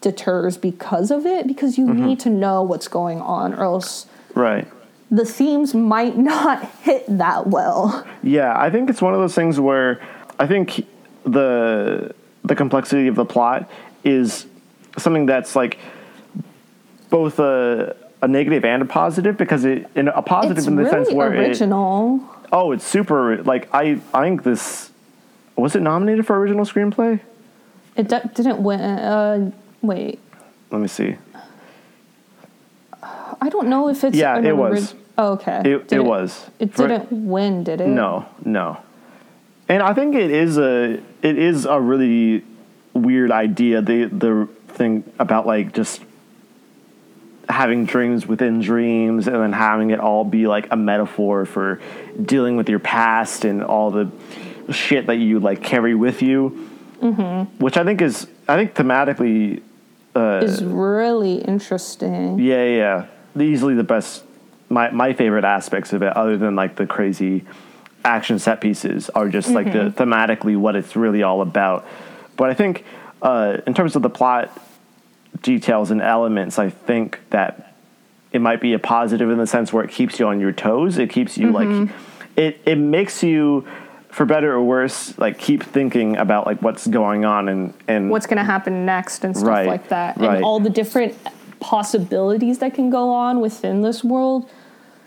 deters 0.00 0.56
because 0.56 1.10
of 1.10 1.24
it 1.26 1.46
because 1.46 1.78
you 1.78 1.86
mm-hmm. 1.86 2.06
need 2.06 2.20
to 2.20 2.30
know 2.30 2.62
what's 2.62 2.88
going 2.88 3.20
on 3.20 3.54
or 3.54 3.64
else 3.64 4.06
right. 4.34 4.66
the 5.10 5.24
themes 5.24 5.74
might 5.74 6.16
not 6.32 6.64
hit 6.82 7.04
that 7.08 7.46
well. 7.46 8.06
Yeah, 8.22 8.58
I 8.58 8.70
think 8.70 8.90
it's 8.90 9.02
one 9.02 9.14
of 9.14 9.20
those 9.20 9.34
things 9.34 9.60
where 9.60 10.00
I 10.38 10.46
think 10.46 10.86
the 11.24 12.14
the 12.44 12.54
complexity 12.54 13.08
of 13.08 13.16
the 13.16 13.24
plot 13.24 13.68
is 14.04 14.46
something 14.98 15.26
that's 15.26 15.56
like 15.56 15.78
both 17.10 17.38
a 17.38 17.96
a 18.22 18.28
negative 18.28 18.64
and 18.64 18.82
a 18.82 18.86
positive 18.86 19.36
because 19.36 19.64
it 19.64 19.86
in 19.94 20.08
a 20.08 20.22
positive 20.22 20.58
It's 20.58 20.66
in 20.66 20.76
the 20.76 20.84
really 20.84 21.04
sense 21.04 21.12
where 21.14 21.34
it, 21.34 21.48
original. 21.48 22.20
oh 22.52 22.72
it's 22.72 22.84
super 22.84 23.42
like 23.42 23.68
I 23.74 24.00
I 24.14 24.22
think 24.24 24.42
this 24.42 24.90
was 25.56 25.74
it 25.76 25.82
nominated 25.82 26.26
for 26.26 26.38
original 26.38 26.64
screenplay? 26.64 27.20
It 27.96 28.08
d- 28.08 28.18
didn't 28.34 28.62
win. 28.62 28.80
Uh, 28.80 29.50
wait, 29.80 30.18
Let 30.70 30.80
me 30.82 30.88
see. 30.88 31.16
I 33.40 33.48
don't 33.48 33.68
know 33.68 33.88
if 33.88 34.04
it's. 34.04 34.16
Yeah, 34.16 34.38
it 34.38 34.56
was. 34.56 34.94
Oh, 35.18 35.32
okay. 35.32 35.62
It 35.64 35.88
Did 35.88 35.98
it 35.98 36.04
was. 36.04 36.46
It 36.58 36.74
didn't 36.74 37.10
win, 37.10 37.64
did 37.64 37.80
it? 37.80 37.88
No, 37.88 38.26
no. 38.44 38.78
And 39.68 39.82
I 39.82 39.94
think 39.94 40.14
it 40.14 40.30
is 40.30 40.58
a 40.58 41.00
it 41.22 41.38
is 41.38 41.64
a 41.64 41.80
really 41.80 42.44
weird 42.92 43.30
idea. 43.30 43.80
The 43.82 44.04
the 44.06 44.48
thing 44.68 45.04
about 45.18 45.46
like 45.46 45.72
just 45.72 46.02
having 47.48 47.86
dreams 47.86 48.26
within 48.26 48.60
dreams 48.60 49.26
and 49.26 49.36
then 49.36 49.52
having 49.52 49.90
it 49.90 50.00
all 50.00 50.24
be 50.24 50.46
like 50.46 50.68
a 50.70 50.76
metaphor 50.76 51.46
for 51.46 51.80
dealing 52.22 52.56
with 52.56 52.68
your 52.68 52.78
past 52.78 53.44
and 53.44 53.62
all 53.62 53.90
the 53.90 54.10
shit 54.72 55.06
that 55.06 55.16
you 55.16 55.38
like 55.38 55.62
carry 55.62 55.94
with 55.94 56.22
you. 56.22 56.68
Mm-hmm. 57.00 57.62
Which 57.62 57.76
I 57.76 57.84
think 57.84 58.00
is 58.00 58.26
I 58.48 58.56
think 58.56 58.74
thematically 58.74 59.62
Is 60.14 60.64
really 60.64 61.38
interesting. 61.38 62.38
yeah, 62.38 62.64
yeah. 62.64 63.06
Easily 63.38 63.74
the 63.74 63.84
best, 63.84 64.24
my, 64.70 64.90
my 64.90 65.12
favorite 65.12 65.44
aspects 65.44 65.92
of 65.92 66.02
it, 66.02 66.16
other 66.16 66.38
than 66.38 66.56
like 66.56 66.76
the 66.76 66.86
crazy 66.86 67.44
action 68.02 68.38
set 68.38 68.60
pieces, 68.62 69.10
are 69.10 69.28
just 69.28 69.50
like 69.50 69.70
the 69.72 69.92
thematically 69.94 70.56
what 70.56 70.74
it's 70.74 70.96
really 70.96 71.22
all 71.22 71.42
about. 71.42 71.86
But 72.36 72.48
I 72.48 72.54
think 72.54 72.84
uh, 73.20 73.58
in 73.66 73.74
terms 73.74 73.94
of 73.94 74.02
the 74.02 74.08
plot 74.08 74.58
details 75.42 75.90
and 75.90 76.00
elements, 76.00 76.58
I 76.58 76.70
think 76.70 77.20
that 77.30 77.74
it 78.32 78.40
might 78.40 78.60
be 78.60 78.72
a 78.72 78.78
positive 78.78 79.30
in 79.30 79.38
the 79.38 79.46
sense 79.46 79.72
where 79.72 79.84
it 79.84 79.90
keeps 79.90 80.18
you 80.18 80.26
on 80.26 80.40
your 80.40 80.52
toes. 80.52 80.98
It 80.98 81.10
keeps 81.10 81.38
you 81.38 81.52
like, 81.52 81.90
it, 82.36 82.60
it 82.66 82.76
makes 82.76 83.22
you, 83.22 83.66
for 84.10 84.26
better 84.26 84.52
or 84.52 84.62
worse, 84.62 85.16
like 85.18 85.38
keep 85.38 85.62
thinking 85.62 86.16
about 86.16 86.46
like 86.46 86.60
what's 86.62 86.86
going 86.86 87.24
on 87.24 87.48
and, 87.48 87.74
and 87.88 88.10
What's 88.10 88.26
going 88.26 88.38
to 88.38 88.44
happen 88.44 88.84
next 88.84 89.24
and 89.24 89.36
stuff 89.36 89.48
Right, 89.48 89.66
like 89.66 89.88
that, 89.88 90.16
right. 90.18 90.36
and 90.36 90.44
all 90.44 90.60
the 90.60 90.70
different 90.70 91.16
possibilities 91.60 92.58
that 92.58 92.74
can 92.74 92.90
go 92.90 93.10
on 93.10 93.40
within 93.40 93.82
this 93.82 94.04
world. 94.04 94.48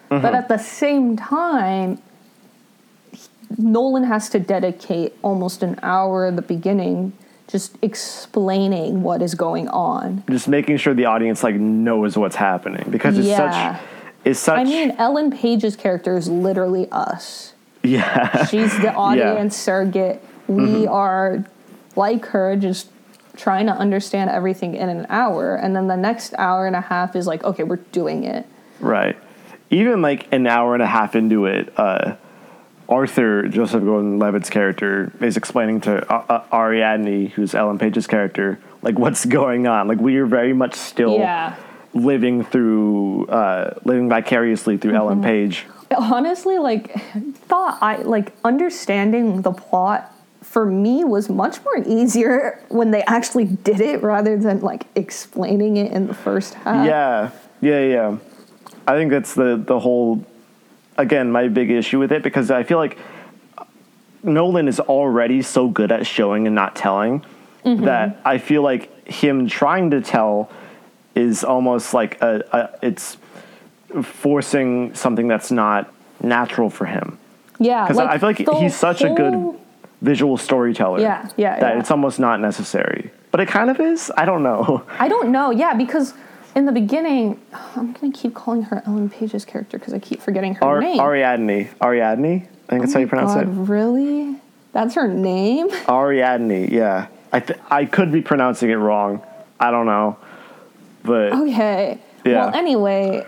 Mm-hmm. 0.10 0.22
But 0.22 0.34
at 0.34 0.48
the 0.48 0.58
same 0.58 1.15
time, 1.18 2.02
Nolan 3.58 4.04
has 4.04 4.30
to 4.30 4.39
dedicate 4.39 5.13
almost 5.22 5.63
an 5.63 5.80
hour 5.82 6.26
at 6.26 6.36
the 6.36 6.42
beginning 6.42 7.13
just 7.50 7.78
explaining 7.82 9.02
what 9.02 9.22
is 9.22 9.34
going 9.36 9.68
on. 9.70 10.24
just 10.30 10.48
making 10.48 10.78
sure 10.78 10.94
the 10.94 11.06
audience 11.06 11.44
like 11.44 11.56
knows 11.56 12.18
what's 12.18 12.36
happening 12.36 12.86
because 12.90 13.18
it's 13.18 13.28
Yeah. 13.28 13.76
such 13.76 13.84
it's 14.26 14.40
such 14.40 14.60
I 14.60 14.64
mean, 14.66 14.92
Ellen 14.98 15.32
Page's 15.32 15.76
character 15.76 16.16
is 16.18 16.28
literally 16.30 16.88
us. 16.92 17.54
yeah 17.84 18.46
She's 18.46 18.78
the 18.80 18.94
audience 19.08 19.56
surrogate. 19.56 20.22
We 20.48 20.88
are 20.88 21.46
like 21.96 22.26
her, 22.28 22.56
just 22.56 22.90
trying 23.38 23.66
to 23.68 23.72
understand 23.74 24.30
everything 24.30 24.76
in 24.76 24.90
an 24.90 25.06
hour. 25.10 25.56
And 25.56 25.76
then 25.76 25.88
the 25.88 25.96
next 25.96 26.34
hour 26.38 26.68
and 26.68 26.76
a 26.76 26.82
half 26.82 27.16
is 27.16 27.26
like, 27.28 27.44
okay, 27.44 27.64
we're 27.64 27.78
doing 27.92 28.24
it. 28.26 28.46
right 28.80 29.18
even 29.72 30.02
like 30.02 30.28
an 30.34 30.48
hour 30.48 30.74
and 30.74 30.82
a 30.82 30.88
half 30.88 31.16
into 31.16 31.46
it 31.46 31.72
uh 31.78 32.16
arthur 32.89 33.47
joseph 33.47 33.84
gordon-levitt's 33.84 34.49
character 34.49 35.12
is 35.21 35.38
explaining 35.38 35.80
to 35.80 35.91
uh, 36.12 36.25
uh, 36.28 36.43
ariadne 36.52 37.28
who's 37.28 37.54
ellen 37.56 37.78
page's 37.78 38.08
character 38.08 38.60
like 38.82 38.97
what's 38.97 39.25
going 39.39 39.67
on. 39.67 39.88
Like 39.88 39.99
we 39.99 40.15
are 40.17 40.25
very 40.25 40.54
much 40.54 40.73
still 40.75 41.17
Yeah. 41.17 41.56
living 41.93 42.43
through 42.45 43.28
uh 43.28 43.73
living 43.84 44.08
vicariously 44.10 44.78
through 44.78 44.95
ellen 44.95 45.21
page. 45.21 45.65
Honestly, 45.97 46.60
like, 46.60 46.93
thought 47.49 47.78
I 47.82 47.97
like 47.97 48.32
understanding 48.45 49.41
the 49.41 49.51
plot 49.51 50.14
for 50.41 50.66
me 50.66 51.03
was 51.03 51.30
much 51.30 51.61
more 51.66 51.78
easier 51.86 52.64
when 52.70 52.91
they 52.91 53.01
actually 53.03 53.45
did 53.45 53.82
it 53.82 54.01
rather 54.01 54.38
than 54.38 54.61
like 54.61 54.86
explaining 54.95 55.78
it 55.78 55.91
in 55.91 56.07
the 56.07 56.14
first 56.14 56.53
half. 56.53 56.86
yeah 56.86 57.32
yeah 57.61 57.82
yeah. 57.86 58.18
I 58.88 58.93
think 58.93 59.11
that's 59.11 59.34
the 59.36 59.57
the 59.57 59.80
whole 59.80 60.24
again 61.00 61.32
my 61.32 61.47
big 61.47 61.72
issue 61.72 61.97
with 61.97 62.12
it 62.12 62.22
because 62.22 62.52
i 62.52 62.62
feel 62.64 62.78
like 62.78 62.97
nolan 64.22 64.68
is 64.68 64.80
already 64.80 65.41
so 65.41 65.68
good 65.68 65.91
at 65.91 66.06
showing 66.06 66.45
and 66.45 66.56
not 66.56 66.76
telling 66.76 67.24
mm-hmm. 67.66 67.86
that 67.86 68.20
i 68.26 68.38
feel 68.38 68.62
like 68.62 69.08
him 69.08 69.47
trying 69.47 69.91
to 69.91 70.02
tell 70.02 70.52
is 71.16 71.43
almost 71.43 71.93
like 71.93 72.22
a, 72.22 72.43
a 72.52 72.86
it's 72.86 73.18
forcing 74.04 74.93
something 74.93 75.28
that's 75.28 75.52
not 75.52 75.91
natural 76.22 76.70
for 76.70 76.86
him 76.86 77.18
Yeah. 77.60 77.88
because 77.88 77.97
i 77.97 78.18
feel 78.18 78.30
like 78.30 78.62
he's 78.62 78.76
such 78.76 79.02
a 79.02 79.14
good 79.14 79.56
visual 80.02 80.38
storyteller 80.38 81.00
Yeah, 81.00 81.30
yeah, 81.38 81.60
that 81.60 81.74
yeah. 81.74 81.80
it's 81.80 81.91
almost 81.91 82.20
not 82.20 82.39
necessary 82.39 83.12
but 83.32 83.39
it 83.39 83.47
kind 83.47 83.70
of 83.70 83.80
is 83.80 84.12
i 84.18 84.26
don't 84.26 84.43
know 84.43 84.84
I 85.00 85.08
don't 85.08 85.32
know. 85.32 85.52
Yeah, 85.52 85.74
because 85.74 86.14
in 86.56 86.66
the 86.66 86.72
beginning, 86.72 87.39
I'm 87.76 87.93
gonna 87.93 88.12
keep 88.14 88.34
calling 88.34 88.64
her 88.64 88.82
Ellen 88.86 89.10
Page's 89.10 89.45
character 89.45 89.78
because 89.78 89.93
I 89.93 90.00
keep 90.00 90.22
forgetting 90.22 90.56
her 90.56 90.64
Ar- 90.66 90.82
name. 90.82 91.00
ariadne 91.00 91.70
ariadne 91.82 92.47
i 92.68 92.70
think 92.72 92.82
that's 92.82 92.93
how 92.93 93.00
you 93.00 93.06
oh 93.06 93.10
pronounce 93.10 93.36
it 93.36 93.45
really? 93.47 94.36
That's 94.72 94.93
her 94.95 95.08
name? 95.08 95.68
Ariadne, 95.89 96.70
yeah. 96.72 97.08
I 97.34 97.39
th- 97.39 97.60
I 97.72 97.86
could 97.86 98.12
be 98.12 98.22
pronouncing 98.22 98.70
it 98.70 98.76
wrong. 98.76 99.24
I 99.60 99.72
don't 99.72 99.88
know, 99.88 100.18
but 101.04 101.34
Okay. 101.34 101.97
Yeah. 102.24 102.45
Well, 102.45 102.56
anyway, 102.56 103.26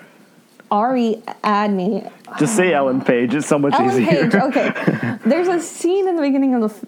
Ari 0.69 1.15
Adney. 1.43 2.11
Just 2.37 2.55
say 2.55 2.73
Ellen 2.73 3.01
Page. 3.01 3.33
It's 3.33 3.47
so 3.47 3.57
much 3.57 3.73
Ellen 3.73 3.89
easier. 4.03 4.29
Page. 4.29 4.33
Okay. 4.43 5.17
There's 5.25 5.47
a 5.47 5.59
scene 5.59 6.07
in 6.07 6.15
the 6.15 6.21
beginning 6.21 6.53
of 6.53 6.61
the 6.61 6.77
f- 6.77 6.85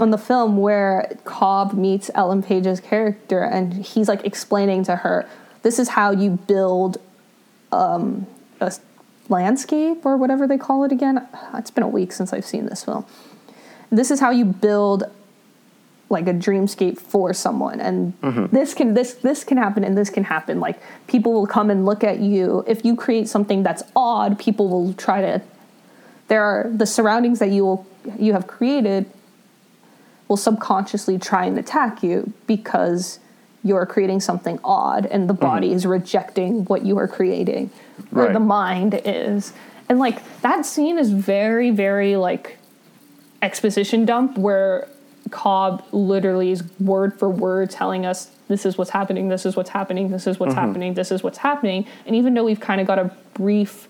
on 0.00 0.10
the 0.10 0.18
film 0.18 0.56
where 0.56 1.14
Cobb 1.24 1.74
meets 1.74 2.10
Ellen 2.14 2.42
Page's 2.42 2.80
character, 2.80 3.42
and 3.42 3.74
he's 3.74 4.08
like 4.08 4.24
explaining 4.24 4.84
to 4.84 4.96
her, 4.96 5.28
"This 5.62 5.78
is 5.78 5.90
how 5.90 6.10
you 6.10 6.30
build 6.30 6.98
um, 7.70 8.26
a 8.60 8.72
landscape 9.28 10.04
or 10.04 10.16
whatever 10.16 10.46
they 10.46 10.58
call 10.58 10.84
it 10.84 10.92
again." 10.92 11.26
It's 11.54 11.70
been 11.70 11.84
a 11.84 11.88
week 11.88 12.12
since 12.12 12.32
I've 12.32 12.46
seen 12.46 12.66
this 12.66 12.84
film. 12.84 13.04
This 13.90 14.10
is 14.10 14.20
how 14.20 14.30
you 14.30 14.44
build 14.44 15.04
like 16.12 16.28
a 16.28 16.34
dreamscape 16.34 17.00
for 17.00 17.32
someone 17.32 17.80
and 17.80 18.12
this 18.52 18.74
can 18.74 18.92
this 18.92 19.14
this 19.14 19.42
can 19.42 19.56
happen 19.56 19.82
and 19.82 19.96
this 19.96 20.10
can 20.10 20.22
happen 20.22 20.60
like 20.60 20.78
people 21.06 21.32
will 21.32 21.46
come 21.46 21.70
and 21.70 21.86
look 21.86 22.04
at 22.04 22.20
you 22.20 22.62
if 22.68 22.84
you 22.84 22.94
create 22.94 23.28
something 23.28 23.62
that's 23.62 23.82
odd 23.96 24.38
people 24.38 24.68
will 24.68 24.92
try 24.92 25.22
to 25.22 25.40
there 26.28 26.44
are 26.44 26.70
the 26.70 26.84
surroundings 26.84 27.38
that 27.38 27.48
you 27.48 27.64
will 27.64 27.86
you 28.18 28.34
have 28.34 28.46
created 28.46 29.06
will 30.28 30.36
subconsciously 30.36 31.18
try 31.18 31.46
and 31.46 31.58
attack 31.58 32.02
you 32.02 32.32
because 32.46 33.18
you're 33.64 33.86
creating 33.86 34.20
something 34.20 34.58
odd 34.64 35.06
and 35.06 35.28
the 35.28 35.34
mm-hmm. 35.34 35.42
body 35.42 35.72
is 35.72 35.86
rejecting 35.86 36.64
what 36.64 36.84
you 36.84 36.98
are 36.98 37.08
creating 37.08 37.70
or 38.14 38.24
Right. 38.24 38.32
the 38.32 38.40
mind 38.40 39.00
is 39.04 39.52
and 39.88 39.98
like 39.98 40.22
that 40.42 40.66
scene 40.66 40.98
is 40.98 41.10
very 41.10 41.70
very 41.70 42.16
like 42.16 42.58
exposition 43.40 44.04
dump 44.04 44.38
where 44.38 44.88
Cobb 45.30 45.84
literally 45.92 46.50
is 46.50 46.62
word 46.80 47.18
for 47.18 47.28
word 47.28 47.70
telling 47.70 48.04
us 48.04 48.30
this 48.48 48.66
is 48.66 48.76
what's 48.76 48.90
happening, 48.90 49.28
this 49.28 49.46
is 49.46 49.56
what's 49.56 49.70
happening, 49.70 50.10
this 50.10 50.26
is 50.26 50.38
what's 50.38 50.54
mm-hmm. 50.54 50.66
happening, 50.66 50.94
this 50.94 51.10
is 51.10 51.22
what's 51.22 51.38
happening. 51.38 51.86
And 52.06 52.14
even 52.14 52.34
though 52.34 52.44
we've 52.44 52.60
kind 52.60 52.80
of 52.80 52.86
got 52.86 52.98
a 52.98 53.10
brief 53.34 53.88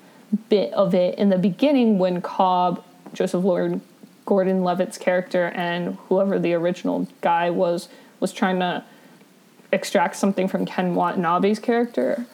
bit 0.49 0.73
of 0.73 0.95
it 0.95 1.19
in 1.19 1.31
the 1.31 1.39
beginning 1.39 1.99
when 1.99 2.23
Cobb, 2.23 2.85
Joseph 3.13 3.45
Lord 3.45 3.81
Gordon 4.25 4.63
Levitt's 4.63 4.99
character, 4.99 5.47
and 5.49 5.97
whoever 6.09 6.39
the 6.39 6.55
original 6.55 7.09
guy 7.21 7.51
was, 7.51 7.89
was 8.21 8.33
trying 8.33 8.61
to 8.61 8.85
extract 9.73 10.17
something 10.17 10.49
from 10.49 10.67
Ken 10.67 10.95
Watanabe's 10.95 11.59
character. 11.59 12.27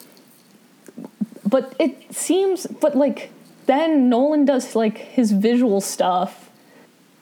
But 1.47 1.73
it 1.79 2.13
seems, 2.13 2.67
but 2.67 2.95
like, 2.95 3.31
then 3.65 4.09
Nolan 4.09 4.45
does 4.45 4.75
like 4.75 4.97
his 4.97 5.31
visual 5.31 5.81
stuff 5.81 6.49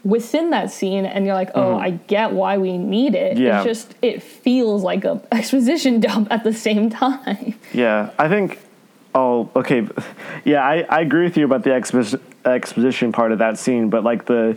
within 0.03 0.51
that 0.51 0.71
scene 0.71 1.05
and 1.05 1.25
you're 1.25 1.35
like 1.35 1.49
oh 1.53 1.73
mm-hmm. 1.73 1.81
i 1.81 1.89
get 1.89 2.31
why 2.31 2.57
we 2.57 2.77
need 2.77 3.13
it. 3.13 3.37
Yeah. 3.37 3.57
it's 3.57 3.65
just 3.65 3.95
it 4.01 4.23
feels 4.23 4.81
like 4.81 5.03
a 5.03 5.21
exposition 5.33 5.99
dump 5.99 6.29
at 6.31 6.45
the 6.45 6.53
same 6.53 6.89
time 6.89 7.55
Yeah, 7.73 8.11
I 8.17 8.29
think. 8.29 8.59
Oh, 9.13 9.49
okay. 9.55 9.87
Yeah, 10.45 10.61
I, 10.63 10.85
I 10.89 11.01
agree 11.01 11.23
with 11.23 11.35
you 11.35 11.43
about 11.43 11.63
the 11.63 11.71
expo- 11.71 12.21
exposition 12.45 13.11
part 13.11 13.33
of 13.33 13.39
that 13.39 13.57
scene, 13.57 13.89
but 13.89 14.05
like 14.05 14.25
the 14.25 14.55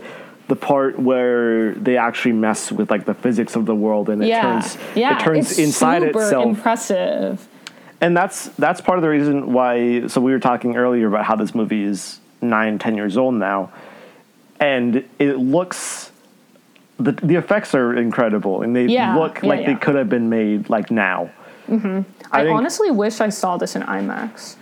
the 0.51 0.55
part 0.57 0.99
where 0.99 1.73
they 1.75 1.95
actually 1.95 2.33
mess 2.33 2.71
with 2.73 2.91
like 2.91 3.05
the 3.05 3.13
physics 3.13 3.55
of 3.55 3.65
the 3.65 3.73
world 3.85 4.09
and 4.09 4.21
it 4.21 4.27
yeah 4.27 4.41
turns 4.41 4.77
yeah 4.95 5.15
it 5.15 5.19
turns 5.23 5.49
it's 5.51 5.59
inside 5.59 6.01
super 6.01 6.21
itself. 6.23 6.45
impressive 6.45 7.47
and 8.01 8.17
that's 8.17 8.49
that's 8.63 8.81
part 8.81 8.97
of 8.97 9.03
the 9.03 9.09
reason 9.17 9.53
why. 9.53 10.07
So 10.07 10.19
we 10.19 10.31
were 10.33 10.39
talking 10.39 10.75
earlier 10.75 11.07
about 11.07 11.23
how 11.23 11.35
this 11.37 11.53
movie 11.53 11.83
is 11.83 12.19
nine, 12.41 12.79
ten 12.79 12.95
years 12.95 13.15
old 13.15 13.35
now, 13.35 13.71
and 14.59 15.05
it 15.19 15.37
looks. 15.37 16.11
The, 16.97 17.11
the 17.13 17.35
effects 17.35 17.73
are 17.75 17.95
incredible, 17.95 18.63
and 18.63 18.75
they 18.75 18.87
Yeah, 18.87 19.15
look 19.15 19.43
like 19.43 19.65
they 19.67 19.75
could 19.75 19.95
have 19.95 20.09
been 20.09 20.29
made 20.29 20.67
like 20.69 20.89
now. 20.91 21.29
Mm-hmm. 21.69 22.01
i, 22.31 22.39
I 22.41 22.43
think- 22.43 22.57
honestly 22.57 22.89
wish 22.91 23.21
i 23.21 23.29
saw 23.29 23.55
this 23.57 23.75
in 23.77 23.83
imax 23.83 24.55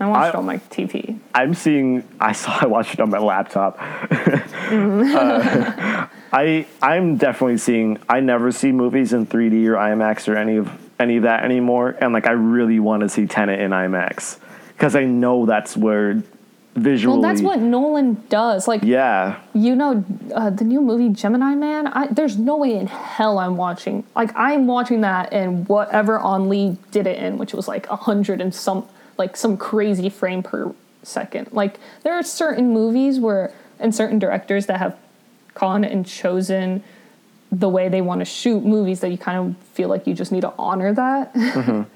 i 0.00 0.06
watched 0.06 0.24
I- 0.24 0.28
it 0.30 0.34
on 0.34 0.46
my 0.46 0.58
tv 0.58 1.18
I'm 1.36 1.52
seeing. 1.54 2.04
I 2.20 2.30
saw. 2.30 2.56
I 2.62 2.66
watched 2.66 2.94
it 2.94 3.00
on 3.00 3.10
my 3.10 3.18
laptop. 3.18 3.78
Uh, 4.70 6.06
I 6.32 6.66
I'm 6.82 7.16
definitely 7.16 7.58
seeing. 7.58 7.98
I 8.08 8.20
never 8.20 8.50
see 8.52 8.72
movies 8.72 9.12
in 9.12 9.26
3D 9.26 9.66
or 9.66 9.74
IMAX 9.74 10.26
or 10.28 10.36
any 10.36 10.56
of 10.56 10.70
any 10.98 11.16
of 11.18 11.24
that 11.24 11.44
anymore. 11.44 11.96
And 12.00 12.12
like, 12.12 12.26
I 12.26 12.32
really 12.32 12.80
want 12.80 13.02
to 13.02 13.08
see 13.08 13.26
Tenet 13.26 13.60
in 13.60 13.72
IMAX 13.72 14.38
because 14.68 14.96
I 14.96 15.04
know 15.04 15.44
that's 15.46 15.76
where 15.76 16.22
visually. 16.74 17.18
well 17.20 17.22
that's 17.22 17.40
what 17.40 17.60
nolan 17.60 18.14
does 18.28 18.66
like 18.66 18.82
Yeah, 18.82 19.38
you 19.54 19.76
know 19.76 20.04
uh, 20.34 20.50
the 20.50 20.64
new 20.64 20.80
movie 20.80 21.08
gemini 21.10 21.54
man 21.54 21.86
I, 21.86 22.08
there's 22.08 22.36
no 22.36 22.56
way 22.56 22.74
in 22.74 22.88
hell 22.88 23.38
i'm 23.38 23.56
watching 23.56 24.02
like 24.16 24.32
i'm 24.34 24.66
watching 24.66 25.02
that 25.02 25.32
in 25.32 25.66
whatever 25.66 26.18
Ang 26.20 26.48
Lee 26.48 26.76
did 26.90 27.06
it 27.06 27.18
in 27.18 27.38
which 27.38 27.52
was 27.54 27.68
like 27.68 27.88
a 27.90 27.94
hundred 27.94 28.40
and 28.40 28.52
some 28.52 28.88
like 29.18 29.36
some 29.36 29.56
crazy 29.56 30.08
frame 30.08 30.42
per 30.42 30.74
second. 31.02 31.52
Like 31.52 31.78
there 32.02 32.12
are 32.12 32.22
certain 32.22 32.72
movies 32.72 33.18
where 33.18 33.52
and 33.78 33.94
certain 33.94 34.18
directors 34.18 34.66
that 34.66 34.78
have 34.78 34.96
gone 35.54 35.84
and 35.84 36.06
chosen 36.06 36.82
the 37.50 37.68
way 37.68 37.88
they 37.88 38.00
want 38.00 38.20
to 38.20 38.24
shoot 38.24 38.64
movies 38.64 39.00
that 39.00 39.10
you 39.10 39.18
kind 39.18 39.38
of 39.38 39.56
feel 39.68 39.88
like 39.88 40.06
you 40.06 40.14
just 40.14 40.32
need 40.32 40.40
to 40.40 40.52
honor 40.58 40.92
that. 40.92 41.32
Mm-hmm. 41.34 41.82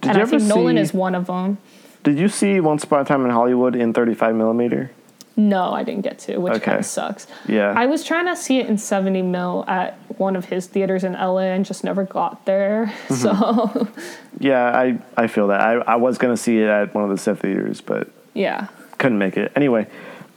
Did 0.00 0.10
and 0.10 0.16
you 0.16 0.20
i 0.20 0.22
ever 0.22 0.38
think 0.38 0.42
nolan 0.42 0.76
is 0.76 0.92
one 0.92 1.14
of 1.14 1.26
them 1.26 1.56
Did 2.04 2.18
you 2.18 2.28
see 2.28 2.60
Once 2.60 2.84
Upon 2.84 3.00
a 3.00 3.04
Time 3.04 3.24
in 3.24 3.30
Hollywood 3.30 3.74
in 3.74 3.94
35 3.94 4.34
millimeter? 4.34 4.90
No, 5.38 5.70
I 5.72 5.82
didn't 5.84 6.00
get 6.02 6.18
to, 6.20 6.38
which 6.38 6.54
Okay. 6.54 6.64
kind 6.64 6.78
of 6.78 6.86
sucks. 6.86 7.26
Yeah. 7.46 7.74
I 7.76 7.84
was 7.86 8.02
trying 8.04 8.24
to 8.26 8.34
see 8.36 8.58
it 8.58 8.66
in 8.68 8.78
70 8.78 9.20
mil 9.20 9.64
at 9.68 9.98
one 10.18 10.34
of 10.34 10.46
his 10.46 10.66
theaters 10.66 11.04
in 11.04 11.12
LA 11.12 11.52
and 11.52 11.62
just 11.66 11.84
never 11.84 12.04
got 12.04 12.46
there. 12.46 12.86
Mm-hmm. 13.08 13.14
So, 13.22 13.88
Yeah, 14.40 14.64
I 14.74 14.98
I 15.16 15.26
feel 15.26 15.48
that. 15.48 15.60
I 15.60 15.72
I 15.74 15.96
was 15.96 16.16
gonna 16.18 16.36
see 16.38 16.58
it 16.58 16.68
at 16.68 16.94
one 16.94 17.04
of 17.04 17.10
the 17.10 17.18
SIFF 17.18 17.40
theaters, 17.40 17.80
but 17.82 18.08
yeah. 18.34 18.68
couldn't 18.98 19.18
make 19.18 19.36
it 19.36 19.52
anyway. 19.56 19.86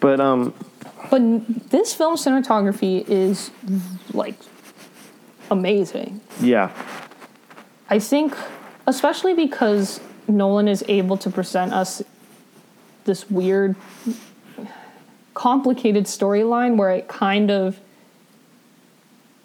But 0.01 0.19
um, 0.19 0.53
But 1.09 1.21
this 1.69 1.93
film 1.93 2.15
cinematography 2.15 3.05
is 3.07 3.51
like 4.13 4.35
amazing. 5.51 6.19
yeah, 6.41 6.71
I 7.89 7.99
think, 7.99 8.35
especially 8.85 9.33
because 9.33 9.99
Nolan 10.27 10.67
is 10.67 10.83
able 10.87 11.17
to 11.17 11.29
present 11.29 11.73
us 11.73 12.01
this 13.05 13.29
weird, 13.31 13.75
complicated 15.33 16.05
storyline 16.05 16.77
where 16.77 16.91
it 16.91 17.07
kind 17.07 17.51
of. 17.51 17.79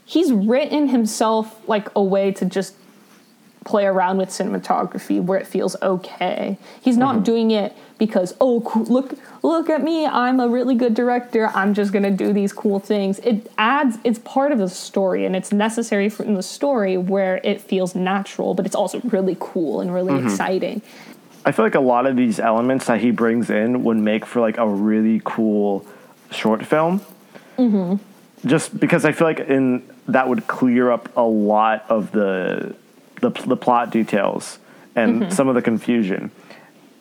He's 0.06 0.30
written 0.32 0.88
himself 0.88 1.66
like 1.66 1.88
a 1.96 2.02
way 2.02 2.30
to 2.32 2.44
just 2.44 2.74
play 3.64 3.86
around 3.86 4.18
with 4.18 4.28
cinematography 4.28 5.22
where 5.22 5.38
it 5.38 5.46
feels 5.46 5.74
okay. 5.82 6.58
He's 6.82 6.96
not 6.96 7.16
mm-hmm. 7.16 7.24
doing 7.24 7.50
it 7.50 7.74
because 7.98 8.34
oh 8.40 8.60
cool, 8.60 8.84
look 8.84 9.14
look 9.42 9.70
at 9.70 9.82
me 9.82 10.04
I'm 10.06 10.40
a 10.40 10.48
really 10.48 10.74
good 10.74 10.94
director 10.94 11.50
I'm 11.54 11.74
just 11.74 11.92
going 11.92 12.02
to 12.02 12.10
do 12.10 12.32
these 12.32 12.52
cool 12.52 12.78
things. 12.78 13.18
It 13.20 13.50
adds 13.56 13.98
it's 14.04 14.18
part 14.20 14.52
of 14.52 14.58
the 14.58 14.68
story 14.68 15.24
and 15.24 15.34
it's 15.34 15.52
necessary 15.52 16.08
for 16.08 16.24
in 16.24 16.34
the 16.34 16.42
story 16.42 16.96
where 16.98 17.40
it 17.42 17.60
feels 17.60 17.94
natural 17.94 18.54
but 18.54 18.66
it's 18.66 18.74
also 18.74 19.00
really 19.04 19.36
cool 19.40 19.80
and 19.80 19.92
really 19.92 20.12
mm-hmm. 20.12 20.26
exciting. 20.26 20.82
I 21.44 21.52
feel 21.52 21.64
like 21.64 21.74
a 21.74 21.80
lot 21.80 22.06
of 22.06 22.16
these 22.16 22.40
elements 22.40 22.86
that 22.86 23.00
he 23.00 23.10
brings 23.10 23.50
in 23.50 23.84
would 23.84 23.98
make 23.98 24.24
for 24.24 24.40
like 24.40 24.56
a 24.56 24.66
really 24.66 25.20
cool 25.24 25.86
short 26.30 26.64
film. 26.64 27.00
Mm-hmm. 27.58 27.96
Just 28.48 28.78
because 28.78 29.04
I 29.04 29.12
feel 29.12 29.26
like 29.26 29.40
in 29.40 29.88
that 30.08 30.28
would 30.28 30.46
clear 30.46 30.90
up 30.90 31.14
a 31.16 31.22
lot 31.22 31.84
of 31.88 32.12
the 32.12 32.74
the, 33.20 33.30
the 33.30 33.56
plot 33.56 33.90
details 33.90 34.58
and 34.96 35.32
some 35.32 35.48
of 35.48 35.54
the 35.54 35.62
confusion. 35.62 36.30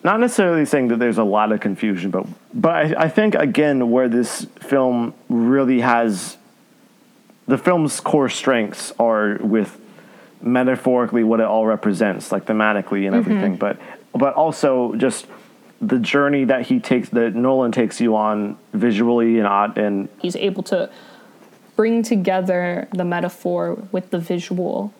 Not 0.03 0.19
necessarily 0.19 0.65
saying 0.65 0.89
that 0.89 0.99
there's 0.99 1.17
a 1.17 1.23
lot 1.23 1.51
of 1.51 1.59
confusion, 1.59 2.11
but 2.11 2.25
but 2.53 2.71
I, 2.71 3.03
I 3.03 3.09
think 3.09 3.35
again 3.35 3.91
where 3.91 4.09
this 4.09 4.45
film 4.59 5.13
really 5.29 5.81
has 5.81 6.37
the 7.47 7.57
film's 7.57 7.99
core 7.99 8.29
strengths 8.29 8.93
are 8.99 9.37
with 9.41 9.79
metaphorically 10.41 11.23
what 11.23 11.39
it 11.39 11.45
all 11.45 11.65
represents, 11.65 12.31
like 12.31 12.45
thematically 12.45 13.05
and 13.07 13.15
everything, 13.15 13.55
but 13.55 13.77
but 14.13 14.33
also 14.33 14.95
just 14.95 15.27
the 15.81 15.99
journey 15.99 16.45
that 16.45 16.67
he 16.67 16.79
takes 16.79 17.09
that 17.09 17.35
Nolan 17.35 17.71
takes 17.71 17.99
you 17.99 18.15
on 18.15 18.57
visually 18.73 19.37
and 19.37 19.47
odd 19.47 19.77
and 19.77 20.09
He's 20.19 20.35
able 20.35 20.63
to 20.63 20.89
bring 21.75 22.03
together 22.03 22.87
the 22.93 23.03
metaphor 23.03 23.87
with 23.91 24.11
the 24.11 24.19
visual 24.19 24.93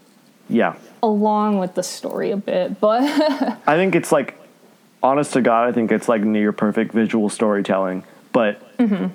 yeah. 0.50 0.76
along 1.02 1.60
with 1.60 1.76
the 1.76 1.84
story 1.84 2.32
a 2.32 2.38
bit, 2.38 2.80
but 2.80 3.04
I 3.68 3.76
think 3.76 3.96
it's 3.96 4.12
like 4.12 4.38
honest 5.02 5.34
to 5.34 5.42
God, 5.42 5.70
I 5.70 5.72
think 5.72 5.92
it's 5.92 6.10
like 6.10 6.22
near 6.22 6.52
perfect 6.52 6.94
visual 6.94 7.30
storytelling, 7.30 8.04
but 8.32 8.78
mm-hmm. 8.78 9.08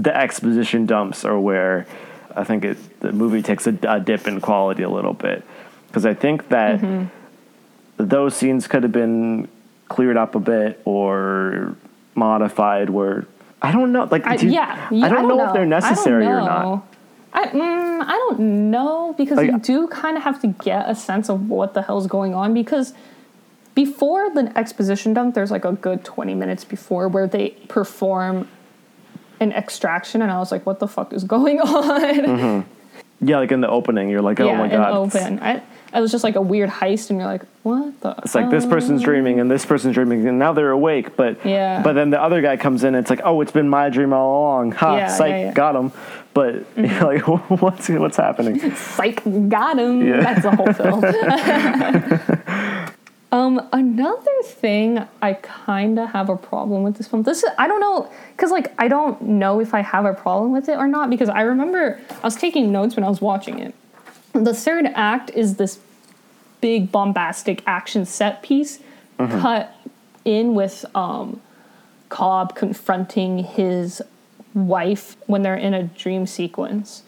the 0.00 0.16
exposition 0.16 0.86
dumps 0.86 1.24
are 1.24 1.38
where 1.38 1.86
I 2.34 2.44
think 2.44 2.64
it 2.64 3.00
the 3.00 3.12
movie 3.12 3.42
takes 3.42 3.66
a, 3.66 3.76
a 3.88 4.00
dip 4.00 4.28
in 4.28 4.40
quality 4.40 4.82
a 4.82 4.90
little 4.90 5.14
bit. 5.14 5.44
Because 5.86 6.06
I 6.06 6.14
think 6.14 6.48
that 6.50 6.80
mm-hmm. 6.80 7.06
Those 8.04 8.34
scenes 8.36 8.66
could 8.66 8.82
have 8.82 8.92
been 8.92 9.48
cleared 9.88 10.16
up 10.16 10.34
a 10.34 10.40
bit 10.40 10.80
or 10.84 11.74
modified. 12.14 12.90
Where 12.90 13.26
I 13.62 13.72
don't 13.72 13.92
know, 13.92 14.04
like 14.10 14.26
I, 14.26 14.36
do 14.36 14.46
you- 14.46 14.52
yeah, 14.52 14.88
I 14.90 15.08
don't, 15.08 15.28
know, 15.28 15.46
if 15.46 15.52
they're 15.52 15.66
necessary 15.66 16.26
or 16.26 16.40
not. 16.40 16.86
I, 17.32 17.46
mm, 17.46 18.02
I 18.02 18.12
don't 18.28 18.70
know 18.70 19.14
because 19.16 19.36
Like- 19.36 19.50
you 19.52 19.58
do 19.58 19.86
kind 19.88 20.16
of 20.16 20.24
have 20.24 20.40
to 20.42 20.48
get 20.48 20.88
a 20.90 20.94
sense 20.96 21.28
of 21.30 21.48
what 21.48 21.74
the 21.74 21.82
hell's 21.82 22.06
going 22.08 22.34
on 22.34 22.52
because 22.54 22.92
before 23.74 24.30
the 24.30 24.52
exposition 24.58 25.14
dump, 25.14 25.34
there's 25.36 25.50
like 25.52 25.64
a 25.64 25.72
good 25.72 26.04
20 26.04 26.34
minutes 26.34 26.64
before 26.64 27.06
where 27.08 27.28
they 27.28 27.50
perform 27.68 28.48
an 29.38 29.52
extraction, 29.52 30.20
and 30.22 30.30
I 30.30 30.38
was 30.38 30.50
like, 30.52 30.66
what 30.66 30.80
the 30.80 30.88
fuck 30.88 31.12
is 31.12 31.22
going 31.36 31.60
on? 31.60 32.66
Yeah, 33.22 33.38
like 33.38 33.52
in 33.52 33.60
the 33.60 33.68
opening, 33.68 34.08
you're 34.08 34.22
like, 34.22 34.40
oh 34.40 34.46
yeah, 34.46 34.58
my 34.58 34.64
in 34.64 34.70
god. 34.70 34.92
Open. 34.92 35.38
I, 35.40 35.62
it 35.94 36.00
was 36.00 36.10
just 36.10 36.22
like 36.24 36.36
a 36.36 36.40
weird 36.40 36.70
heist, 36.70 37.10
and 37.10 37.18
you're 37.18 37.28
like, 37.28 37.42
what 37.62 38.00
the? 38.00 38.14
it's 38.24 38.34
like 38.34 38.50
this 38.50 38.64
person's 38.66 39.02
dreaming 39.02 39.40
and 39.40 39.50
this 39.50 39.66
person's 39.66 39.94
dreaming, 39.94 40.26
and 40.26 40.38
now 40.38 40.52
they're 40.52 40.70
awake. 40.70 41.16
But 41.16 41.44
Yeah. 41.44 41.82
but 41.82 41.94
then 41.94 42.10
the 42.10 42.20
other 42.22 42.40
guy 42.42 42.56
comes 42.56 42.84
in, 42.84 42.94
and 42.94 43.02
it's 43.04 43.10
like, 43.10 43.20
oh, 43.24 43.40
it's 43.40 43.52
been 43.52 43.68
my 43.68 43.88
dream 43.90 44.12
all 44.12 44.40
along. 44.40 44.72
Ha, 44.72 44.96
Yeah, 44.96 45.06
psych, 45.08 45.30
yeah, 45.30 45.38
yeah. 45.46 45.52
got 45.52 45.76
him. 45.76 45.92
But 46.32 46.64
you're 46.76 47.04
like, 47.04 47.26
what's 47.60 47.88
what's 47.88 48.16
happening? 48.16 48.60
Psych, 48.76 49.22
got 49.48 49.78
him. 49.78 50.06
Yeah. 50.06 50.20
That's 50.20 50.42
the 50.42 50.50
whole 50.54 50.72
film. 50.72 51.02
um, 53.32 53.68
another 53.72 54.42
thing 54.44 55.04
I 55.22 55.34
kind 55.34 55.98
of 55.98 56.10
have 56.10 56.28
a 56.28 56.36
problem 56.36 56.82
with 56.82 56.96
this 56.96 57.08
film. 57.08 57.22
This 57.24 57.42
is, 57.42 57.50
I 57.58 57.68
don't 57.68 57.80
know, 57.80 58.10
because 58.36 58.50
like 58.50 58.72
I 58.78 58.88
don't 58.88 59.20
know 59.22 59.60
if 59.60 59.74
I 59.74 59.80
have 59.80 60.04
a 60.04 60.14
problem 60.14 60.52
with 60.52 60.68
it 60.68 60.78
or 60.78 60.86
not. 60.88 61.10
Because 61.10 61.28
I 61.28 61.42
remember 61.42 62.00
I 62.10 62.20
was 62.26 62.36
taking 62.36 62.70
notes 62.72 62.96
when 62.96 63.04
I 63.04 63.08
was 63.08 63.20
watching 63.20 63.58
it. 63.58 63.74
The 64.32 64.54
third 64.54 64.86
act 64.94 65.30
is 65.34 65.56
this 65.56 65.78
big 66.60 66.92
bombastic 66.92 67.62
action 67.66 68.04
set 68.04 68.42
piece 68.42 68.80
cut 69.18 69.74
in 70.24 70.54
with 70.54 70.84
um, 70.94 71.40
Cobb 72.08 72.54
confronting 72.54 73.38
his 73.38 74.02
wife 74.54 75.16
when 75.26 75.42
they're 75.42 75.54
in 75.56 75.74
a 75.74 75.82
dream 75.84 76.26
sequence. 76.26 77.02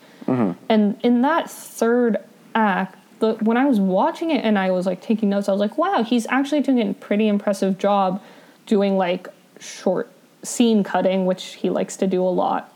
And 0.68 0.98
in 1.02 1.22
that 1.22 1.50
third 1.50 2.16
act, 2.54 2.96
the, 3.18 3.34
when 3.34 3.56
I 3.56 3.64
was 3.66 3.78
watching 3.80 4.30
it 4.30 4.44
and 4.44 4.58
I 4.58 4.70
was 4.70 4.86
like 4.86 5.00
taking 5.00 5.28
notes, 5.30 5.48
I 5.48 5.52
was 5.52 5.60
like, 5.60 5.78
wow, 5.78 6.02
he's 6.02 6.26
actually 6.28 6.60
doing 6.60 6.90
a 6.90 6.94
pretty 6.94 7.28
impressive 7.28 7.78
job 7.78 8.22
doing 8.66 8.96
like 8.96 9.28
short 9.60 10.10
scene 10.42 10.82
cutting, 10.82 11.26
which 11.26 11.54
he 11.54 11.70
likes 11.70 11.96
to 11.98 12.06
do 12.06 12.22
a 12.22 12.28
lot. 12.28 12.72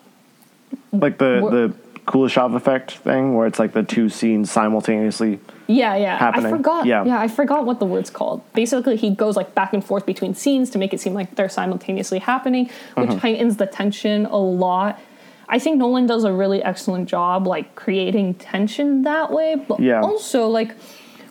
Like 0.92 1.18
the 1.18 1.40
the 1.50 1.74
Kuleshov 2.06 2.54
effect 2.54 2.92
thing, 2.98 3.34
where 3.34 3.46
it's 3.46 3.58
like 3.58 3.72
the 3.72 3.82
two 3.82 4.08
scenes 4.08 4.50
simultaneously. 4.50 5.40
Yeah, 5.66 5.96
yeah. 5.96 6.16
happening. 6.18 6.46
I 6.46 6.56
forgot. 6.56 6.86
Yeah. 6.86 7.04
Yeah. 7.04 7.20
I 7.20 7.26
forgot 7.26 7.66
what 7.66 7.80
the 7.80 7.84
word's 7.86 8.10
called. 8.10 8.42
Basically, 8.52 8.96
he 8.96 9.10
goes 9.10 9.34
like 9.36 9.54
back 9.56 9.72
and 9.72 9.84
forth 9.84 10.06
between 10.06 10.34
scenes 10.34 10.70
to 10.70 10.78
make 10.78 10.94
it 10.94 11.00
seem 11.00 11.14
like 11.14 11.34
they're 11.34 11.48
simultaneously 11.48 12.20
happening, 12.20 12.66
which 12.94 13.08
Mm-hmm. 13.10 13.18
heightens 13.18 13.56
the 13.56 13.66
tension 13.66 14.26
a 14.26 14.36
lot. 14.36 15.00
I 15.48 15.58
think 15.58 15.78
Nolan 15.78 16.06
does 16.06 16.22
a 16.24 16.32
really 16.32 16.62
excellent 16.62 17.08
job 17.08 17.46
like 17.46 17.74
creating 17.74 18.34
tension 18.34 19.02
that 19.02 19.32
way, 19.32 19.56
but 19.56 19.80
Yeah. 19.80 20.00
also 20.00 20.46
like 20.48 20.74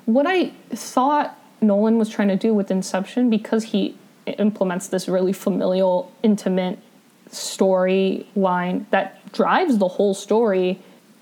what 0.05 0.25
I 0.27 0.51
thought 0.71 1.37
Nolan 1.61 1.97
was 1.97 2.09
trying 2.09 2.27
to 2.29 2.35
do 2.37 2.53
with 2.53 2.69
Inception 2.71 3.29
because 3.29 3.63
he 3.65 3.95
implements 4.25 4.87
this 4.87 5.07
really 5.07 5.33
familial, 5.33 6.11
intimate 6.23 6.79
storyline 7.29 8.85
that 8.91 9.19
drives 9.35 9.77
the 9.77 9.87
whole 9.87 10.13
story. 10.13 10.79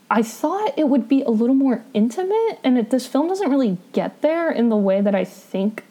I 0.09 0.21
thought 0.21 0.77
it 0.77 0.87
would 0.87 1.09
be 1.09 1.23
a 1.23 1.29
little 1.29 1.55
more 1.55 1.83
intimate, 1.93 2.59
and 2.63 2.77
it, 2.77 2.91
this 2.91 3.07
film 3.07 3.27
doesn't 3.27 3.49
really 3.49 3.77
get 3.91 4.21
there 4.21 4.51
in 4.51 4.69
the 4.69 4.77
way 4.77 5.01
that 5.01 5.15
I 5.15 5.25
think 5.25 5.83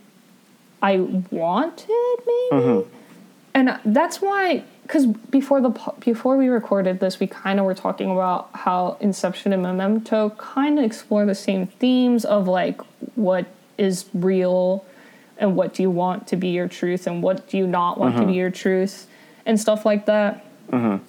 I 0.80 0.98
wanted, 1.00 1.88
maybe. 1.88 2.48
Mm-hmm. 2.52 2.96
And 3.54 3.68
uh, 3.68 3.78
that's 3.84 4.20
why, 4.20 4.64
because 4.82 5.06
before 5.06 5.60
the 5.60 5.70
before 6.00 6.36
we 6.36 6.48
recorded 6.48 7.00
this, 7.00 7.20
we 7.20 7.26
kind 7.26 7.58
of 7.58 7.66
were 7.66 7.74
talking 7.74 8.10
about 8.10 8.50
how 8.54 8.96
Inception 9.00 9.52
and 9.52 9.62
Memento 9.62 10.30
kind 10.30 10.78
of 10.78 10.84
explore 10.84 11.26
the 11.26 11.34
same 11.34 11.66
themes 11.66 12.24
of 12.24 12.48
like 12.48 12.80
what 13.16 13.46
is 13.76 14.06
real 14.14 14.84
and 15.38 15.56
what 15.56 15.74
do 15.74 15.82
you 15.82 15.90
want 15.90 16.26
to 16.28 16.36
be 16.36 16.48
your 16.48 16.68
truth 16.68 17.06
and 17.06 17.22
what 17.22 17.48
do 17.48 17.58
you 17.58 17.66
not 17.66 17.98
want 17.98 18.14
to 18.14 18.20
be 18.20 18.26
mm-hmm. 18.26 18.34
your 18.34 18.50
truth 18.50 19.06
and 19.44 19.60
stuff 19.60 19.84
like 19.84 20.06
that. 20.06 20.44
Mm-hmm. 20.70 21.04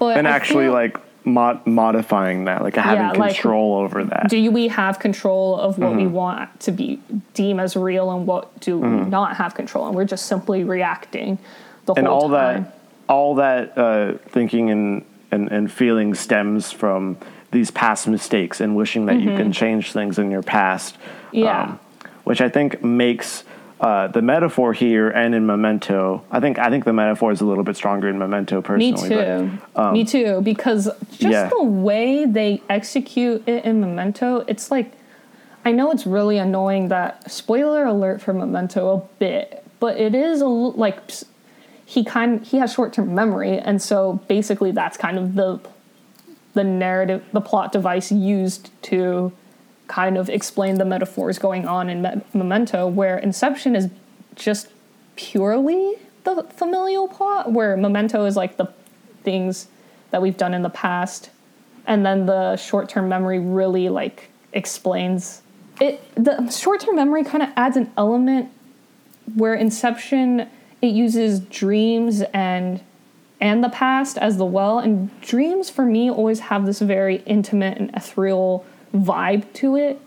But 0.00 0.16
And 0.16 0.26
I 0.26 0.30
actually, 0.32 0.64
feel- 0.64 0.72
like 0.72 0.98
mod- 1.26 1.64
modifying 1.66 2.46
that, 2.46 2.62
like 2.62 2.74
having 2.74 3.02
Yeah, 3.04 3.12
like, 3.12 3.34
control 3.34 3.76
over 3.76 4.02
that. 4.04 4.28
do 4.30 4.38
you, 4.38 4.50
we 4.50 4.66
have 4.68 4.98
control 4.98 5.60
of 5.60 5.78
what 5.78 5.90
Mm-hmm. 5.90 5.96
we 5.98 6.06
want 6.08 6.60
to 6.60 6.72
be 6.72 6.98
deem 7.34 7.60
as 7.60 7.76
real 7.76 8.10
and 8.10 8.26
what 8.26 8.58
do 8.60 8.78
we 8.78 8.88
not 8.88 9.36
have 9.36 9.54
control 9.54 9.86
and 9.86 9.94
we're 9.94 10.06
just 10.06 10.24
simply 10.26 10.64
reacting 10.64 11.38
the 11.84 11.92
and 11.94 12.06
whole 12.06 12.22
all 12.22 12.28
time 12.30 12.64
that 12.64 12.78
all 13.08 13.34
that 13.34 13.76
uh, 13.76 14.16
thinking 14.28 14.70
and, 14.70 15.04
and 15.30 15.52
and 15.52 15.70
feeling 15.70 16.14
stems 16.14 16.72
from 16.72 17.18
these 17.50 17.70
past 17.70 18.08
mistakes 18.08 18.60
and 18.60 18.74
wishing 18.74 19.04
that 19.06 19.20
you 19.20 19.36
can 19.36 19.52
change 19.52 19.92
things 19.92 20.18
in 20.18 20.30
your 20.30 20.42
past 20.42 20.94
Mm-hmm. 20.94 21.38
Yeah. 21.38 21.76
which 22.24 22.40
i 22.40 22.48
think 22.48 22.82
makes 22.82 23.44
uh, 23.80 24.08
the 24.08 24.22
metaphor 24.22 24.72
here 24.72 25.08
and 25.08 25.34
in 25.34 25.46
memento 25.46 26.22
i 26.30 26.38
think 26.38 26.58
i 26.58 26.68
think 26.68 26.84
the 26.84 26.92
metaphor 26.92 27.32
is 27.32 27.40
a 27.40 27.44
little 27.44 27.64
bit 27.64 27.76
stronger 27.76 28.08
in 28.08 28.18
memento 28.18 28.60
personally. 28.60 29.08
Me 29.08 29.16
too. 29.16 29.92
Me 29.92 30.04
too. 30.04 30.40
Because 30.42 30.90
just 31.10 31.24
um, 31.24 31.30
yeah. 31.30 31.48
the 31.48 31.62
way 31.62 32.24
they 32.24 32.62
execute 32.68 33.46
it 33.48 33.64
in 33.64 33.80
Memento, 33.80 34.44
it's 34.46 34.70
like 34.70 34.92
I 35.64 35.72
know 35.72 35.90
it's 35.90 36.06
really 36.06 36.38
annoying 36.38 36.88
that 36.88 37.30
spoiler 37.30 37.84
alert 37.84 38.22
for 38.22 38.32
Memento 38.32 38.96
a 38.96 39.00
bit, 39.18 39.64
but 39.78 39.98
it 39.98 40.14
is 40.14 40.40
a 40.40 40.46
like 40.46 40.98
he 41.84 42.04
kind 42.04 42.44
he 42.44 42.58
has 42.58 42.72
short 42.72 42.92
term 42.92 43.14
memory, 43.14 43.58
and 43.58 43.80
so 43.82 44.20
basically 44.28 44.70
that's 44.70 44.96
kind 44.96 45.18
of 45.18 45.34
the 45.34 45.60
the 46.54 46.64
narrative, 46.64 47.24
the 47.32 47.40
plot 47.40 47.72
device 47.72 48.10
used 48.10 48.70
to 48.82 49.32
kind 49.90 50.16
of 50.16 50.30
explain 50.30 50.76
the 50.76 50.84
metaphors 50.84 51.38
going 51.38 51.66
on 51.66 51.90
in 51.90 52.00
Me- 52.00 52.22
Memento, 52.32 52.86
where 52.86 53.18
Inception 53.18 53.74
is 53.74 53.90
just 54.36 54.68
purely 55.16 55.96
the 56.22 56.44
familial 56.56 57.08
plot, 57.08 57.52
where 57.52 57.76
Memento 57.76 58.24
is 58.24 58.36
like 58.36 58.56
the 58.56 58.66
things 59.24 59.66
that 60.12 60.22
we've 60.22 60.36
done 60.36 60.54
in 60.54 60.62
the 60.62 60.70
past, 60.70 61.30
and 61.86 62.06
then 62.06 62.26
the 62.26 62.56
short 62.56 62.88
term 62.88 63.08
memory 63.08 63.40
really 63.40 63.88
like 63.88 64.30
explains 64.52 65.42
it. 65.80 66.00
The 66.14 66.48
short 66.50 66.80
term 66.80 66.94
memory 66.94 67.24
kind 67.24 67.42
of 67.42 67.50
adds 67.56 67.76
an 67.76 67.92
element 67.96 68.48
where 69.34 69.54
Inception 69.54 70.48
it 70.80 70.92
uses 70.92 71.40
dreams 71.40 72.22
and 72.32 72.80
and 73.40 73.64
the 73.64 73.68
past 73.70 74.18
as 74.18 74.36
the 74.36 74.44
well 74.44 74.78
and 74.78 75.20
dreams 75.20 75.68
for 75.68 75.84
me 75.84 76.10
always 76.10 76.40
have 76.40 76.64
this 76.66 76.80
very 76.80 77.16
intimate 77.26 77.78
and 77.78 77.90
ethereal 77.94 78.64
vibe 78.94 79.52
to 79.54 79.76
it 79.76 80.00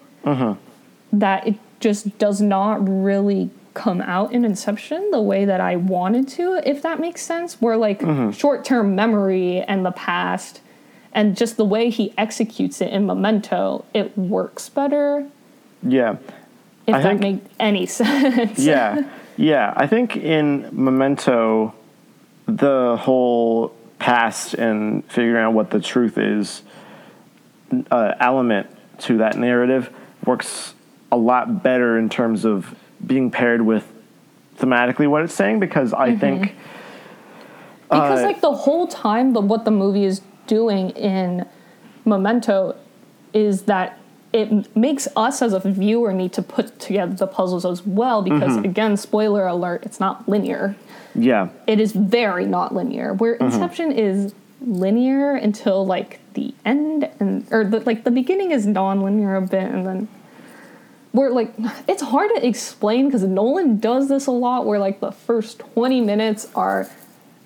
that 1.12 1.48
it 1.48 1.56
just 1.80 2.18
does 2.18 2.42
not 2.42 2.78
really 2.88 3.50
come 3.74 4.02
out 4.02 4.32
in 4.32 4.46
Inception 4.46 5.10
the 5.12 5.22
way 5.22 5.46
that 5.46 5.60
I 5.60 5.76
wanted 5.76 6.28
to, 6.30 6.62
if 6.64 6.82
that 6.84 7.00
makes 7.00 7.22
sense. 7.24 7.60
Where 7.62 7.76
like 7.78 8.02
short 8.34 8.64
term 8.66 8.96
memory 8.96 9.62
and 9.62 9.86
the 9.86 9.92
past 9.92 10.62
and 11.12 11.36
just 11.38 11.58
the 11.58 11.66
way 11.66 11.90
he 11.90 12.14
executes 12.18 12.82
it 12.82 12.90
in 12.92 13.06
Memento, 13.06 13.86
it 13.94 14.18
works 14.18 14.70
better. 14.70 15.28
yeah 15.84 16.16
If 16.88 16.96
I 16.96 17.02
that 17.02 17.20
makes 17.20 17.48
any 17.60 17.86
sense. 18.00 18.60
yeah 18.60 19.04
yeah 19.38 19.74
i 19.76 19.88
think 19.88 20.16
in 20.16 20.70
memento 20.72 21.74
the 22.46 22.98
whole 23.00 23.74
past 23.98 24.54
and 24.54 25.04
figuring 25.06 25.44
out 25.44 25.54
what 25.54 25.72
the 25.72 25.80
truth 25.80 26.18
is 26.20 26.62
uh, 27.90 28.14
element 28.20 28.68
to 29.00 29.18
that 29.18 29.38
narrative 29.38 29.90
works 30.26 30.74
a 31.12 31.18
lot 31.18 31.64
better 31.64 31.98
in 31.98 32.10
terms 32.10 32.46
of 32.46 32.76
being 33.06 33.30
paired 33.32 33.62
with 33.62 33.92
thematically 34.58 35.08
what 35.08 35.24
it's 35.24 35.34
saying 35.34 35.60
because 35.60 35.94
i 35.94 36.16
think 36.16 36.54
because 37.90 38.20
Uh, 38.22 38.24
like 38.24 38.42
the 38.42 38.52
whole 38.52 38.88
time 38.88 39.34
the 39.34 39.42
what 39.42 39.66
the 39.66 39.72
movie 39.72 40.06
is 40.06 40.22
doing 40.48 40.92
in 40.92 41.46
memento 42.06 42.76
is 43.34 43.64
that 43.64 43.98
it 44.32 44.76
makes 44.76 45.08
us 45.16 45.42
as 45.42 45.54
a 45.54 45.60
viewer 45.60 46.12
need 46.12 46.34
to 46.34 46.42
put 46.42 46.80
together 46.80 47.14
the 47.14 47.28
puzzles 47.28 47.66
as 47.66 47.86
well 47.86 48.22
because 48.22 48.54
Mm-hmm. 48.56 48.66
again 48.66 48.98
spoiler 48.98 49.46
alert 49.48 49.84
it's 49.86 50.00
not 50.00 50.28
linear 50.30 50.76
yeah 51.16 51.50
it 51.68 51.80
is 51.80 51.92
very 51.94 52.46
not 52.46 52.74
linear 52.74 53.14
where 53.14 53.36
Mm-hmm. 53.36 53.46
inception 53.46 53.92
is 53.92 54.34
linear 54.66 55.36
until 55.36 55.86
like 55.86 56.20
the 56.34 56.54
end 56.66 57.10
and 57.20 57.46
or 57.52 57.64
the, 57.64 57.80
like 57.82 58.04
the 58.04 58.12
beginning 58.12 58.52
is 58.52 58.66
non-linear 58.66 59.36
a 59.36 59.42
bit 59.42 59.72
and 59.72 59.86
then 59.86 60.08
where 61.12 61.30
like 61.30 61.54
it's 61.88 62.02
hard 62.02 62.30
to 62.36 62.46
explain 62.46 63.08
because 63.08 63.24
nolan 63.24 63.78
does 63.80 64.10
this 64.10 64.26
a 64.26 64.32
lot 64.32 64.66
where 64.66 64.80
like 64.80 65.00
the 65.00 65.12
first 65.12 65.60
20 65.60 66.02
minutes 66.02 66.50
are 66.56 66.90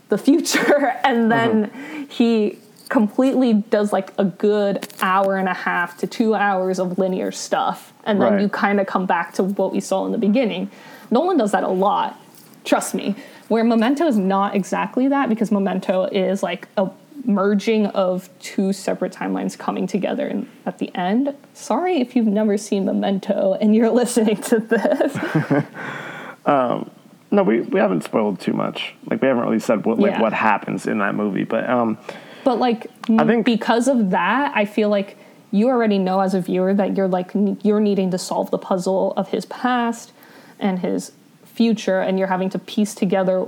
the 0.09 0.17
future 0.17 0.87
and 1.03 1.31
then 1.31 1.67
mm-hmm. 1.67 2.03
he 2.03 2.57
completely 2.89 3.53
does 3.53 3.91
like 3.91 4.13
a 4.17 4.23
good 4.23 4.87
hour 5.01 5.35
and 5.35 5.49
a 5.49 5.53
half 5.53 5.97
to 5.97 6.07
two 6.07 6.33
hours 6.33 6.79
of 6.79 6.97
linear 6.97 7.31
stuff 7.31 7.93
and 8.05 8.21
then 8.21 8.33
Right. 8.33 8.41
you 8.43 8.49
kind 8.49 8.79
of 8.79 8.87
come 8.87 9.05
back 9.05 9.33
to 9.33 9.43
what 9.43 9.73
we 9.73 9.81
saw 9.81 10.05
in 10.05 10.11
the 10.11 10.17
beginning 10.17 10.69
nolan 11.11 11.37
does 11.37 11.51
that 11.51 11.63
a 11.63 11.67
lot 11.67 12.17
trust 12.63 12.93
me 12.93 13.15
where 13.49 13.63
memento 13.63 14.05
is 14.05 14.17
not 14.17 14.55
exactly 14.55 15.07
that 15.07 15.27
because 15.29 15.51
memento 15.51 16.05
is 16.05 16.43
like 16.43 16.67
a 16.77 16.89
merging 17.27 17.85
of 17.87 18.29
two 18.39 18.71
separate 18.73 19.11
timelines 19.11 19.57
coming 19.57 19.85
together 19.85 20.25
and 20.27 20.49
at 20.65 20.79
the 20.79 20.89
end. 20.95 21.35
Sorry 21.53 21.99
if 21.99 22.15
you've 22.15 22.25
never 22.25 22.57
seen 22.57 22.85
Memento 22.85 23.55
and 23.59 23.75
you're 23.75 23.89
listening 24.01 24.37
to 24.43 24.59
this. 24.59 25.63
um, 26.45 26.89
No, 27.29 27.43
we, 27.43 27.61
we 27.61 27.79
haven't 27.79 28.03
spoiled 28.05 28.39
too 28.39 28.53
much. 28.53 28.95
Like 29.09 29.21
we 29.21 29.27
haven't 29.27 29.43
really 29.43 29.59
said 29.59 29.85
what 29.85 29.99
like 29.99 30.13
Yeah. 30.13 30.21
what 30.21 30.33
happens 30.33 30.87
in 30.87 30.99
that 30.99 31.13
movie, 31.15 31.43
but 31.43 31.69
um, 31.69 31.97
But 32.45 32.59
like 32.59 32.87
I 33.09 33.25
think- 33.25 33.45
because 33.45 33.87
of 33.89 34.11
that, 34.11 34.53
I 34.55 34.63
feel 34.65 34.89
like 34.89 35.17
you 35.51 35.67
already 35.67 35.97
know 35.97 36.21
as 36.21 36.33
a 36.33 36.41
viewer 36.41 36.73
that 36.73 36.95
you're 36.95 37.07
like 37.07 37.31
you're 37.63 37.79
needing 37.81 38.11
to 38.11 38.17
solve 38.17 38.51
the 38.51 38.57
puzzle 38.57 39.13
of 39.17 39.29
his 39.29 39.45
past 39.45 40.11
and 40.59 40.79
his 40.79 41.11
future 41.45 41.99
and 42.01 42.19
you're 42.19 42.27
having 42.27 42.49
to 42.51 42.59
piece 42.59 42.93
together 42.93 43.47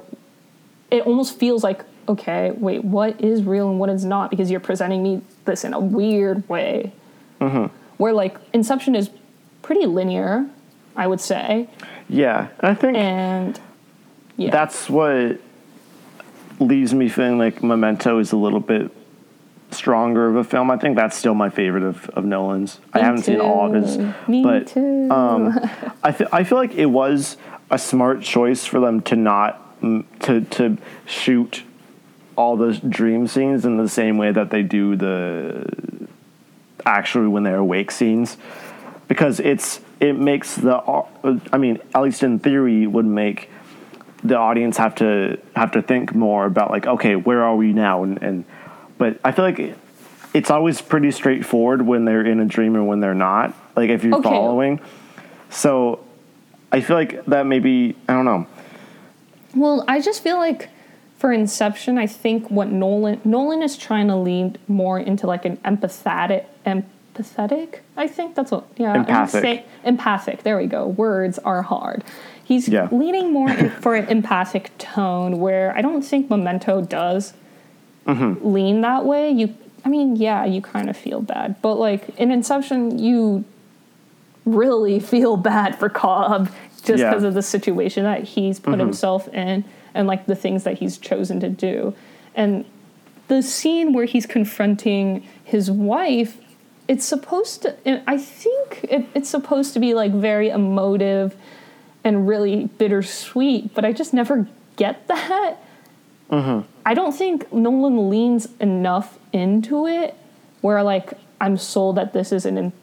it 0.89 1.05
almost 1.05 1.37
feels 1.37 1.63
like 1.63 1.83
okay, 2.09 2.51
wait, 2.51 2.83
what 2.83 3.21
is 3.21 3.43
real 3.43 3.69
and 3.69 3.79
what 3.79 3.89
is 3.89 4.03
not 4.03 4.31
because 4.31 4.49
you're 4.49 4.59
presenting 4.59 5.03
me 5.03 5.21
this 5.45 5.63
in 5.63 5.73
a 5.73 5.79
weird 5.79 6.47
way. 6.49 6.91
Mm-hmm. 7.39 7.73
Where 7.97 8.13
like 8.13 8.37
Inception 8.51 8.95
is 8.95 9.09
pretty 9.61 9.85
linear, 9.85 10.49
I 10.95 11.07
would 11.07 11.21
say, 11.21 11.69
yeah, 12.09 12.47
I 12.59 12.73
think 12.73 12.97
and 12.97 13.59
yeah. 14.35 14.49
that's 14.49 14.89
what 14.89 15.39
leaves 16.59 16.93
me 16.93 17.07
feeling 17.07 17.37
like 17.37 17.63
Memento 17.63 18.19
is 18.19 18.31
a 18.31 18.37
little 18.37 18.59
bit 18.59 18.91
stronger 19.71 20.27
of 20.27 20.35
a 20.35 20.43
film. 20.43 20.71
I 20.71 20.77
think 20.77 20.95
that's 20.95 21.15
still 21.15 21.35
my 21.35 21.49
favorite 21.49 21.83
of, 21.83 22.09
of 22.09 22.25
Nolan's. 22.25 22.79
I 22.91 22.99
haven't 22.99 23.23
seen 23.23 23.39
all 23.39 23.67
of 23.67 23.81
his. 23.81 23.97
Me 24.27 24.41
but 24.41 24.67
too. 24.67 25.09
um, 25.11 25.59
I 26.03 26.11
th- 26.11 26.29
I 26.33 26.43
feel 26.43 26.57
like 26.57 26.73
it 26.73 26.87
was 26.87 27.37
a 27.69 27.77
smart 27.77 28.21
choice 28.21 28.65
for 28.65 28.79
them 28.79 29.01
to 29.01 29.15
not 29.15 29.65
to 30.21 30.41
to 30.41 30.77
shoot 31.05 31.63
all 32.39 32.55
the 32.55 32.71
dream 32.71 33.27
scenes 33.27 33.65
in 33.65 33.75
the 33.75 33.89
same 33.89 34.17
way 34.17 34.31
that 34.31 34.49
they 34.49 34.63
do 34.63 34.95
the 34.95 36.07
actually 36.85 37.27
when 37.27 37.43
they're 37.43 37.57
awake 37.57 37.91
scenes. 37.91 38.37
Because 39.09 39.41
it's 39.41 39.81
it 39.99 40.13
makes 40.13 40.55
the 40.55 40.77
I 41.51 41.57
mean 41.57 41.79
at 41.93 42.01
least 42.01 42.23
in 42.23 42.39
theory 42.39 42.87
would 42.87 43.05
make 43.05 43.49
the 44.23 44.37
audience 44.37 44.77
have 44.77 44.95
to 44.95 45.37
have 45.53 45.71
to 45.73 45.81
think 45.81 46.15
more 46.15 46.45
about 46.45 46.71
like 46.71 46.87
okay 46.87 47.17
where 47.17 47.43
are 47.43 47.57
we 47.57 47.73
now? 47.73 48.03
And, 48.03 48.23
and 48.23 48.45
but 48.97 49.19
I 49.25 49.33
feel 49.33 49.43
like 49.43 49.75
it's 50.33 50.49
always 50.49 50.79
pretty 50.81 51.11
straightforward 51.11 51.81
when 51.81 52.05
they're 52.05 52.25
in 52.25 52.39
a 52.39 52.45
dream 52.45 52.75
and 52.75 52.87
when 52.87 53.01
they're 53.01 53.13
not 53.13 53.53
like 53.75 53.89
if 53.89 54.05
you're 54.05 54.15
Okay. 54.15 54.29
following. 54.29 54.79
So 55.49 56.05
I 56.71 56.79
feel 56.79 56.95
like 56.95 57.25
that 57.25 57.45
maybe 57.45 57.97
I 58.07 58.13
don't 58.13 58.25
know. 58.25 58.47
Well, 59.55 59.83
I 59.89 59.99
just 59.99 60.23
feel 60.23 60.37
like 60.37 60.69
for 61.19 61.31
Inception, 61.33 61.97
I 61.97 62.07
think 62.07 62.49
what 62.49 62.69
Nolan 62.71 63.19
Nolan 63.25 63.61
is 63.61 63.77
trying 63.77 64.07
to 64.07 64.15
lean 64.15 64.57
more 64.69 64.97
into 64.97 65.27
like 65.27 65.43
an 65.45 65.57
empathetic 65.57 66.45
empathetic. 66.65 67.79
I 67.97 68.07
think 68.07 68.35
that's 68.35 68.51
what 68.51 68.65
yeah. 68.77 68.95
Empathic. 68.95 69.41
say- 69.41 69.65
empathic. 69.83 70.43
There 70.43 70.57
we 70.57 70.65
go. 70.65 70.87
Words 70.87 71.37
are 71.39 71.61
hard. 71.61 72.03
He's 72.43 72.67
Yeah. 72.69 72.87
leaning 72.91 73.31
more 73.33 73.49
for 73.81 73.95
an 73.95 74.05
empathic 74.07 74.71
tone 74.77 75.39
where 75.39 75.75
I 75.77 75.81
don't 75.81 76.01
think 76.01 76.29
Memento 76.29 76.81
does 76.81 77.33
Mm-hmm. 78.07 78.53
lean 78.53 78.81
that 78.81 79.05
way. 79.05 79.29
You, 79.29 79.53
I 79.85 79.89
mean, 79.89 80.15
yeah, 80.15 80.43
you 80.45 80.61
kind 80.61 80.89
of 80.89 80.97
feel 80.97 81.21
bad, 81.21 81.57
but 81.61 81.75
like 81.75 82.09
in 82.17 82.31
Inception, 82.31 82.97
you 82.97 83.43
really 84.45 84.99
feel 84.99 85.37
bad 85.37 85.77
for 85.77 85.89
Cobb 85.89 86.49
just 86.83 87.01
Yeah. 87.01 87.09
because 87.09 87.23
of 87.23 87.33
the 87.33 87.41
situation 87.43 88.03
that 88.05 88.23
he's 88.23 88.59
put 88.59 88.75
Mhm. 88.75 88.79
himself 88.79 89.27
in 89.33 89.63
and 89.93 90.07
like 90.07 90.25
the 90.25 90.35
things 90.35 90.63
that 90.63 90.79
he's 90.79 90.97
chosen 90.97 91.39
to 91.39 91.49
do. 91.49 91.95
And 92.35 92.65
the 93.27 93.41
scene 93.41 93.93
where 93.93 94.05
he's 94.05 94.25
confronting 94.25 95.27
his 95.43 95.69
wife, 95.69 96.37
it's 96.87 97.05
supposed 97.05 97.61
to, 97.63 98.03
I 98.09 98.17
think 98.17 98.83
it, 98.83 99.05
it's 99.13 99.29
supposed 99.29 99.73
to 99.73 99.79
be 99.79 99.93
like 99.93 100.11
very 100.11 100.49
emotive 100.49 101.35
and 102.03 102.27
really 102.27 102.65
bittersweet, 102.65 103.73
but 103.73 103.85
I 103.85 103.93
just 103.93 104.13
never 104.13 104.47
get 104.75 105.07
that. 105.07 105.57
Mm-hmm. 106.31 106.67
I 106.85 106.93
don't 106.93 107.11
think 107.11 107.51
Nolan 107.51 108.09
leans 108.09 108.47
enough 108.59 109.19
into 109.33 109.87
it 109.87 110.15
where 110.61 110.81
like 110.83 111.13
I'm 111.41 111.57
sold 111.57 111.97
that 111.97 112.13
this 112.13 112.31
is 112.31 112.45
an 112.45 112.57
em- 112.57 112.73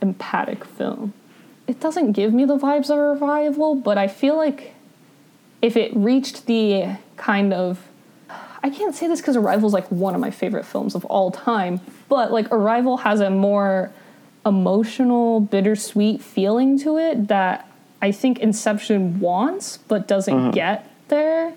empathic 0.00 0.64
film. 0.64 1.12
It 1.66 1.80
doesn't 1.80 2.12
give 2.12 2.32
me 2.32 2.44
the 2.44 2.56
vibes 2.56 2.90
of 2.90 3.22
Arrival, 3.22 3.74
but 3.74 3.98
I 3.98 4.08
feel 4.08 4.36
like 4.36 4.74
if 5.62 5.76
it 5.76 5.94
reached 5.94 6.46
the 6.46 6.96
kind 7.16 7.52
of 7.52 7.80
I 8.62 8.70
can't 8.70 8.94
say 8.94 9.06
this 9.06 9.20
because 9.20 9.36
Arrival 9.36 9.68
is 9.68 9.72
like 9.72 9.88
one 9.90 10.14
of 10.14 10.20
my 10.20 10.30
favorite 10.30 10.66
films 10.66 10.94
of 10.94 11.04
all 11.04 11.30
time, 11.30 11.80
but 12.08 12.32
like 12.32 12.50
Arrival 12.50 12.98
has 12.98 13.20
a 13.20 13.30
more 13.30 13.92
emotional, 14.44 15.40
bittersweet 15.40 16.22
feeling 16.22 16.78
to 16.80 16.98
it 16.98 17.28
that 17.28 17.70
I 18.02 18.12
think 18.12 18.40
Inception 18.40 19.20
wants 19.20 19.78
but 19.78 20.08
doesn't 20.08 20.34
mm-hmm. 20.34 20.50
get 20.50 20.90
there. 21.08 21.54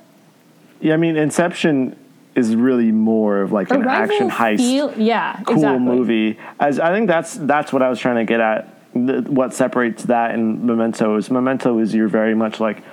yeah 0.80 0.94
I 0.94 0.98
mean 0.98 1.18
Inception 1.18 1.98
is 2.36 2.56
really 2.56 2.92
more 2.92 3.42
of 3.42 3.52
like 3.52 3.70
an 3.72 3.86
action 3.88 4.30
heist 4.30 4.58
feel 4.58 4.94
yeah, 4.98 5.42
cool 5.46 5.56
exactly. 5.56 5.86
movie. 5.86 6.40
As 6.60 6.80
I 6.80 6.94
think 6.94 7.08
that's 7.08 7.36
that's 7.36 7.74
what 7.74 7.82
I 7.82 7.90
was 7.90 8.00
trying 8.00 8.18
to 8.18 8.26
get 8.26 8.40
at. 8.40 8.78
The, 8.94 9.22
what 9.22 9.54
separates 9.54 10.04
that 10.04 10.32
and 10.32 10.64
Memento 10.64 11.16
is 11.16 11.32
Memento 11.32 11.80
is 11.80 11.96
you're 11.96 12.10
very 12.10 12.36
much 12.36 12.60
like 12.60 12.84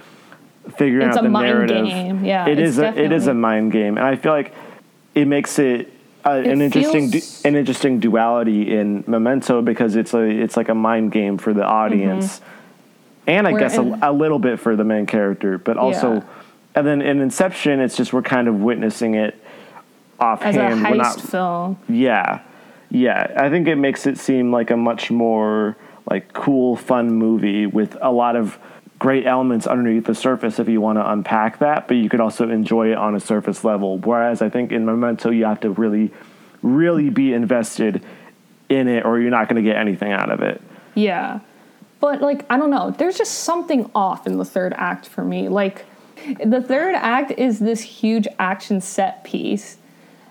figuring 0.79 1.09
It's 1.09 1.16
out 1.16 1.24
a 1.24 1.26
the 1.26 1.31
mind 1.31 1.47
narrative. 1.47 1.85
game. 1.87 2.24
Yeah, 2.24 2.47
it's 2.47 2.61
is. 2.61 2.79
A, 2.79 2.87
it 2.99 3.12
is 3.12 3.26
a 3.26 3.35
mind 3.35 3.72
game, 3.72 3.99
and 3.99 4.07
I 4.07 4.16
feel 4.16 4.33
like 4.33 4.55
it 5.14 5.26
makes 5.26 5.59
it. 5.59 5.93
Uh, 6.24 6.31
an 6.45 6.61
interesting, 6.61 7.11
du- 7.11 7.22
an 7.45 7.55
interesting 7.55 8.01
duality 8.01 8.76
in 8.76 9.03
Memento 9.07 9.62
because 9.62 9.95
it's 9.97 10.12
a, 10.14 10.20
it's 10.20 10.57
like 10.57 10.68
a 10.68 10.74
mind 10.74 11.12
game 11.12 11.39
for 11.39 11.55
the 11.55 11.64
audience, 11.64 12.41
and 13.26 13.47
I 13.47 13.53
Where 13.53 13.61
guess 13.61 13.76
in- 13.79 14.03
a, 14.03 14.11
a 14.11 14.12
little 14.12 14.39
bit 14.41 14.59
for 14.61 14.76
the 14.76 14.85
main 14.85 15.07
character, 15.07 15.57
but 15.59 15.76
also, 15.76 16.14
Yeah. 16.14 16.22
and 16.74 16.87
then 16.87 17.03
in 17.03 17.20
Inception, 17.20 17.81
it's 17.81 17.97
just 17.97 18.12
we're 18.12 18.22
kind 18.22 18.49
of 18.49 18.57
witnessing 18.57 19.14
it 19.14 19.37
offhand. 20.20 20.57
we're 20.83 20.95
not, 20.97 21.20
film. 21.20 21.79
yeah, 21.89 22.41
yeah. 22.91 23.33
I 23.37 23.49
think 23.49 23.68
it 23.68 23.76
makes 23.76 24.05
it 24.07 24.18
seem 24.18 24.51
like 24.53 24.70
a 24.70 24.76
much 24.76 25.11
more 25.11 25.76
like 26.11 26.33
cool, 26.33 26.76
fun 26.76 27.12
movie 27.14 27.66
with 27.66 27.97
a 28.03 28.11
lot 28.11 28.35
of 28.37 28.59
great 28.99 29.26
elements 29.26 29.66
underneath 29.66 30.05
the 30.05 30.14
surface 30.14 30.59
if 30.59 30.68
you 30.68 30.80
want 30.80 30.99
to 30.99 31.11
unpack 31.11 31.59
that, 31.59 31.86
but 31.88 31.96
you 31.96 32.09
could 32.09 32.20
also 32.20 32.49
enjoy 32.49 32.90
it 32.90 32.96
on 32.96 33.14
a 33.14 33.20
surface 33.20 33.64
level. 33.64 33.99
Whereas 33.99 34.42
I 34.42 34.49
think 34.49 34.72
in 34.72 34.84
Memento 34.84 35.30
you 35.30 35.44
have 35.44 35.61
to 35.61 35.70
really, 35.70 36.11
really 36.62 37.11
be 37.11 37.32
invested 37.32 38.03
in 38.68 38.88
it, 38.88 39.05
or 39.05 39.20
you're 39.20 39.30
not 39.30 39.49
going 39.49 39.62
to 39.62 39.68
get 39.68 39.76
anything 39.76 40.12
out 40.12 40.30
of 40.30 40.42
it. 40.42 40.61
Yeah. 40.94 41.40
But 42.01 42.20
like 42.20 42.44
I 42.51 42.57
don't 42.57 42.70
know, 42.70 42.90
there's 42.90 43.18
just 43.18 43.40
something 43.40 43.90
off 43.94 44.26
in 44.26 44.38
the 44.38 44.44
third 44.44 44.72
act 44.76 45.09
for 45.09 45.24
me. 45.24 45.49
Like 45.49 45.84
the 46.44 46.62
third 46.62 46.94
act 46.94 47.32
is 47.32 47.61
this 47.61 47.80
huge 47.80 48.26
action 48.38 48.80
set 48.80 49.24
piece 49.24 49.78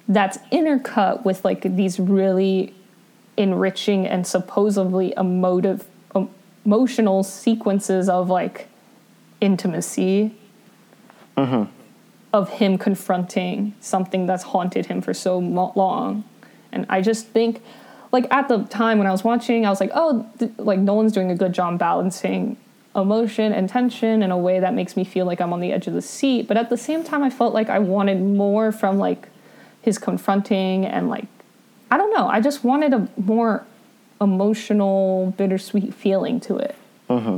that's 0.07 0.37
intercut 0.51 1.25
with 1.25 1.43
like 1.43 1.61
these 1.75 1.99
really 1.99 2.73
enriching 3.35 4.07
and 4.07 4.25
supposedly 4.25 5.13
emotive 5.17 5.81
em- 5.81 5.96
emotional 6.67 7.23
sequences 7.23 8.09
of 8.09 8.29
like 8.29 8.67
intimacy 9.39 10.35
mm-hmm. 11.37 11.63
of 12.33 12.49
him 12.49 12.77
confronting 12.77 13.73
something 13.79 14.25
that's 14.25 14.43
haunted 14.43 14.85
him 14.87 15.01
for 15.01 15.13
so 15.13 15.39
long. 15.39 16.25
And 16.73 16.85
i 16.89 17.01
just 17.01 17.27
think 17.27 17.63
like 18.11 18.27
at 18.31 18.49
the 18.49 18.63
time 18.65 18.97
when 18.97 19.07
i 19.07 19.11
was 19.11 19.23
watching 19.23 19.65
i 19.65 19.69
was 19.69 19.79
like 19.79 19.89
oh 19.95 20.29
th- 20.37 20.51
like 20.57 20.79
nolan's 20.79 21.13
doing 21.13 21.31
a 21.31 21.35
good 21.35 21.53
job 21.53 21.79
balancing 21.79 22.57
emotion 22.95 23.53
and 23.53 23.69
tension 23.69 24.21
in 24.21 24.31
a 24.31 24.37
way 24.37 24.59
that 24.59 24.73
makes 24.73 24.97
me 24.97 25.03
feel 25.05 25.25
like 25.25 25.39
i'm 25.39 25.53
on 25.53 25.61
the 25.61 25.71
edge 25.71 25.87
of 25.87 25.93
the 25.93 26.01
seat. 26.01 26.47
But 26.47 26.57
at 26.57 26.69
the 26.69 26.77
same 26.77 27.03
time 27.03 27.23
i 27.23 27.29
felt 27.29 27.53
like 27.53 27.69
i 27.69 27.79
wanted 27.79 28.19
more 28.21 28.73
from 28.73 28.97
like 28.97 29.29
his 29.81 29.97
confronting 29.97 30.85
and 30.85 31.09
like 31.09 31.27
i 31.89 31.95
don't 31.97 32.13
know. 32.13 32.27
I 32.27 32.41
just 32.41 32.65
wanted 32.65 32.93
a 32.93 33.07
more 33.15 33.65
emotional 34.19 35.33
bittersweet 35.37 35.93
feeling 35.93 36.39
to 36.39 36.57
it 36.57 36.75
mm-hmm. 37.09 37.37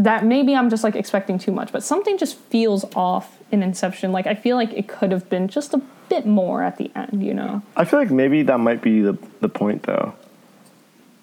that 0.00 0.24
maybe 0.24 0.54
I'm 0.54 0.70
just 0.70 0.84
like 0.84 0.94
expecting 0.94 1.38
too 1.38 1.52
much, 1.52 1.72
but 1.72 1.82
something 1.82 2.18
just 2.18 2.36
feels 2.36 2.84
off 2.94 3.38
in 3.50 3.62
Inception. 3.62 4.12
Like 4.12 4.26
I 4.26 4.34
feel 4.34 4.56
like 4.56 4.72
it 4.72 4.88
could 4.88 5.12
have 5.12 5.28
been 5.28 5.48
just 5.48 5.74
a 5.74 5.80
bit 6.08 6.26
more 6.26 6.62
at 6.62 6.76
the 6.76 6.90
end, 6.94 7.24
you 7.24 7.34
know? 7.34 7.62
I 7.76 7.84
feel 7.84 7.98
like 7.98 8.10
maybe 8.10 8.42
that 8.42 8.58
might 8.58 8.82
be 8.82 9.00
the 9.00 9.18
the 9.40 9.48
point, 9.48 9.84
though. 9.84 10.14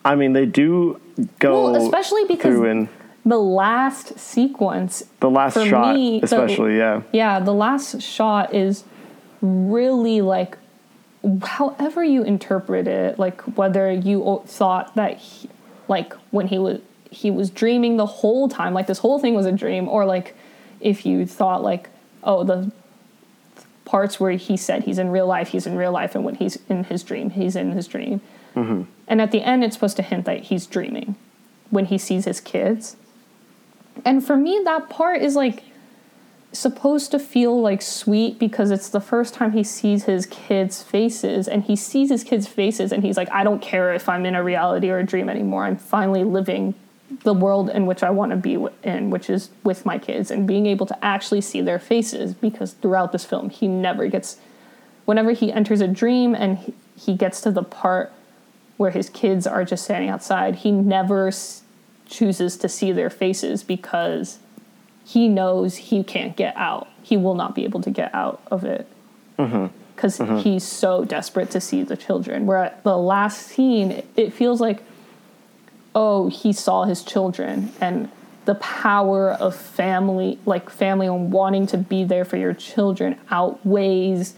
I 0.04 0.16
mean, 0.16 0.34
they 0.34 0.46
do 0.46 1.00
go 1.40 1.72
Well, 1.72 1.76
especially 1.76 2.26
because 2.26 2.88
the 3.26 3.38
last 3.38 4.18
sequence, 4.18 5.04
the 5.20 5.30
last 5.30 5.54
for 5.54 5.66
shot, 5.66 5.96
me, 5.96 6.20
the- 6.20 6.26
especially. 6.26 6.78
yeah, 6.78 7.02
yeah, 7.12 7.40
the 7.40 7.54
last 7.54 8.02
shot 8.02 8.54
is 8.54 8.84
really 9.42 10.22
like, 10.22 10.58
however 11.44 12.04
you 12.04 12.24
interpret 12.24 12.88
it, 12.88 13.20
like 13.20 13.42
whether 13.58 13.92
you 13.92 14.42
thought 14.46 14.96
that, 14.96 15.18
he, 15.18 15.50
like 15.88 16.14
when 16.32 16.48
he 16.48 16.58
was 16.58 16.82
he 17.12 17.32
was 17.32 17.50
dreaming 17.50 17.98
the 17.98 18.06
whole 18.06 18.48
time, 18.48 18.74
like 18.74 18.88
this 18.88 19.00
whole 19.00 19.20
thing 19.20 19.34
was 19.34 19.46
a 19.46 19.52
dream, 19.52 19.88
or 19.88 20.06
like 20.06 20.36
if 20.80 21.06
you 21.06 21.26
thought 21.26 21.64
like, 21.64 21.90
oh, 22.24 22.44
the 22.44 22.72
parts 23.86 24.20
where 24.20 24.32
he 24.32 24.56
said 24.56 24.84
he's 24.84 25.00
in 25.00 25.10
real 25.10 25.26
life, 25.26 25.50
he's 25.50 25.66
in 25.66 25.76
real 25.76 25.92
life, 25.92 26.14
and 26.16 26.24
when 26.24 26.36
he's 26.36 26.60
in 26.70 26.84
his 26.84 27.04
dream, 27.04 27.32
he's 27.32 27.56
in 27.56 27.72
his 27.72 27.88
dream. 27.88 28.22
Mm-hmm. 28.56 28.84
And 29.08 29.22
at 29.22 29.32
the 29.32 29.42
end, 29.42 29.64
it's 29.64 29.76
supposed 29.76 29.96
to 29.98 30.04
hint 30.04 30.26
that 30.26 30.44
he's 30.44 30.68
dreaming 30.68 31.16
when 31.70 31.86
he 31.86 31.98
sees 31.98 32.26
his 32.26 32.40
kids. 32.40 32.96
And 34.06 34.24
for 34.24 34.38
me, 34.38 34.62
that 34.64 34.90
part 34.90 35.22
is 35.22 35.36
like 35.36 35.64
supposed 36.52 37.12
to 37.12 37.20
feel 37.20 37.60
like 37.62 37.82
sweet 37.82 38.40
because 38.40 38.72
it's 38.72 38.90
the 38.90 39.00
first 39.00 39.34
time 39.34 39.52
he 39.52 39.64
sees 39.64 40.06
his 40.06 40.26
kids' 40.26 40.82
faces 40.82 41.48
and 41.48 41.64
he 41.64 41.76
sees 41.76 42.10
his 42.10 42.24
kids' 42.24 42.48
faces 42.48 42.92
and 42.92 43.04
he's 43.04 43.18
like, 43.18 43.32
I 43.32 43.44
don't 43.44 43.62
care 43.62 43.94
if 43.94 44.10
I'm 44.10 44.26
in 44.26 44.36
a 44.36 44.44
reality 44.44 44.90
or 44.90 44.98
a 44.98 45.06
dream 45.06 45.30
anymore. 45.30 45.66
I'm 45.66 45.78
finally 45.78 46.24
living 46.24 46.74
the 47.24 47.34
world 47.34 47.70
in 47.70 47.86
which 47.86 48.04
I 48.04 48.10
want 48.10 48.32
to 48.32 48.36
be 48.36 48.66
in, 48.84 49.10
which 49.10 49.30
is 49.30 49.50
with 49.64 49.86
my 49.86 49.98
kids 49.98 50.32
and 50.32 50.48
being 50.48 50.66
able 50.66 50.86
to 50.88 51.06
actually 51.06 51.42
see 51.42 51.62
their 51.62 51.80
faces 51.80 52.34
because 52.34 52.74
throughout 52.74 53.12
this 53.12 53.26
film, 53.26 53.50
he 53.50 53.68
never 53.68 54.08
gets, 54.08 54.38
whenever 55.06 55.32
he 55.32 55.52
enters 55.52 55.82
a 55.82 55.88
dream 55.88 56.36
and 56.36 56.74
he, 56.96 57.16
gets 57.16 57.42
to 57.42 57.52
the 57.52 57.64
part 57.64 58.12
where 58.78 58.92
his 58.92 59.10
kids 59.10 59.48
are 59.48 59.66
just 59.66 59.84
standing 59.84 60.10
outside, 60.10 60.56
he 60.56 60.72
never 60.72 61.32
chooses 62.08 62.58
to 62.58 62.70
see 62.70 62.92
their 62.92 63.10
faces 63.10 63.64
because 63.64 64.40
he 65.10 65.28
knows 65.28 65.76
he 65.76 66.04
can't 66.04 66.38
get 66.38 66.56
out. 66.56 66.88
He 67.02 67.18
will 67.18 67.34
not 67.34 67.56
be 67.56 67.64
able 67.64 67.82
to 67.82 67.90
get 67.90 68.14
out 68.14 68.44
of 68.52 68.64
it 68.64 68.88
mm-hmm. 69.40 69.66
because 69.96 70.20
mm-hmm. 70.20 70.38
he's 70.38 70.64
so 70.64 71.04
desperate 71.04 71.50
to 71.50 71.60
see 71.60 71.82
the 71.82 71.98
children. 71.98 72.46
Where 72.46 72.60
at 72.60 72.84
the 72.84 72.96
last 72.96 73.48
scene, 73.48 74.04
it 74.16 74.34
feels 74.34 74.62
like, 74.62 74.84
oh, 75.96 76.30
he 76.30 76.54
saw 76.54 76.84
his 76.84 77.02
children 77.02 77.72
and 77.82 78.12
the 78.46 78.54
power 78.56 79.32
of 79.32 79.56
family, 79.56 80.38
like 80.46 80.70
family 80.70 81.08
and 81.08 81.32
wanting 81.32 81.66
to 81.68 81.78
be 81.78 82.04
there 82.04 82.24
for 82.24 82.38
your 82.38 82.54
children, 82.54 83.20
outweighs 83.32 84.36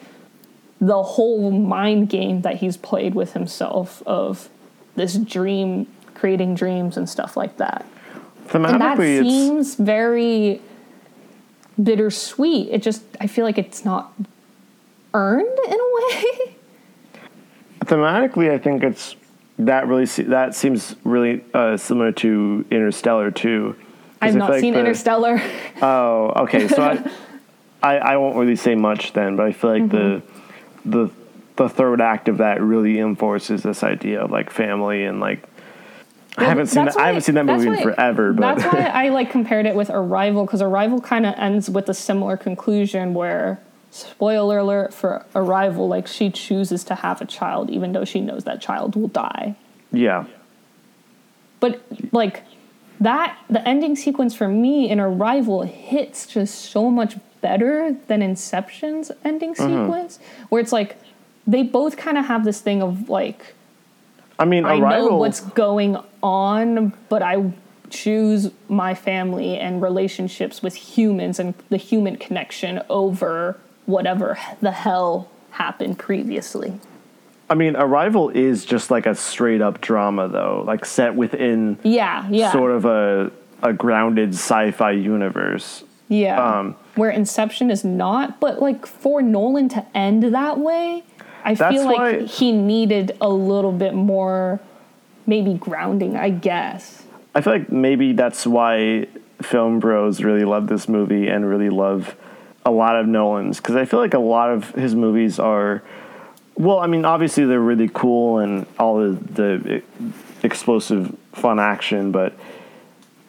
the 0.80 1.04
whole 1.04 1.52
mind 1.52 2.08
game 2.08 2.44
that 2.44 2.58
he's 2.58 2.78
played 2.78 3.14
with 3.14 3.34
himself 3.34 4.02
of 4.06 4.48
this 4.96 5.16
dream, 5.16 5.88
creating 6.14 6.56
dreams 6.56 6.96
and 6.96 7.10
stuff 7.10 7.36
like 7.36 7.58
that 7.58 7.86
and 8.54 8.66
that 8.82 8.98
seems 8.98 9.76
very 9.76 10.62
bittersweet. 11.82 12.70
It 12.72 12.82
just 12.82 13.04
I 13.20 13.28
feel 13.28 13.46
like 13.46 13.58
it's 13.58 13.84
not 13.86 14.14
earned 15.14 15.60
in 15.68 15.74
a 15.74 15.94
way. 15.96 16.56
thematically, 17.82 18.52
I 18.52 18.58
think 18.58 18.84
it's 18.84 19.16
that 19.60 19.88
really 19.88 20.06
se- 20.06 20.24
that 20.24 20.56
seems 20.56 20.96
really 21.04 21.44
uh, 21.54 21.78
similar 21.78 22.12
to 22.14 22.66
Interstellar 22.72 23.32
too. 23.32 23.76
I've 24.22 24.36
not 24.36 24.50
like 24.52 24.62
seen 24.62 24.74
the- 24.74 24.80
Interstellar. 24.80 25.42
Oh, 25.82 26.32
okay. 26.44 26.68
So 26.68 26.82
I, 26.84 27.12
I, 27.84 27.98
I 27.98 28.18
won't 28.18 28.38
really 28.38 28.56
say 28.56 28.76
much 28.76 29.14
then, 29.14 29.36
but 29.36 29.48
I 29.48 29.52
feel 29.52 29.72
like 29.72 29.90
the, 29.90 30.22
Mm-hmm. 30.86 30.92
the, 30.92 31.10
the 31.56 31.70
third 31.70 32.02
act 32.02 32.28
of 32.28 32.38
that 32.38 32.62
really 32.62 33.00
enforces 33.00 33.64
this 33.64 33.84
idea 33.84 34.22
of 34.22 34.30
like 34.32 34.50
family 34.52 35.06
and 35.06 35.20
like. 35.20 35.44
I 36.38 36.46
haven't 36.46 36.68
seen 36.68 36.86
that. 36.86 36.98
I 36.98 37.08
haven't 37.08 37.22
seen 37.24 37.36
that 37.36 37.46
movie 37.46 37.68
in 37.68 37.78
forever, 37.82 38.32
but 38.34 38.56
That's 38.56 38.74
why 38.74 38.86
I 39.06 39.10
like 39.10 39.30
compared 39.32 39.66
it 39.66 39.76
with 39.76 39.90
Arrival 39.90 40.46
because 40.46 40.62
Arrival 40.62 41.02
kind 41.02 41.26
of 41.26 41.36
ends 41.38 41.70
with 41.70 41.90
a 41.90 41.94
similar 41.94 42.38
conclusion 42.38 43.14
where, 43.14 43.60
spoiler 43.92 44.60
alert 44.60 44.94
for 44.94 45.26
Arrival, 45.36 45.88
like 45.90 46.08
she 46.08 46.30
chooses 46.30 46.84
to 46.86 46.96
have 46.96 47.22
a 47.22 47.26
child 47.26 47.70
even 47.70 47.92
though 47.92 48.06
she 48.06 48.22
knows 48.22 48.46
that 48.46 48.62
child 48.62 48.96
will 48.96 49.10
die. 49.10 49.56
yeah, 49.92 50.26
But 51.60 51.82
like 52.14 52.44
that, 53.00 53.38
the 53.50 53.68
ending 53.68 53.96
sequence 53.96 54.34
for 54.34 54.48
me 54.48 54.90
in 54.90 55.00
Arrival 55.00 55.64
hits 55.64 56.26
just 56.28 56.56
so 56.72 56.90
much 56.90 57.18
better 57.42 57.96
than 58.08 58.22
Inception's 58.22 59.12
ending 59.26 59.54
Mm-hmm. 59.56 59.84
sequence, 59.84 60.20
where 60.50 60.62
it's 60.62 60.72
like 60.72 60.98
they 61.46 61.64
both 61.64 61.98
kind 61.98 62.18
of 62.18 62.26
have 62.28 62.46
this 62.46 62.62
thing 62.62 62.82
of 62.82 63.10
like 63.10 63.56
I 64.42 64.46
mean, 64.46 64.66
I 64.66 64.80
know 64.80 65.18
what's 65.18 65.40
going 65.40 65.98
on, 66.24 66.94
but 67.10 67.22
I 67.22 67.54
choose 67.92 68.50
my 68.70 68.96
family 68.96 69.60
and 69.60 69.82
relationships 69.84 70.64
with 70.64 70.74
humans 70.74 71.40
and 71.40 71.54
the 71.70 71.78
human 71.78 72.16
connection 72.16 72.82
over 72.90 73.60
whatever 73.86 74.40
the 74.62 74.72
hell 74.72 75.30
happened 75.52 76.00
previously. 76.00 76.80
I 77.52 77.54
mean, 77.54 77.76
Arrival 77.76 78.30
is 78.30 78.66
just 78.66 78.90
like 78.90 79.06
a 79.06 79.14
straight 79.14 79.62
up 79.62 79.80
drama, 79.82 80.28
though, 80.28 80.64
like 80.66 80.86
set 80.86 81.14
within 81.16 81.78
Yeah, 81.84 82.28
yeah, 82.30 82.52
sort 82.52 82.72
of 82.72 82.86
a 82.86 83.32
a 83.62 83.74
grounded 83.74 84.30
sci-fi 84.30 84.90
universe. 84.90 85.84
yeah. 86.08 86.42
um, 86.60 86.76
Where 86.96 87.12
Inception 87.12 87.70
is 87.70 87.84
not, 87.84 88.40
but 88.40 88.60
like 88.60 88.88
for 88.88 89.22
Nolan 89.22 89.70
to 89.70 89.86
end 89.94 90.24
that 90.34 90.58
way, 90.58 91.04
I 91.44 91.54
That's 91.56 91.76
feel 91.76 91.86
like 91.86 91.98
why- 91.98 92.20
he 92.22 92.52
needed 92.52 93.16
a 93.22 93.30
little 93.30 93.72
bit 93.72 93.94
more, 93.94 94.60
maybe 95.26 95.54
grounding. 95.54 96.16
I 96.16 96.30
guess. 96.30 97.04
I 97.34 97.42
feel 97.42 97.54
like 97.54 97.72
maybe 97.72 98.14
that's 98.14 98.46
why 98.46 99.08
film 99.42 99.80
bros 99.80 100.24
really 100.24 100.44
love 100.46 100.68
this 100.68 100.88
movie 100.88 101.28
and 101.28 101.48
really 101.50 101.70
love 101.70 102.16
a 102.66 102.72
lot 102.72 102.96
of 102.96 103.08
Nolan's 103.08 103.58
because 103.58 103.76
I 103.76 103.86
feel 103.86 104.00
like 104.00 104.14
a 104.14 104.20
lot 104.20 104.52
of 104.52 104.70
his 104.76 104.94
movies 104.94 105.40
are 105.40 105.82
well, 106.56 106.80
I 106.80 106.86
mean, 106.88 107.06
obviously 107.06 107.46
they're 107.46 107.60
really 107.60 107.90
cool 107.92 108.38
and 108.40 108.68
all 108.78 108.98
the, 108.98 109.12
the 109.16 109.84
explosive 110.44 111.16
fun 111.34 111.60
action, 111.60 112.12
but 112.12 112.34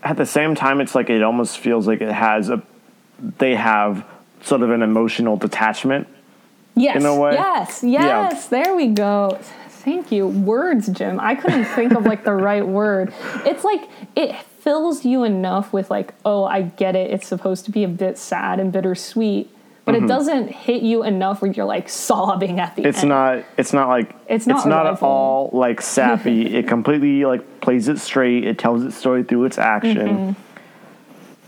at 0.02 0.16
the 0.16 0.26
same 0.26 0.54
time, 0.54 0.80
it's 0.80 0.94
like 0.94 1.08
it 1.08 1.22
almost 1.22 1.58
feels 1.58 1.86
like 1.86 2.00
it 2.02 2.12
has 2.12 2.50
a 2.50 2.62
they 3.38 3.54
have 3.54 4.04
sort 4.42 4.62
of 4.62 4.70
an 4.70 4.82
emotional 4.82 5.36
detachment. 5.36 6.08
Yes. 6.74 6.96
In 6.96 7.06
a 7.06 7.14
way. 7.14 7.32
Yes. 7.34 7.82
Yes. 7.84 8.48
There 8.48 8.74
we 8.74 8.88
go. 8.88 9.38
Thank 9.68 10.12
you. 10.12 10.26
Words, 10.28 10.88
Jim. 10.88 11.18
I 11.20 11.34
couldn't 11.34 11.64
think 11.66 11.92
of 11.92 12.06
like 12.06 12.24
the 12.24 12.32
right 12.32 12.66
word. 12.66 13.12
It's 13.44 13.64
like 13.64 13.82
it 14.16 14.34
fills 14.60 15.04
you 15.04 15.24
enough 15.24 15.72
with 15.72 15.90
like, 15.90 16.14
oh, 16.24 16.44
I 16.44 16.62
get 16.62 16.94
it. 16.96 17.10
It's 17.10 17.26
supposed 17.26 17.64
to 17.64 17.72
be 17.72 17.82
a 17.84 17.88
bit 17.88 18.16
sad 18.16 18.60
and 18.60 18.72
bittersweet, 18.72 19.50
but 19.84 19.96
it 19.96 20.06
doesn't 20.06 20.48
hit 20.52 20.82
you 20.82 21.02
enough 21.02 21.42
where 21.42 21.50
you're 21.50 21.66
like 21.66 21.88
sobbing 21.88 22.60
at 22.60 22.76
the 22.76 22.82
Mm-hmm. 22.82 22.88
It's 22.88 23.00
end. 23.00 23.08
not. 23.08 23.44
It's 23.58 23.72
not 23.72 23.88
like. 23.88 24.14
It's 24.28 24.46
not 24.46 24.58
It's 24.58 24.66
not 24.66 24.86
at 24.86 25.02
all 25.02 25.50
like 25.52 25.80
sappy. 25.82 26.54
it 26.56 26.68
completely 26.68 27.24
like 27.24 27.60
plays 27.60 27.88
it 27.88 27.98
straight. 27.98 28.44
It 28.44 28.58
tells 28.58 28.84
its 28.84 28.96
story 28.96 29.24
through 29.24 29.44
its 29.46 29.58
action. 29.58 29.96
Mm-hmm. 30.36 30.40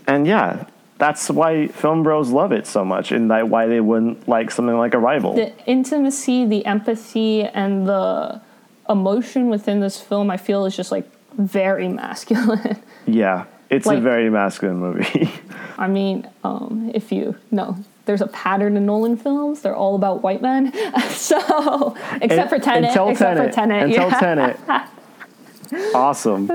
And 0.07 0.27
yeah, 0.27 0.65
that's 0.97 1.29
why 1.29 1.67
film 1.67 2.03
bros 2.03 2.29
love 2.29 2.51
it 2.51 2.65
so 2.67 2.85
much, 2.85 3.11
and 3.11 3.29
that 3.31 3.49
why 3.49 3.67
they 3.67 3.81
wouldn't 3.81 4.27
like 4.27 4.51
something 4.51 4.77
like 4.77 4.95
Arrival. 4.95 5.35
the 5.35 5.53
intimacy, 5.65 6.45
the 6.45 6.65
empathy, 6.65 7.43
and 7.43 7.87
the 7.87 8.41
emotion 8.89 9.49
within 9.49 9.79
this 9.79 9.99
film, 9.99 10.29
I 10.29 10.37
feel 10.37 10.65
is 10.65 10.75
just 10.75 10.91
like 10.91 11.09
very 11.37 11.89
masculine. 11.89 12.81
yeah, 13.07 13.45
it's 13.69 13.87
a 13.87 13.99
very 13.99 14.29
masculine 14.29 14.77
movie. 14.77 15.31
I 15.77 15.87
mean, 15.87 16.29
um, 16.43 16.91
if 16.93 17.11
you 17.11 17.35
know, 17.51 17.77
there's 18.05 18.21
a 18.21 18.27
pattern 18.27 18.77
in 18.77 18.85
Nolan 18.85 19.17
films. 19.17 19.61
They're 19.61 19.75
all 19.75 19.95
about 19.95 20.21
white 20.21 20.41
men. 20.41 20.71
so, 21.09 21.97
except 22.21 22.49
for 22.49 22.59
Tenet. 22.59 22.89
Until 22.89 23.09
except 23.09 23.37
Tenet. 23.37 23.49
for 23.49 23.55
Tenet. 23.55 23.83
Until 23.83 24.09
yeah. 24.09 24.19
Tenet. 24.19 25.95
Awesome. 25.95 26.47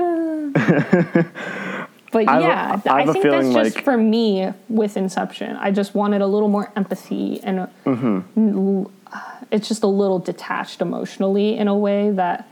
But 2.11 2.27
I 2.27 2.39
yeah, 2.41 2.81
I 2.85 3.01
I, 3.03 3.05
think 3.05 3.23
that's 3.23 3.53
just 3.53 3.75
like- 3.75 3.83
for 3.85 3.95
me 3.97 4.51
with 4.67 4.97
Inception. 4.97 5.55
I 5.55 5.71
just 5.71 5.95
wanted 5.95 6.21
a 6.21 6.27
little 6.27 6.49
more 6.49 6.71
empathy 6.75 7.39
and 7.41 7.67
Mm-hmm. 7.85 8.83
it's 9.51 9.67
just 9.67 9.83
a 9.83 9.87
little 9.87 10.19
detached 10.19 10.81
emotionally 10.81 11.57
in 11.57 11.67
a 11.67 11.75
way 11.77 12.11
that, 12.11 12.47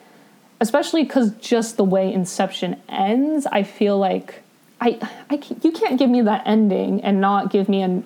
especially 0.61 1.03
because 1.03 1.31
just 1.35 1.77
the 1.77 1.83
way 1.83 2.11
Inception 2.13 2.79
ends, 2.89 3.45
I 3.51 3.63
feel 3.63 3.97
like 3.97 4.43
I, 4.81 4.97
I 5.29 5.37
can, 5.37 5.59
you 5.63 5.71
can't 5.71 5.99
give 5.99 6.09
me 6.09 6.21
that 6.21 6.43
ending 6.45 7.01
and 7.01 7.19
not 7.19 7.51
give 7.51 7.67
me 7.69 7.81
an. 7.81 8.05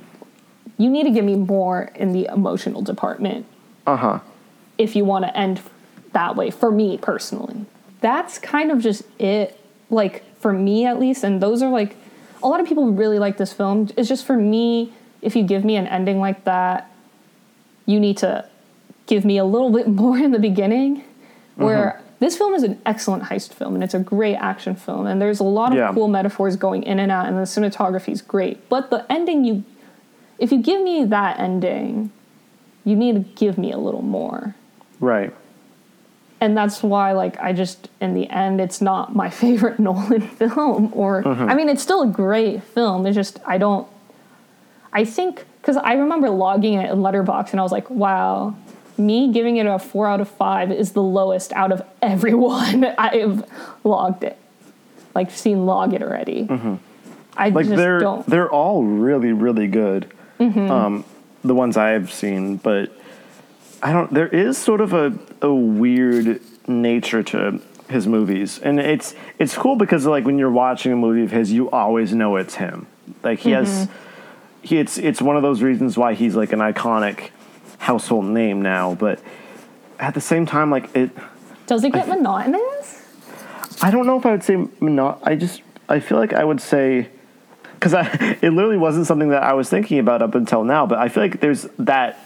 You 0.78 0.90
need 0.90 1.04
to 1.04 1.12
give 1.12 1.24
me 1.26 1.36
more 1.36 1.92
in 1.96 2.14
the 2.14 2.26
emotional 2.26 2.82
department 2.82 3.46
Uh 3.86 3.96
huh. 3.96 4.20
if 4.80 4.96
you 4.96 5.06
want 5.06 5.26
to 5.26 5.38
end 5.38 5.62
that 6.14 6.36
way 6.36 6.50
for 6.52 6.72
me 6.72 6.96
personally 6.98 7.66
that's 8.02 8.38
kind 8.38 8.70
of 8.72 8.80
just 8.80 9.02
it 9.20 9.60
like 9.90 10.24
for 10.44 10.54
me 10.54 10.86
at 10.86 11.00
least 11.00 11.24
and 11.24 11.42
those 11.42 11.64
are 11.64 11.72
like 11.72 11.96
a 12.44 12.48
lot 12.48 12.60
of 12.60 12.68
people 12.68 12.92
really 12.92 13.18
like 13.18 13.38
this 13.38 13.54
film 13.54 13.90
it's 13.98 14.10
just 14.10 14.26
for 14.26 14.38
me 14.38 14.92
if 15.22 15.36
you 15.38 15.42
give 15.44 15.64
me 15.64 15.78
an 15.78 15.88
ending 15.88 16.20
like 16.20 16.44
that 16.44 16.92
you 17.86 17.98
need 18.00 18.18
to 18.18 18.46
give 19.08 19.24
me 19.24 19.38
a 19.38 19.46
little 19.46 19.72
bit 19.72 19.88
more 20.04 20.18
in 20.18 20.32
the 20.32 20.40
beginning 20.40 21.02
where 21.56 21.96
mm-hmm. 21.98 22.16
this 22.20 22.38
film 22.38 22.54
is 22.54 22.64
an 22.64 22.80
excellent 22.86 23.24
heist 23.24 23.54
film 23.54 23.74
and 23.74 23.84
it's 23.84 23.94
a 23.94 24.00
great 24.00 24.36
action 24.36 24.76
film 24.76 25.08
and 25.08 25.22
there's 25.22 25.40
a 25.40 25.44
lot 25.46 25.72
of 25.72 25.78
Yeah. 25.78 25.94
cool 25.94 26.10
metaphors 26.10 26.58
going 26.58 26.84
in 26.84 27.00
and 27.00 27.10
out 27.10 27.26
and 27.28 27.38
the 27.38 27.44
cinematography 27.44 28.10
is 28.10 28.22
great 28.22 28.68
but 28.70 28.90
the 28.90 29.10
ending 29.10 29.46
you 29.46 29.64
if 30.40 30.52
you 30.52 30.62
give 30.62 30.82
me 30.82 31.06
that 31.06 31.40
ending 31.40 32.12
you 32.84 32.98
need 32.98 33.14
to 33.16 33.22
give 33.36 33.58
me 33.58 33.72
a 33.72 33.78
little 33.78 34.02
more 34.02 34.56
Right. 35.00 35.34
And 36.44 36.58
that's 36.58 36.84
why 36.84 37.14
like 37.14 37.40
i 37.40 37.54
just 37.54 37.88
in 38.02 38.14
the 38.14 38.30
end 38.30 38.60
it's 38.60 38.82
not 38.82 39.16
my 39.16 39.30
favorite 39.42 39.80
nolan 39.80 40.22
film 40.22 40.92
or 40.94 41.24
mm-hmm. 41.24 41.50
i 41.50 41.56
mean 41.56 41.70
it's 41.70 41.82
still 41.82 42.02
a 42.02 42.08
great 42.08 42.62
film 42.62 43.06
it's 43.08 43.16
just 43.16 43.40
i 43.48 43.58
don't 43.58 43.88
I 44.94 45.06
think 45.06 45.44
because 45.60 45.76
I 45.76 45.94
remember 45.94 46.30
logging 46.30 46.76
it 46.76 46.90
in 46.92 47.00
Letterboxd 47.00 47.52
and 47.52 47.60
I 47.60 47.64
was 47.64 47.72
like, 47.72 47.90
wow, 47.90 48.56
me 48.98 49.34
giving 49.34 49.58
it 49.58 49.66
a 49.66 49.80
four 49.80 50.08
out 50.08 50.22
of 50.22 50.30
five 50.30 50.72
is 50.72 50.92
the 50.92 51.02
lowest 51.02 51.52
out 51.54 51.72
of 51.72 51.82
everyone 52.02 52.86
I've 52.98 53.44
logged 53.84 54.24
it, 54.24 54.38
like 55.16 55.32
seen 55.32 55.66
log 55.66 55.94
it 55.94 56.04
already. 56.04 56.46
Mm-hmm. 56.46 56.76
I 57.36 57.50
like 57.50 57.66
just 57.66 57.78
they're 57.78 58.00
don't. 58.00 58.26
they're 58.28 58.50
all 58.50 58.84
really 58.84 59.34
really 59.34 59.66
good 59.66 60.08
mm-hmm. 60.40 60.70
um 60.70 61.04
the 61.44 61.56
ones 61.56 61.78
i've 61.78 62.14
seen 62.14 62.58
but 62.58 62.96
i 63.84 63.92
don't 63.92 64.14
there 64.14 64.28
is 64.28 64.58
sort 64.58 64.82
of 64.82 64.94
a, 64.94 65.14
a 65.42 65.54
weird 65.54 66.42
nature 66.68 67.22
to 67.22 67.62
his 67.90 68.08
movies 68.08 68.60
and 68.60 68.80
it's 68.80 69.14
it's 69.38 69.56
cool 69.56 69.76
because 69.76 70.06
like 70.06 70.26
when 70.26 70.40
you're 70.40 70.50
watching 70.50 70.92
a 70.92 70.96
movie 70.96 71.24
of 71.24 71.32
his 71.32 71.52
you 71.52 71.70
always 71.70 72.14
know 72.14 72.38
it's 72.38 72.56
him 72.56 72.88
like 73.22 73.40
he 73.40 73.52
has 73.52 73.70
mm-hmm. 73.70 74.66
he 74.66 74.78
it's 74.80 74.98
it's 74.98 75.22
one 75.22 75.36
of 75.36 75.44
those 75.44 75.62
reasons 75.62 75.98
why 75.98 76.14
he's 76.14 76.36
like 76.36 76.54
an 76.54 76.60
iconic 76.60 77.30
household 77.78 78.26
name 78.26 78.62
now 78.62 78.96
but 78.96 79.20
at 80.00 80.14
the 80.14 80.22
same 80.22 80.46
time 80.46 80.70
like 80.70 80.94
it 80.96 81.10
Does 81.66 81.84
it 81.84 81.94
get 81.94 82.08
monotonous? 82.08 83.02
I 83.82 83.92
don't 83.92 84.06
know 84.06 84.18
if 84.18 84.26
I 84.26 84.32
would 84.32 84.44
say 84.44 84.68
not. 84.82 85.20
I 85.24 85.36
just 85.36 85.62
I 85.90 86.00
feel 86.00 86.18
like 86.18 86.34
I 86.34 86.44
would 86.44 86.62
say 86.62 87.10
because 87.76 87.94
I 87.94 88.38
it 88.42 88.52
literally 88.52 88.78
wasn't 88.78 89.08
something 89.08 89.30
that 89.30 89.44
I 89.44 89.54
was 89.54 89.70
thinking 89.70 90.00
about 90.00 90.22
up 90.22 90.36
until 90.36 90.64
now. 90.64 90.86
But 90.86 91.00
I 91.00 91.10
feel 91.10 91.24
like 91.24 91.40
there's 91.40 91.64
that 91.80 92.20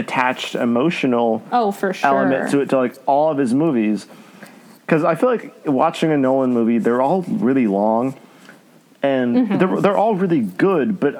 detached 0.00 0.54
emotional 0.54 1.42
Oh, 1.52 1.70
for 1.72 1.92
sure. 1.92 2.10
element 2.10 2.50
to 2.50 2.60
it 2.60 2.68
to 2.70 2.76
like 2.78 2.94
all 3.06 3.30
of 3.30 3.38
his 3.38 3.52
movies. 3.54 4.06
Because 4.80 5.02
I 5.04 5.14
feel 5.16 5.30
like 5.30 5.54
watching 5.66 6.10
a 6.12 6.16
Nolan 6.16 6.52
movie, 6.52 6.78
they're 6.78 7.02
all 7.02 7.22
really 7.22 7.66
long, 7.66 8.14
and 9.02 9.36
Mm-hmm. 9.36 9.58
they're 9.58 9.80
they're 9.80 9.96
all 9.96 10.14
really 10.14 10.40
good. 10.40 11.00
But 11.00 11.14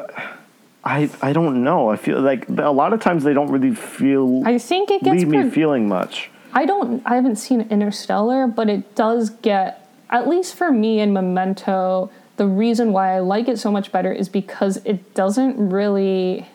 I 0.85 1.11
I 1.23 1.33
don't 1.33 1.65
know. 1.65 1.89
I 1.91 1.97
feel 1.97 2.21
like 2.21 2.49
a 2.49 2.71
lot 2.71 2.93
of 2.93 3.01
times 3.01 3.25
they 3.25 3.33
don't 3.35 3.51
really 3.51 3.75
feel 3.75 4.43
I 4.47 4.59
think 4.59 4.91
it 4.91 5.03
gets 5.03 5.17
leave 5.19 5.29
me 5.29 5.41
pro- 5.43 5.51
feeling 5.51 5.89
much. 5.89 6.31
I 6.53 6.65
don't. 6.67 7.03
I 7.05 7.17
haven't 7.17 7.37
seen 7.37 7.61
Interstellar, 7.71 8.47
but 8.47 8.69
it 8.69 8.95
does 8.95 9.31
get 9.31 9.89
at 10.11 10.29
least 10.29 10.55
for 10.55 10.71
me 10.71 11.01
in 11.01 11.13
Memento. 11.13 12.11
The 12.37 12.47
reason 12.47 12.93
why 12.93 13.17
I 13.17 13.21
like 13.21 13.49
it 13.49 13.59
so 13.59 13.71
much 13.73 13.91
better 13.91 14.13
is 14.13 14.29
because 14.29 14.77
it 14.85 15.15
doesn't 15.15 15.57
really. 15.71 16.47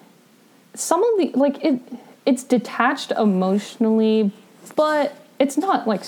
Some 0.75 1.03
of 1.03 1.11
the 1.19 1.31
like 1.37 1.57
it. 1.63 1.79
It's 2.25 2.43
detached 2.43 3.11
emotionally, 3.11 4.31
but 4.75 5.15
it's 5.39 5.57
not 5.57 5.87
like. 5.87 6.01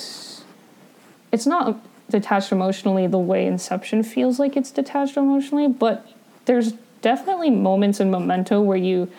It's 1.31 1.47
not 1.47 1.79
detached 2.09 2.51
emotionally 2.51 3.07
the 3.07 3.17
way 3.17 3.47
Inception 3.47 4.03
feels 4.03 4.37
like 4.37 4.55
it's 4.55 4.69
detached 4.69 5.17
emotionally, 5.17 5.67
but 5.67 6.07
there's 6.45 6.73
definitely 7.01 7.49
moments 7.49 7.99
in 7.99 8.11
Memento 8.11 8.61
where 8.61 8.77
you 8.77 9.09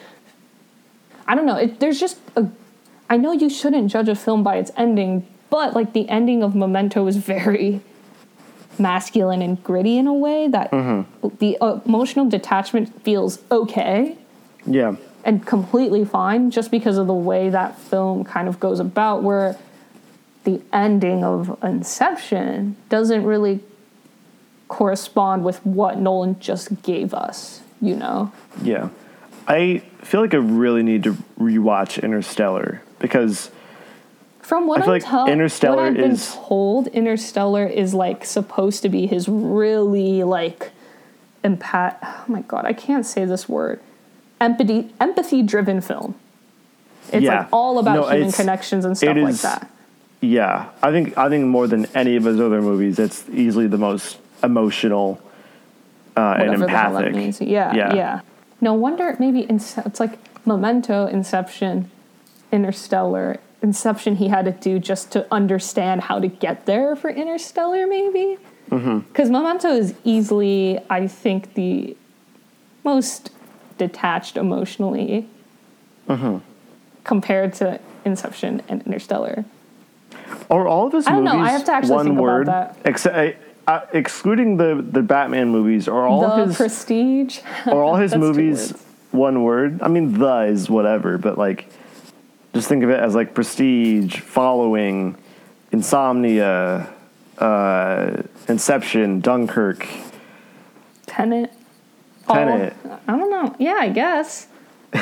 I 1.26 1.34
don't 1.34 1.46
know. 1.46 1.56
It, 1.56 1.80
there's 1.80 1.98
just 1.98 2.18
a. 2.36 2.46
I 3.08 3.16
know 3.16 3.32
you 3.32 3.50
shouldn't 3.50 3.90
judge 3.90 4.08
a 4.08 4.14
film 4.14 4.42
by 4.42 4.56
its 4.56 4.70
ending, 4.76 5.26
but 5.50 5.74
like 5.74 5.92
the 5.92 6.08
ending 6.08 6.42
of 6.42 6.54
Memento 6.54 7.06
is 7.06 7.16
very 7.16 7.80
masculine 8.78 9.40
and 9.40 9.62
gritty 9.62 9.98
in 9.98 10.06
a 10.06 10.14
way 10.14 10.48
that 10.48 10.70
the 11.38 11.56
uh, 11.60 11.80
emotional 11.86 12.28
detachment 12.28 13.02
feels 13.02 13.38
okay 13.50 14.16
Yeah. 14.66 14.96
And 15.24 15.44
completely 15.46 16.04
fine 16.04 16.50
just 16.50 16.70
because 16.70 16.98
of 16.98 17.06
the 17.06 17.14
way 17.14 17.48
that 17.50 17.78
film 17.78 18.24
kind 18.24 18.46
of 18.46 18.60
goes 18.60 18.78
about 18.78 19.22
where 19.22 19.56
the 20.44 20.60
ending 20.72 21.24
of 21.24 21.58
Inception 21.62 22.76
doesn't 22.90 23.24
really 23.24 23.60
correspond 24.68 25.44
with 25.44 25.64
what 25.64 25.98
Nolan 25.98 26.38
just 26.40 26.82
gave 26.82 27.14
us, 27.14 27.62
you 27.80 27.96
know? 27.96 28.32
Yeah. 28.62 28.90
I 29.48 29.78
feel 30.02 30.20
like 30.20 30.34
I 30.34 30.38
really 30.38 30.82
need 30.82 31.02
to 31.04 31.14
rewatch 31.38 32.02
Interstellar 32.02 32.82
because 32.98 33.50
From 34.40 34.66
what 34.66 34.80
I 34.80 34.84
feel 34.84 34.92
I'm 34.92 35.00
like 35.00 35.04
told, 35.04 35.28
Interstellar 35.30 35.76
what 35.76 35.84
I've 35.86 35.94
been 35.94 36.10
is- 36.12 36.34
told, 36.34 36.86
Interstellar 36.88 37.66
is 37.66 37.94
like 37.94 38.24
supposed 38.24 38.82
to 38.82 38.88
be 38.90 39.06
his 39.06 39.28
really 39.28 40.22
like 40.24 40.70
empath. 41.42 41.96
Oh 42.02 42.24
my 42.28 42.42
god, 42.42 42.64
I 42.66 42.72
can't 42.74 43.06
say 43.06 43.24
this 43.24 43.48
word. 43.48 43.80
Empathy, 44.40 44.92
empathy-driven 45.00 45.80
film. 45.80 46.14
It's 47.12 47.22
Yeah. 47.22 47.38
like 47.40 47.48
all 47.52 47.78
about 47.78 47.94
No, 47.94 48.02
human 48.08 48.32
connections 48.32 48.84
and 48.84 48.96
stuff 48.96 49.16
like 49.16 49.36
that. 49.36 49.70
yeah, 50.20 50.66
I 50.82 50.90
think 50.90 51.16
I 51.16 51.28
think 51.28 51.46
more 51.46 51.66
than 51.66 51.86
any 51.94 52.16
of 52.16 52.24
his 52.24 52.40
other 52.40 52.60
movies, 52.60 52.98
it's 52.98 53.24
easily 53.32 53.66
the 53.66 53.78
most 53.78 54.18
emotional 54.42 55.20
uh, 56.16 56.36
and 56.38 56.48
Whatever 56.48 56.66
the 56.66 56.70
hell 56.70 56.92
that 56.94 56.98
empathic. 57.06 57.14
means. 57.16 57.40
Yeah, 57.40 57.74
Yeah. 57.74 57.94
yeah, 57.94 58.20
No 58.60 58.72
wonder 58.74 59.16
maybe 59.18 59.40
Ince- 59.48 59.78
it's 59.84 59.98
like 60.00 60.18
Memento, 60.46 61.06
Inception, 61.06 61.90
Interstellar. 62.52 63.38
Inception 63.62 64.16
he 64.16 64.28
had 64.28 64.44
to 64.44 64.52
do 64.52 64.78
just 64.78 65.10
to 65.12 65.26
understand 65.32 66.02
how 66.02 66.18
to 66.20 66.28
get 66.28 66.66
there 66.66 66.94
for 66.96 67.10
Interstellar, 67.10 67.86
maybe. 67.86 68.38
Mm-hmm. 68.70 68.98
Because 69.00 69.28
Memento 69.30 69.68
is 69.70 69.94
easily, 70.04 70.78
I 70.90 71.06
think, 71.06 71.54
the 71.54 71.96
most 72.84 73.30
detached 73.78 74.36
emotionally 74.36 75.28
Mm-hmm. 76.08 76.36
compared 77.04 77.54
to 77.54 77.80
Inception 78.04 78.60
and 78.68 78.82
Interstellar. 78.82 79.46
Or 80.50 80.66
all 80.68 80.86
of 80.86 80.92
his 80.92 81.06
I 81.06 81.12
don't 81.12 81.24
movies 81.24 81.38
know, 81.38 81.44
I 81.44 81.50
have 81.50 81.64
to 81.64 81.72
actually 81.72 81.94
one 81.94 82.04
think 82.06 82.18
about 82.18 82.22
word, 82.22 82.46
that. 82.48 82.76
Except, 82.84 83.38
uh, 83.66 83.80
excluding 83.94 84.58
the 84.58 84.84
the 84.86 85.00
Batman 85.00 85.48
movies, 85.48 85.88
or 85.88 86.06
all 86.06 86.20
the 86.36 86.44
his 86.46 86.56
Prestige. 86.58 87.38
or 87.66 87.82
all 87.82 87.96
his 87.96 88.14
movies 88.26 88.74
one 89.12 89.42
word. 89.44 89.80
I 89.80 89.88
mean, 89.88 90.12
the 90.18 90.40
is 90.40 90.68
whatever, 90.68 91.16
but 91.16 91.38
like, 91.38 91.70
just 92.52 92.68
think 92.68 92.84
of 92.84 92.90
it 92.90 93.00
as 93.00 93.14
like 93.14 93.32
Prestige, 93.32 94.20
Following, 94.20 95.16
Insomnia, 95.72 96.92
uh, 97.38 98.22
Inception, 98.48 99.20
Dunkirk, 99.20 99.86
Tenet. 101.06 101.50
All- 102.28 102.36
Tenet. 102.36 102.76
Oh, 102.84 102.98
I 103.08 103.16
don't 103.16 103.30
know. 103.30 103.54
Yeah, 103.58 103.78
I 103.80 103.88
guess. 103.90 104.46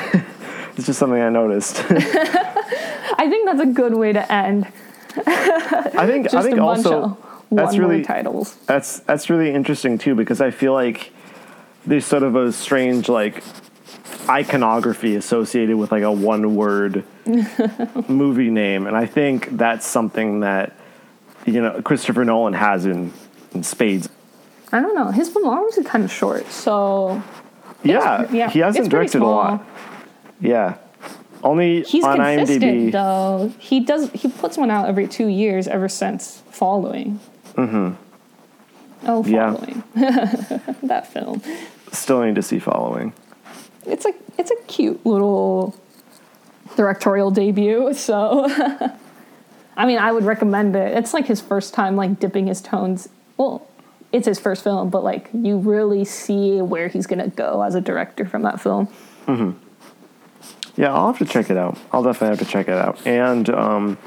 It's 0.75 0.87
just 0.87 0.99
something 0.99 1.21
I 1.21 1.29
noticed. 1.29 1.85
I 1.91 3.27
think 3.29 3.47
that's 3.47 3.61
a 3.61 3.67
good 3.67 3.95
way 3.95 4.13
to 4.15 4.33
end. 4.33 4.67
I 5.27 6.07
think 6.07 6.25
Just 6.25 6.35
I 6.35 6.43
think 6.43 6.59
also 6.59 7.19
that's 7.51 7.77
really 7.77 8.03
titles. 8.03 8.57
that's 8.67 9.01
that's 9.01 9.29
really 9.29 9.53
interesting 9.53 9.99
too 9.99 10.15
because 10.15 10.41
I 10.41 10.51
feel 10.51 10.73
like 10.73 11.13
there's 11.87 12.07
sort 12.07 12.23
of 12.23 12.35
a 12.37 12.51
strange 12.53 13.11
like 13.11 13.45
iconography 14.31 15.15
associated 15.15 15.77
with 15.77 15.93
like 15.93 16.03
a 16.05 16.11
one 16.11 16.55
word 16.57 17.05
movie 18.09 18.49
name 18.49 18.87
and 18.87 18.97
I 18.97 19.05
think 19.05 19.57
that's 19.59 19.87
something 19.87 20.41
that 20.41 20.75
you 21.45 21.61
know 21.61 21.83
Christopher 21.83 22.25
Nolan 22.25 22.55
has 22.55 22.87
in, 22.87 23.13
in 23.53 23.63
spades. 23.63 24.09
I 24.73 24.81
don't 24.81 24.95
know. 24.95 25.11
His 25.11 25.29
filmography 25.31 25.79
is 25.79 25.87
kind 25.87 26.03
of 26.05 26.11
short, 26.11 26.47
so 26.51 27.23
Yeah, 27.83 28.31
yeah, 28.33 28.49
he 28.51 28.61
hasn't 28.61 28.89
directed 28.89 29.23
a 29.23 29.27
lot. 29.27 29.67
Yeah. 30.41 30.77
Only 31.43 31.83
He's 31.83 32.05
on 32.05 32.17
consistent 32.17 32.63
IMDb. 32.63 32.93
though. 32.93 33.53
He 33.59 33.81
does. 33.81 34.11
He 34.13 34.29
puts 34.29 34.57
one 34.57 34.71
out 34.71 34.89
every 34.89 35.09
two 35.09 35.27
years 35.27 35.67
ever 35.69 35.89
since 35.89 36.43
Following. 36.51 37.19
Mm-hmm. 37.55 37.95
Oh, 39.09 39.25
Yeah. 39.25 39.57
That 40.85 41.07
film. 41.13 41.43
Still 41.91 42.23
need 42.23 42.37
to 42.37 42.43
see 42.43 42.59
following. 42.61 43.13
It's 43.87 44.07
a 44.07 44.15
it's 44.39 44.51
a 44.53 44.57
cute 44.69 45.05
little 45.05 45.75
directorial 46.77 47.31
debut. 47.33 47.93
So, 47.95 48.47
I 49.77 49.87
mean, 49.87 49.99
I 49.99 50.13
would 50.13 50.25
recommend 50.25 50.77
it. 50.77 50.97
It's 50.97 51.13
like 51.13 51.27
his 51.27 51.41
first 51.41 51.75
time 51.75 51.97
like 51.97 52.21
dipping 52.21 52.47
his 52.47 52.61
tones. 52.61 53.09
Well, 53.37 53.67
it's 54.13 54.27
his 54.27 54.39
first 54.39 54.63
film, 54.63 54.91
but 54.91 55.03
like 55.03 55.31
you 55.33 55.59
really 55.59 56.05
see 56.05 56.61
where 56.63 56.89
he's 56.89 57.07
gonna 57.07 57.29
go 57.29 57.63
as 57.63 57.75
a 57.75 57.81
director 57.81 58.25
from 58.27 58.43
that 58.43 58.61
film. 58.61 58.89
Mhm. 59.27 59.55
Yeah, 60.77 60.93
I'll 60.95 61.09
have 61.13 61.19
to 61.19 61.25
check 61.25 61.51
it 61.51 61.57
out. 61.57 61.77
I'll 61.93 62.03
definitely 62.03 62.37
have 62.37 62.47
to 62.47 62.51
check 62.53 62.69
it 62.69 62.75
out. 62.79 63.07
And 63.07 63.49
um, 63.51 63.99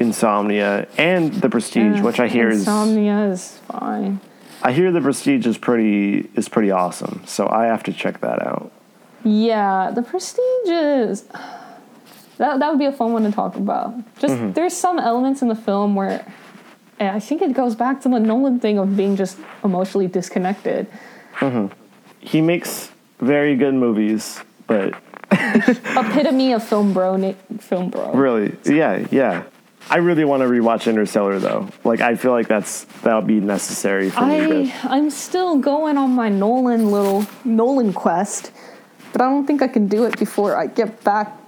Insomnia 0.00 0.86
and 0.98 1.32
The 1.34 1.48
Prestige, 1.48 2.00
which 2.00 2.20
I 2.20 2.28
hear 2.28 2.48
is 2.48 2.60
Insomnia 2.60 3.26
is 3.30 3.58
fine. 3.70 4.20
I 4.62 4.72
hear 4.72 4.92
The 4.92 5.00
Prestige 5.00 5.46
is 5.46 5.56
pretty 5.58 6.28
is 6.34 6.48
pretty 6.48 6.70
awesome. 6.70 7.22
So 7.26 7.48
I 7.48 7.66
have 7.66 7.82
to 7.84 7.92
check 7.92 8.20
that 8.20 8.44
out. 8.46 8.70
Yeah, 9.24 9.90
the 9.94 10.02
Prestige 10.02 10.68
is 10.68 11.22
that 12.38 12.58
that 12.60 12.70
would 12.70 12.78
be 12.78 12.84
a 12.86 12.92
fun 12.92 13.12
one 13.12 13.24
to 13.24 13.32
talk 13.32 13.56
about. 13.56 13.94
Just 14.18 14.34
Mm-hmm. 14.34 14.52
there's 14.52 14.74
some 14.76 14.98
elements 14.98 15.42
in 15.42 15.48
the 15.48 15.56
film 15.56 15.94
where 15.94 16.24
and 16.98 17.10
I 17.10 17.20
think 17.20 17.42
it 17.42 17.52
goes 17.52 17.74
back 17.74 18.00
to 18.02 18.08
the 18.08 18.18
Nolan 18.20 18.60
thing 18.60 18.78
of 18.78 18.96
being 18.96 19.16
just 19.16 19.38
emotionally 19.64 20.06
disconnected. 20.08 20.86
Mm-hmm. 21.36 21.72
He 22.20 22.40
makes 22.40 22.90
very 23.20 23.56
good 23.56 23.74
movies, 23.74 24.40
but 24.66 24.94
Epitome 25.30 26.52
of 26.52 26.62
film 26.64 26.92
bro, 26.92 27.16
na- 27.16 27.34
film 27.60 27.90
bro. 27.90 28.12
really, 28.12 28.56
yeah, 28.64 29.06
yeah. 29.10 29.44
I 29.90 29.98
really 29.98 30.24
want 30.24 30.42
to 30.42 30.48
rewatch 30.48 30.86
Interstellar 30.86 31.38
though. 31.38 31.68
Like 31.84 32.00
I 32.00 32.14
feel 32.16 32.32
like 32.32 32.46
that's 32.48 32.84
that'll 33.02 33.22
be 33.22 33.40
necessary 33.40 34.10
for 34.10 34.26
me. 34.26 34.40
I 34.40 34.66
To, 34.66 34.90
I'm 34.90 35.08
still 35.10 35.56
going 35.58 35.96
on 35.96 36.10
my 36.10 36.28
Nolan 36.28 36.90
little 36.90 37.24
Nolan 37.44 37.92
quest. 37.94 38.50
but 39.12 39.22
I 39.22 39.24
don't 39.30 39.46
think 39.46 39.62
I 39.62 39.68
can 39.68 39.86
do 39.88 40.04
it 40.04 40.18
before 40.18 40.56
I 40.56 40.66
get 40.66 41.02
back 41.04 41.47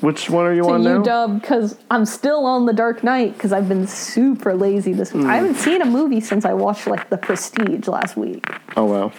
Which 0.00 0.30
one 0.30 0.44
are 0.46 0.54
you 0.54 0.62
to 0.62 0.70
on 0.70 0.82
now? 0.82 1.02
UW 1.02 1.40
because 1.40 1.78
I'm 1.90 2.04
still 2.04 2.46
on 2.46 2.66
The 2.66 2.72
Dark 2.72 3.04
Knight 3.04 3.34
because 3.34 3.52
I've 3.52 3.68
been 3.68 3.86
super 3.86 4.54
lazy 4.54 4.92
this 4.92 5.12
week. 5.12 5.24
Hmm. 5.24 5.30
I 5.30 5.36
haven't 5.36 5.56
seen 5.56 5.82
a 5.82 5.86
movie 5.86 6.20
since 6.20 6.44
I 6.44 6.54
watched 6.54 6.86
like 6.86 7.10
The 7.10 7.18
Prestige 7.18 7.86
last 7.88 8.16
week. 8.16 8.46
Oh 8.76 8.84
wow. 8.84 9.12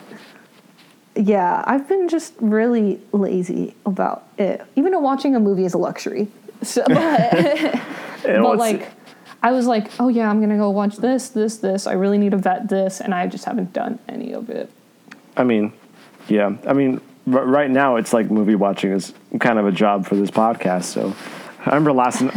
Yeah, 1.16 1.64
I've 1.66 1.88
been 1.88 2.10
just 2.10 2.34
really 2.40 3.00
lazy 3.14 3.74
about 3.86 4.28
it. 4.38 4.62
Even 4.76 4.92
though 4.92 5.00
watching 5.00 5.36
a 5.36 5.40
movie 5.40 5.66
is 5.66 5.74
a 5.74 5.78
luxury. 5.78 6.28
So, 6.62 6.84
but, 6.88 7.32
but 8.24 8.58
like, 8.58 8.90
I 9.44 9.52
was 9.52 9.68
like, 9.68 9.92
oh 10.00 10.08
yeah, 10.08 10.30
I'm 10.30 10.40
gonna 10.40 10.58
go 10.58 10.72
watch 10.72 10.96
this, 10.96 11.30
this, 11.30 11.58
this. 11.58 11.86
I 11.86 11.94
really 11.94 12.18
need 12.18 12.32
to 12.32 12.38
vet 12.38 12.70
this, 12.70 13.02
and 13.02 13.14
I 13.14 13.28
just 13.28 13.46
haven't 13.46 13.74
done 13.74 14.00
any 14.08 14.34
of 14.34 14.50
it. 14.50 14.72
I 15.38 15.44
mean, 15.44 15.74
yeah. 16.28 16.56
I 16.66 16.74
mean, 16.74 17.02
r- 17.32 17.46
right 17.46 17.70
now 17.70 17.98
it's 17.98 18.14
like 18.14 18.32
movie 18.32 18.56
watching 18.56 18.94
is 18.94 19.14
kind 19.40 19.60
of 19.60 19.68
a 19.68 19.72
job 19.72 20.06
for 20.06 20.16
this 20.16 20.32
podcast. 20.32 20.86
So, 20.86 21.16
I 21.66 21.70
remember 21.70 21.94
last 21.94 22.22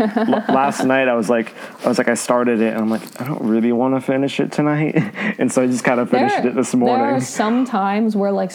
last 0.49 0.85
night 0.85 1.07
I 1.07 1.15
was 1.15 1.29
like, 1.29 1.55
I 1.85 1.89
was 1.89 1.99
like, 1.99 2.09
I 2.09 2.15
started 2.15 2.61
it 2.61 2.73
and 2.73 2.79
I'm 2.81 2.91
like, 2.91 3.21
I 3.21 3.25
don't 3.25 3.43
really 3.43 3.73
want 3.73 3.95
to 3.95 4.01
finish 4.01 4.41
it 4.41 4.53
tonight, 4.53 4.95
and 5.39 5.53
so 5.53 5.63
I 5.63 5.67
just 5.67 5.85
kind 5.85 6.01
of 6.01 6.11
finished 6.11 6.45
it 6.45 6.55
this 6.55 6.75
morning. 6.75 7.07
There 7.07 7.15
are 7.15 7.21
some 7.21 7.67
times 7.67 8.17
where 8.17 8.33
like, 8.33 8.53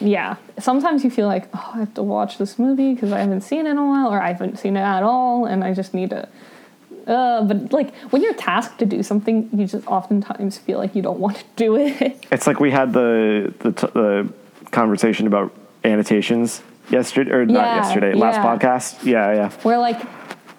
yeah, 0.00 0.36
sometimes 0.58 1.04
you 1.04 1.10
feel 1.10 1.28
like, 1.28 1.48
oh, 1.54 1.70
I 1.74 1.78
have 1.78 1.94
to 1.94 2.02
watch 2.02 2.38
this 2.38 2.58
movie 2.58 2.94
because 2.94 3.12
I 3.12 3.20
haven't 3.20 3.42
seen 3.42 3.66
it 3.66 3.70
in 3.70 3.78
a 3.78 3.86
while, 3.86 4.12
or 4.12 4.20
I 4.20 4.32
haven't 4.32 4.58
seen 4.58 4.76
it 4.76 4.80
at 4.80 5.04
all, 5.04 5.46
and 5.46 5.62
I 5.62 5.72
just 5.72 5.94
need 5.94 6.10
to. 6.10 6.28
Uh, 7.06 7.44
but 7.44 7.72
like 7.72 7.94
when 8.10 8.22
you're 8.22 8.34
tasked 8.34 8.78
to 8.80 8.86
do 8.86 9.02
something, 9.02 9.48
you 9.52 9.66
just 9.66 9.86
oftentimes 9.86 10.58
feel 10.58 10.78
like 10.78 10.96
you 10.96 11.02
don't 11.02 11.18
want 11.20 11.36
to 11.36 11.44
do 11.56 11.76
it. 11.76 12.26
It's 12.32 12.48
like 12.48 12.58
we 12.58 12.72
had 12.72 12.92
the 12.92 13.54
the, 13.60 13.72
t- 13.72 13.92
the 13.92 14.32
conversation 14.72 15.28
about 15.28 15.54
annotations 15.84 16.62
yesterday 16.92 17.30
or 17.32 17.46
not 17.46 17.76
yesterday, 17.84 18.12
last 18.14 18.36
yeah. 18.36 18.44
podcast. 18.44 19.04
Yeah, 19.04 19.32
yeah. 19.34 19.50
where 19.62 19.78
like 19.78 20.00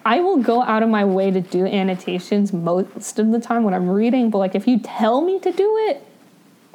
I 0.04 0.20
will 0.20 0.38
go 0.38 0.62
out 0.62 0.82
of 0.82 0.88
my 0.90 1.04
way 1.04 1.30
to 1.30 1.40
do 1.40 1.64
annotations 1.66 2.52
most 2.52 3.18
of 3.18 3.30
the 3.30 3.40
time 3.40 3.64
when 3.64 3.72
I'm 3.72 3.88
reading, 3.88 4.30
but 4.30 4.38
like 4.38 4.54
if 4.54 4.66
you 4.66 4.78
tell 4.80 5.20
me 5.22 5.38
to 5.40 5.52
do 5.52 5.76
it, 5.88 6.06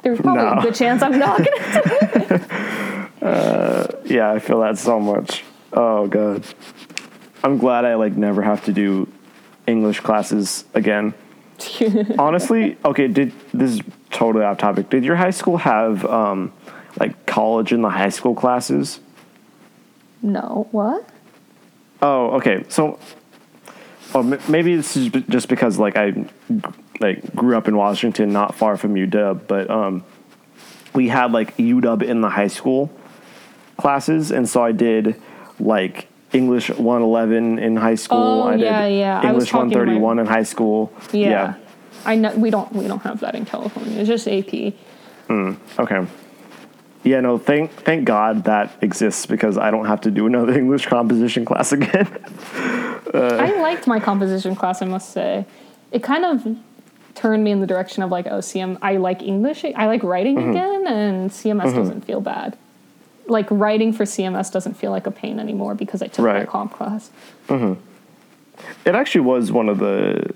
there's 0.02 0.20
probably 0.20 0.44
No. 0.44 0.58
a 0.58 0.62
good 0.62 0.74
chance 0.74 1.02
I'm 1.02 1.18
not 1.18 1.38
gonna 1.38 1.82
do 2.28 2.34
it. 2.34 2.42
Yeah, 4.10 4.32
I 4.32 4.40
feel 4.40 4.60
that 4.60 4.76
so 4.78 4.98
much. 4.98 5.44
Oh 5.72 6.08
god. 6.08 6.44
I'm 7.44 7.58
glad 7.58 7.84
I 7.84 7.94
like 7.94 8.16
never 8.16 8.42
have 8.42 8.64
to 8.64 8.72
do 8.72 9.08
English 9.66 10.00
classes 10.00 10.64
again. 10.74 11.14
Honestly, 12.18 12.76
okay, 12.84 13.06
did 13.06 13.32
this 13.54 13.72
is 13.72 13.80
totally 14.10 14.44
off 14.44 14.58
topic. 14.58 14.90
Did 14.90 15.04
your 15.04 15.16
high 15.16 15.30
school 15.30 15.58
have 15.58 16.04
um 16.06 16.52
like 16.98 17.26
college 17.26 17.72
in 17.72 17.82
the 17.82 17.90
high 17.90 18.08
school 18.08 18.34
classes? 18.34 18.98
No, 20.22 20.68
what? 20.70 21.08
Oh, 22.02 22.36
okay. 22.36 22.64
So 22.68 22.98
oh, 24.14 24.20
m- 24.20 24.40
maybe 24.48 24.76
this 24.76 24.96
is 24.96 25.08
b- 25.08 25.24
just 25.28 25.48
because 25.48 25.78
like 25.78 25.96
I 25.96 26.24
like 27.00 27.34
grew 27.34 27.56
up 27.56 27.68
in 27.68 27.76
Washington, 27.76 28.32
not 28.32 28.54
far 28.54 28.76
from 28.76 28.94
UW, 28.94 29.40
but 29.46 29.70
um 29.70 30.04
we 30.94 31.08
had 31.08 31.32
like 31.32 31.56
UW 31.56 32.02
in 32.02 32.20
the 32.20 32.28
high 32.30 32.48
school 32.48 32.90
classes 33.76 34.30
and 34.30 34.48
so 34.48 34.62
I 34.62 34.72
did 34.72 35.20
like 35.58 36.08
English 36.32 36.68
111 36.70 37.58
in 37.58 37.76
high 37.76 37.94
school. 37.94 38.42
Oh, 38.42 38.48
I 38.48 38.56
did 38.56 38.64
yeah, 38.64 38.86
yeah. 38.86 39.28
English 39.28 39.50
talking 39.50 39.70
131 39.70 40.18
in 40.18 40.26
high 40.26 40.42
school. 40.44 40.92
Yeah. 41.12 41.54
I 42.04 42.14
know 42.16 42.34
we 42.36 42.50
don't 42.50 42.72
we 42.72 42.86
don't 42.86 43.02
have 43.02 43.20
that 43.20 43.34
in 43.34 43.44
California. 43.44 43.98
It's 43.98 44.08
just 44.08 44.26
AP. 44.28 44.74
Hmm. 45.26 45.52
Okay. 45.78 46.06
Yeah, 47.02 47.20
no, 47.20 47.38
thank 47.38 47.70
thank 47.72 48.04
God 48.04 48.44
that 48.44 48.76
exists 48.82 49.24
because 49.26 49.56
I 49.56 49.70
don't 49.70 49.86
have 49.86 50.02
to 50.02 50.10
do 50.10 50.26
another 50.26 50.52
English 50.58 50.86
composition 50.86 51.44
class 51.44 51.72
again. 51.72 52.06
I 53.14 53.58
liked 53.60 53.86
my 53.86 53.98
composition 54.00 54.54
class, 54.54 54.82
I 54.82 54.86
must 54.86 55.10
say. 55.12 55.46
It 55.92 56.02
kind 56.02 56.24
of 56.24 56.56
turned 57.14 57.42
me 57.42 57.50
in 57.50 57.60
the 57.60 57.66
direction 57.66 58.02
of 58.02 58.10
like, 58.10 58.26
oh, 58.26 58.38
CM, 58.38 58.78
I 58.82 58.96
like 58.98 59.22
English, 59.22 59.64
I 59.64 59.86
like 59.86 60.02
writing 60.02 60.36
Mm-hmm. 60.36 60.50
again, 60.50 60.86
and 60.86 61.30
CMS 61.30 61.74
doesn't 61.74 62.02
feel 62.02 62.20
bad. 62.20 62.56
Like 63.26 63.46
writing 63.50 63.92
for 63.92 64.04
CMS 64.04 64.52
doesn't 64.52 64.74
feel 64.74 64.90
like 64.90 65.06
a 65.06 65.10
pain 65.10 65.40
anymore 65.40 65.74
because 65.74 66.02
I 66.02 66.06
took 66.08 66.24
Right. 66.24 66.40
that 66.40 66.48
comp 66.48 66.72
class. 66.72 67.10
it 67.48 68.94
actually 68.94 69.22
was 69.22 69.50
one 69.50 69.68
of 69.68 69.78
the 69.78 70.34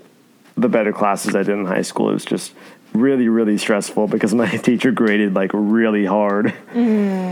the 0.57 0.69
better 0.69 0.93
classes 0.93 1.35
I 1.35 1.43
did 1.43 1.49
in 1.49 1.65
high 1.65 1.81
school. 1.81 2.09
It 2.09 2.13
was 2.13 2.23
just 2.25 2.53
really 2.95 3.27
really 3.27 3.57
stressful 3.57 4.07
because 4.07 4.33
my 4.33 4.49
teacher 4.67 4.91
graded 4.91 5.33
like 5.33 5.51
really 5.53 6.05
hard. 6.05 6.53
I 6.73 6.79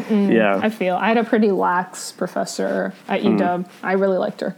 Yeah, 0.09 0.59
i 0.61 0.69
feel 0.69 0.95
I 0.95 1.07
had 1.07 1.17
a 1.17 1.23
pretty 1.23 1.51
lax 1.51 2.11
professor 2.11 2.93
at 3.07 3.21
Mm. 3.21 3.39
UW. 3.39 3.69
I 3.81 3.93
really 3.93 4.17
liked 4.17 4.41
her. 4.41 4.55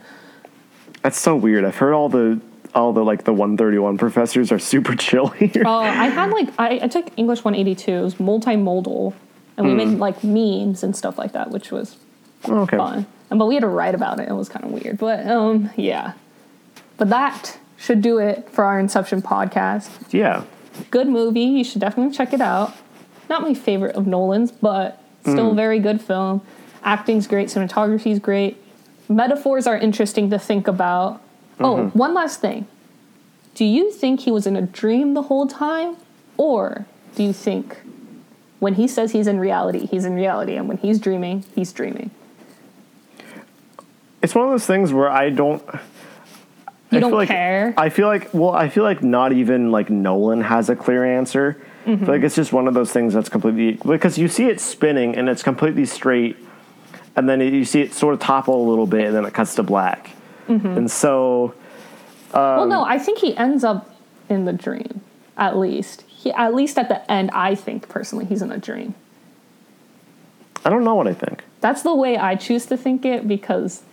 that's 1.02 1.20
so 1.20 1.36
weird. 1.36 1.64
I've 1.66 1.76
heard 1.78 1.94
all 1.94 2.10
the 2.10 2.40
all 2.74 2.92
the 2.92 3.04
like 3.06 3.24
the 3.24 3.32
131 3.32 3.98
professors 3.98 4.52
are 4.52 4.60
super 4.60 4.96
chill 5.06 5.28
here. 5.28 5.64
Oh, 5.66 5.78
I 5.80 6.08
had 6.08 6.32
like 6.32 6.50
I, 6.60 6.80
I 6.84 6.88
took 6.88 7.08
English 7.18 7.44
182. 7.46 7.92
It 7.92 8.02
was 8.02 8.16
multimodal, 8.16 9.14
and 9.58 9.66
we 9.66 9.72
Hmm. 9.72 9.78
made 9.78 10.00
like 10.00 10.24
memes 10.24 10.84
and 10.84 10.96
stuff 10.96 11.18
like 11.18 11.32
that, 11.34 11.52
which 11.52 11.72
was 11.72 11.98
Oh, 12.48 12.60
okay. 12.62 12.78
fun. 12.78 13.06
And 13.30 13.40
but 13.40 13.46
we 13.48 13.56
had 13.56 13.62
to 13.62 13.68
write 13.68 13.96
about 13.96 14.20
it. 14.20 14.28
It 14.30 14.34
was 14.34 14.50
kind 14.50 14.66
of 14.66 14.72
weird, 14.72 14.98
but 15.00 15.26
um, 15.26 15.70
yeah. 15.78 16.14
But 16.98 17.10
that 17.10 17.58
should 17.78 18.02
do 18.02 18.20
it 18.20 18.50
for 18.52 18.64
our 18.64 18.80
Inception 18.80 19.22
podcast. 19.22 19.90
Yeah. 20.14 20.44
Good 20.92 21.08
movie. 21.08 21.42
You 21.42 21.64
should 21.64 21.82
definitely 21.82 22.16
check 22.16 22.34
it 22.34 22.42
out. 22.42 22.74
Not 23.30 23.42
my 23.42 23.54
favorite 23.54 23.96
of 23.96 24.06
Nolan's, 24.06 24.52
but 24.52 25.02
still 25.22 25.52
a 25.52 25.56
very 25.56 25.80
good 25.80 26.02
film. 26.02 26.42
Acting's 26.84 27.28
great. 27.28 27.48
Cinematography's 27.48 28.20
great. 28.20 28.62
Metaphors 29.10 29.66
are 29.68 29.78
interesting 29.78 30.30
to 30.30 30.40
think 30.40 30.68
about. 30.68 31.22
Oh, 31.60 31.76
mm-hmm. 31.76 31.98
one 31.98 32.14
last 32.14 32.42
thing. 32.42 32.68
Do 33.56 33.66
you 33.66 33.92
think 33.92 34.22
he 34.22 34.32
was 34.32 34.46
in 34.46 34.56
a 34.56 34.62
dream 34.62 35.14
the 35.14 35.24
whole 35.24 35.48
time? 35.48 35.98
Or 36.38 36.86
do 37.16 37.24
you 37.24 37.34
think 37.34 37.78
when 38.60 38.76
he 38.76 38.88
says 38.88 39.12
he's 39.12 39.28
in 39.28 39.40
reality, 39.40 39.86
he's 39.86 40.06
in 40.06 40.14
reality, 40.14 40.56
and 40.56 40.68
when 40.68 40.78
he's 40.78 41.00
dreaming, 41.00 41.46
he's 41.56 41.72
dreaming? 41.72 42.12
It's 44.22 44.36
one 44.36 44.46
of 44.46 44.52
those 44.52 44.66
things 44.66 44.92
where 44.92 45.10
I 45.10 45.30
don't 45.30 45.64
You 46.96 47.00
I 47.00 47.02
don't 47.02 47.12
feel 47.12 47.18
like, 47.18 47.28
care? 47.28 47.74
I 47.78 47.90
feel 47.90 48.08
like 48.08 48.34
well, 48.34 48.52
I 48.52 48.70
feel 48.70 48.84
like 48.84 49.04
not 49.04 49.34
even 49.34 49.72
like 49.72 49.90
Nolan 49.90 50.42
has 50.42 50.70
a 50.70 50.76
clear 50.76 51.06
answer. 51.06 51.62
Mm-hmm. 51.86 52.06
feel 52.06 52.16
like 52.16 52.24
it's 52.24 52.36
just 52.36 52.52
one 52.52 52.68
of 52.68 52.74
those 52.74 52.92
things 52.92 53.14
that's 53.14 53.30
completely 53.30 53.74
because 53.86 54.18
you 54.18 54.28
see 54.28 54.48
it 54.48 54.60
spinning 54.60 55.16
and 55.16 55.30
it's 55.30 55.44
completely 55.44 55.86
straight, 55.86 56.38
and 57.16 57.30
then 57.30 57.42
you 57.42 57.66
see 57.66 57.82
it 57.82 57.94
sort 57.94 58.14
of 58.14 58.20
topple 58.20 58.66
a 58.66 58.68
little 58.68 58.88
bit, 58.88 59.06
and 59.06 59.16
then 59.16 59.26
it 59.26 59.34
cuts 59.34 59.56
to 59.56 59.64
black. 59.64 60.12
Mm-hmm. 60.48 60.68
And 60.68 60.90
so, 60.90 61.54
well, 62.34 62.66
no, 62.66 62.84
I 62.84 62.98
think 62.98 63.20
he 63.20 63.36
ends 63.38 63.64
up 63.64 63.94
in 64.30 64.46
the 64.46 64.54
dream, 64.54 65.02
at 65.38 65.58
least. 65.58 66.04
He, 66.08 66.32
at 66.32 66.56
least 66.56 66.80
at 66.80 66.90
the 66.90 67.12
end, 67.12 67.30
I 67.32 67.56
think 67.56 67.90
personally, 67.90 68.26
he's 68.26 68.42
in 68.42 68.52
a 68.52 68.58
dream. 68.58 68.96
I 70.64 70.70
don't 70.70 70.84
know 70.84 70.96
what 70.96 71.08
I 71.08 71.14
think. 71.14 71.44
That's 71.62 71.84
the 71.84 71.94
way 71.94 72.18
I 72.18 72.36
choose 72.36 72.66
to 72.68 72.78
think 72.78 73.06
it 73.06 73.28
because 73.28 73.84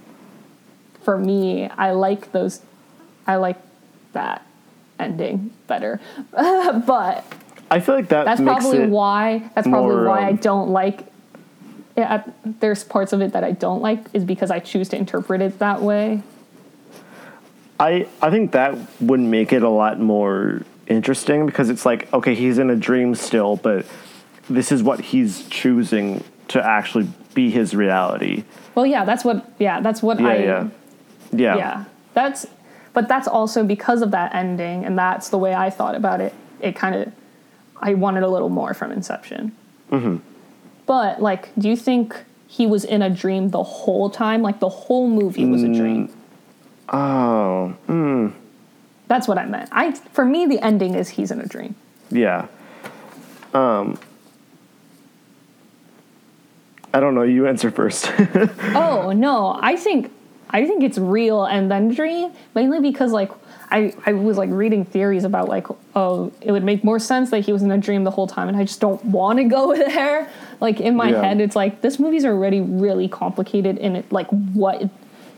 for 1.03 1.18
me, 1.18 1.68
I 1.68 1.90
like 1.90 2.32
those, 2.32 2.62
I 3.27 3.37
like 3.37 3.57
that 4.12 4.47
ending 4.99 5.53
better. 5.66 6.01
but 6.31 7.25
I 7.70 7.81
feel 7.81 7.95
like 7.95 8.09
that 8.09 8.25
that's 8.25 8.41
probably 8.41 8.87
why, 8.87 9.51
that's 9.55 9.66
probably 9.66 9.97
more, 9.97 10.07
why 10.07 10.27
I 10.27 10.31
um, 10.31 10.37
don't 10.37 10.70
like 10.70 11.07
yeah, 11.97 12.23
there's 12.45 12.85
parts 12.85 13.12
of 13.12 13.20
it 13.20 13.33
that 13.35 13.45
I 13.45 13.53
don't 13.53 13.83
like 13.83 14.07
is 14.14 14.25
because 14.25 14.51
I 14.51 14.61
choose 14.61 14.89
to 14.91 14.97
interpret 14.97 15.43
it 15.43 15.59
that 15.59 15.83
way. 15.83 16.23
I 17.79 18.09
I 18.20 18.31
think 18.31 18.53
that 18.53 18.79
would 19.01 19.20
make 19.20 19.53
it 19.53 19.62
a 19.62 19.68
lot 19.68 20.01
more 20.01 20.62
interesting 20.87 21.47
because 21.47 21.70
it's 21.70 21.85
like 21.85 22.12
okay, 22.12 22.35
he's 22.35 22.59
in 22.59 22.70
a 22.70 22.77
dream 22.77 23.14
still, 23.14 23.57
but 23.57 23.85
this 24.49 24.73
is 24.73 24.83
what 24.83 25.01
he's 25.01 25.47
choosing 25.49 26.25
to 26.49 26.64
actually 26.64 27.09
be 27.35 27.51
his 27.51 27.75
reality. 27.75 28.45
Well, 28.75 28.87
yeah, 28.87 29.05
that's 29.05 29.25
what, 29.25 29.51
yeah, 29.59 29.81
that's 29.81 30.03
what 30.03 30.20
Yeah, 30.20 30.29
I, 30.29 30.37
yeah, 30.37 30.68
yeah. 31.33 31.57
yeah 31.57 31.85
that's 32.14 32.47
but 32.95 33.09
that's 33.09 33.26
also 33.28 33.64
because 33.64 34.03
of 34.03 34.11
that 34.11 34.34
ending 34.34 34.84
and 34.84 34.99
that's 34.99 35.28
the 35.30 35.38
way 35.38 35.55
i 35.55 35.68
thought 35.70 35.95
about 35.95 36.20
it 36.20 36.32
it 36.61 36.74
kind 36.76 36.95
of 36.95 37.12
i 37.80 37.95
wanted 37.95 38.22
a 38.22 38.28
little 38.28 38.49
more 38.51 38.74
from 38.74 38.93
inception 38.93 39.53
Mm-hmm. 39.90 40.16
but 40.86 41.20
like 41.20 41.55
do 41.59 41.68
you 41.68 41.76
think 41.76 42.16
he 42.47 42.66
was 42.66 42.84
in 42.84 43.03
a 43.03 43.11
dream 43.11 43.51
the 43.51 43.62
whole 43.62 44.09
time 44.11 44.43
like 44.43 44.59
the 44.61 44.68
whole 44.68 45.09
movie 45.09 45.45
was 45.45 45.62
a 45.62 45.66
Mm. 45.66 45.76
dream 45.76 46.09
Oh, 46.95 47.74
that's 49.09 49.26
what 49.28 49.38
i 49.38 49.45
meant 49.47 49.68
i 49.72 49.93
for 49.93 50.24
me 50.24 50.47
the 50.47 50.59
ending 50.61 50.95
is 50.95 51.09
he's 51.11 51.30
in 51.30 51.40
a 51.40 51.47
dream 51.47 51.74
yeah. 52.11 52.47
Um, 53.55 53.99
I 56.95 57.01
don't 57.01 57.14
know. 57.14 57.22
You 57.22 57.47
answer 57.47 57.70
first. 57.70 58.11
oh 58.74 59.12
no 59.12 59.59
i 59.62 59.76
think 59.76 60.11
I 60.53 60.66
think 60.66 60.82
it's 60.82 60.98
real 60.98 61.44
and 61.44 61.70
then 61.70 61.94
dream 61.94 62.32
mainly 62.55 62.80
because 62.80 63.11
like 63.12 63.30
I, 63.70 63.94
I 64.05 64.12
was 64.12 64.36
like 64.36 64.50
reading 64.50 64.84
theories 64.84 65.24
about 65.24 65.48
like 65.48 65.66
oh 65.96 66.30
it 66.42 66.53
would 66.53 66.62
make 66.62 66.84
more 66.84 66.98
sense 66.98 67.30
that 67.30 67.40
he 67.40 67.53
was 67.53 67.62
in 67.62 67.70
a 67.70 67.78
dream 67.78 68.05
the 68.05 68.11
whole 68.11 68.26
time 68.26 68.48
and 68.48 68.57
I 68.57 68.64
just 68.64 68.80
don't 68.80 69.03
want 69.07 69.38
to 69.38 69.44
go 69.44 69.74
there. 69.88 70.30
Like 70.61 70.78
in 70.80 70.94
my 70.94 71.11
Yeah. 71.11 71.22
head 71.22 71.40
it's 71.40 71.57
like 71.57 71.80
this 71.80 71.98
movie's 71.98 72.24
already 72.24 72.61
really 72.61 73.09
complicated 73.09 73.78
in 73.78 73.96
it 73.96 74.12
like 74.12 74.28
what 74.28 74.88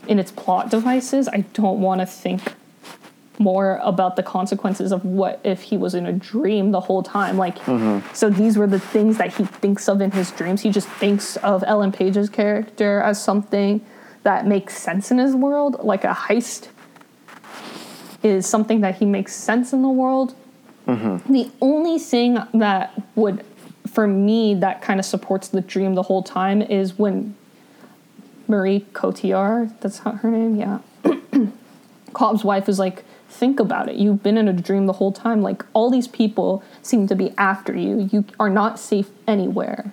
in 0.07 0.19
its 0.19 0.31
plot 0.31 0.69
devices. 0.69 1.27
I 1.29 1.45
don't 1.53 1.79
want 1.81 2.01
to 2.01 2.05
think 2.05 2.53
more 3.37 3.79
about 3.83 4.15
the 4.15 4.23
consequences 4.23 4.91
of 4.93 5.03
what 5.03 5.39
if 5.43 5.61
he 5.61 5.75
was 5.77 5.93
in 5.93 6.05
a 6.05 6.13
dream 6.13 6.71
the 6.71 6.79
whole 6.79 7.03
time 7.03 7.37
like 7.37 7.57
mm-hmm. 7.59 7.99
so 8.13 8.29
these 8.29 8.57
were 8.57 8.67
the 8.67 8.79
things 8.79 9.17
that 9.17 9.33
he 9.33 9.43
thinks 9.43 9.87
of 9.89 9.99
in 10.01 10.11
his 10.11 10.31
dreams. 10.31 10.61
He 10.61 10.69
just 10.71 10.87
thinks 10.87 11.35
of 11.37 11.63
ellen 11.67 11.91
page's 11.91 12.29
character 12.29 13.01
as 13.01 13.21
something 13.21 13.85
that 14.25 14.45
makes 14.45 14.77
sense 14.77 15.09
in 15.11 15.17
his 15.17 15.35
world 15.35 15.83
like 15.83 16.03
a 16.03 16.13
heist 16.13 16.67
is 18.21 18.45
something 18.45 18.81
that 18.81 18.95
he 18.97 19.05
makes 19.05 19.35
sense 19.35 19.71
in 19.71 19.81
the 19.81 19.89
world 19.89 20.35
mm-hmm. 20.87 21.31
the 21.31 21.49
only 21.61 21.97
thing 21.97 22.37
that 22.53 23.01
would 23.15 23.45
for 23.87 24.07
me 24.07 24.53
that 24.53 24.81
kind 24.81 24.99
of 24.99 25.05
supports 25.05 25.47
the 25.47 25.61
dream 25.61 25.95
the 25.95 26.03
whole 26.03 26.23
time 26.23 26.61
is 26.61 26.99
when 26.99 27.35
marie 28.47 28.85
cotillard 28.93 29.71
that's 29.79 29.99
how 29.99 30.11
her 30.11 30.29
name 30.29 30.55
yeah 30.55 30.79
Cobb's 32.15 32.43
wife 32.43 32.67
is 32.67 32.79
like, 32.79 33.03
think 33.29 33.59
about 33.59 33.89
it. 33.89 33.97
You've 33.97 34.23
been 34.23 34.37
in 34.37 34.47
a 34.47 34.53
dream 34.53 34.87
the 34.87 34.93
whole 34.93 35.11
time. 35.11 35.43
Like, 35.43 35.63
all 35.73 35.91
these 35.91 36.07
people 36.07 36.63
seem 36.81 37.07
to 37.07 37.15
be 37.15 37.31
after 37.37 37.75
you. 37.75 38.09
You 38.11 38.25
are 38.39 38.49
not 38.49 38.79
safe 38.79 39.09
anywhere. 39.27 39.91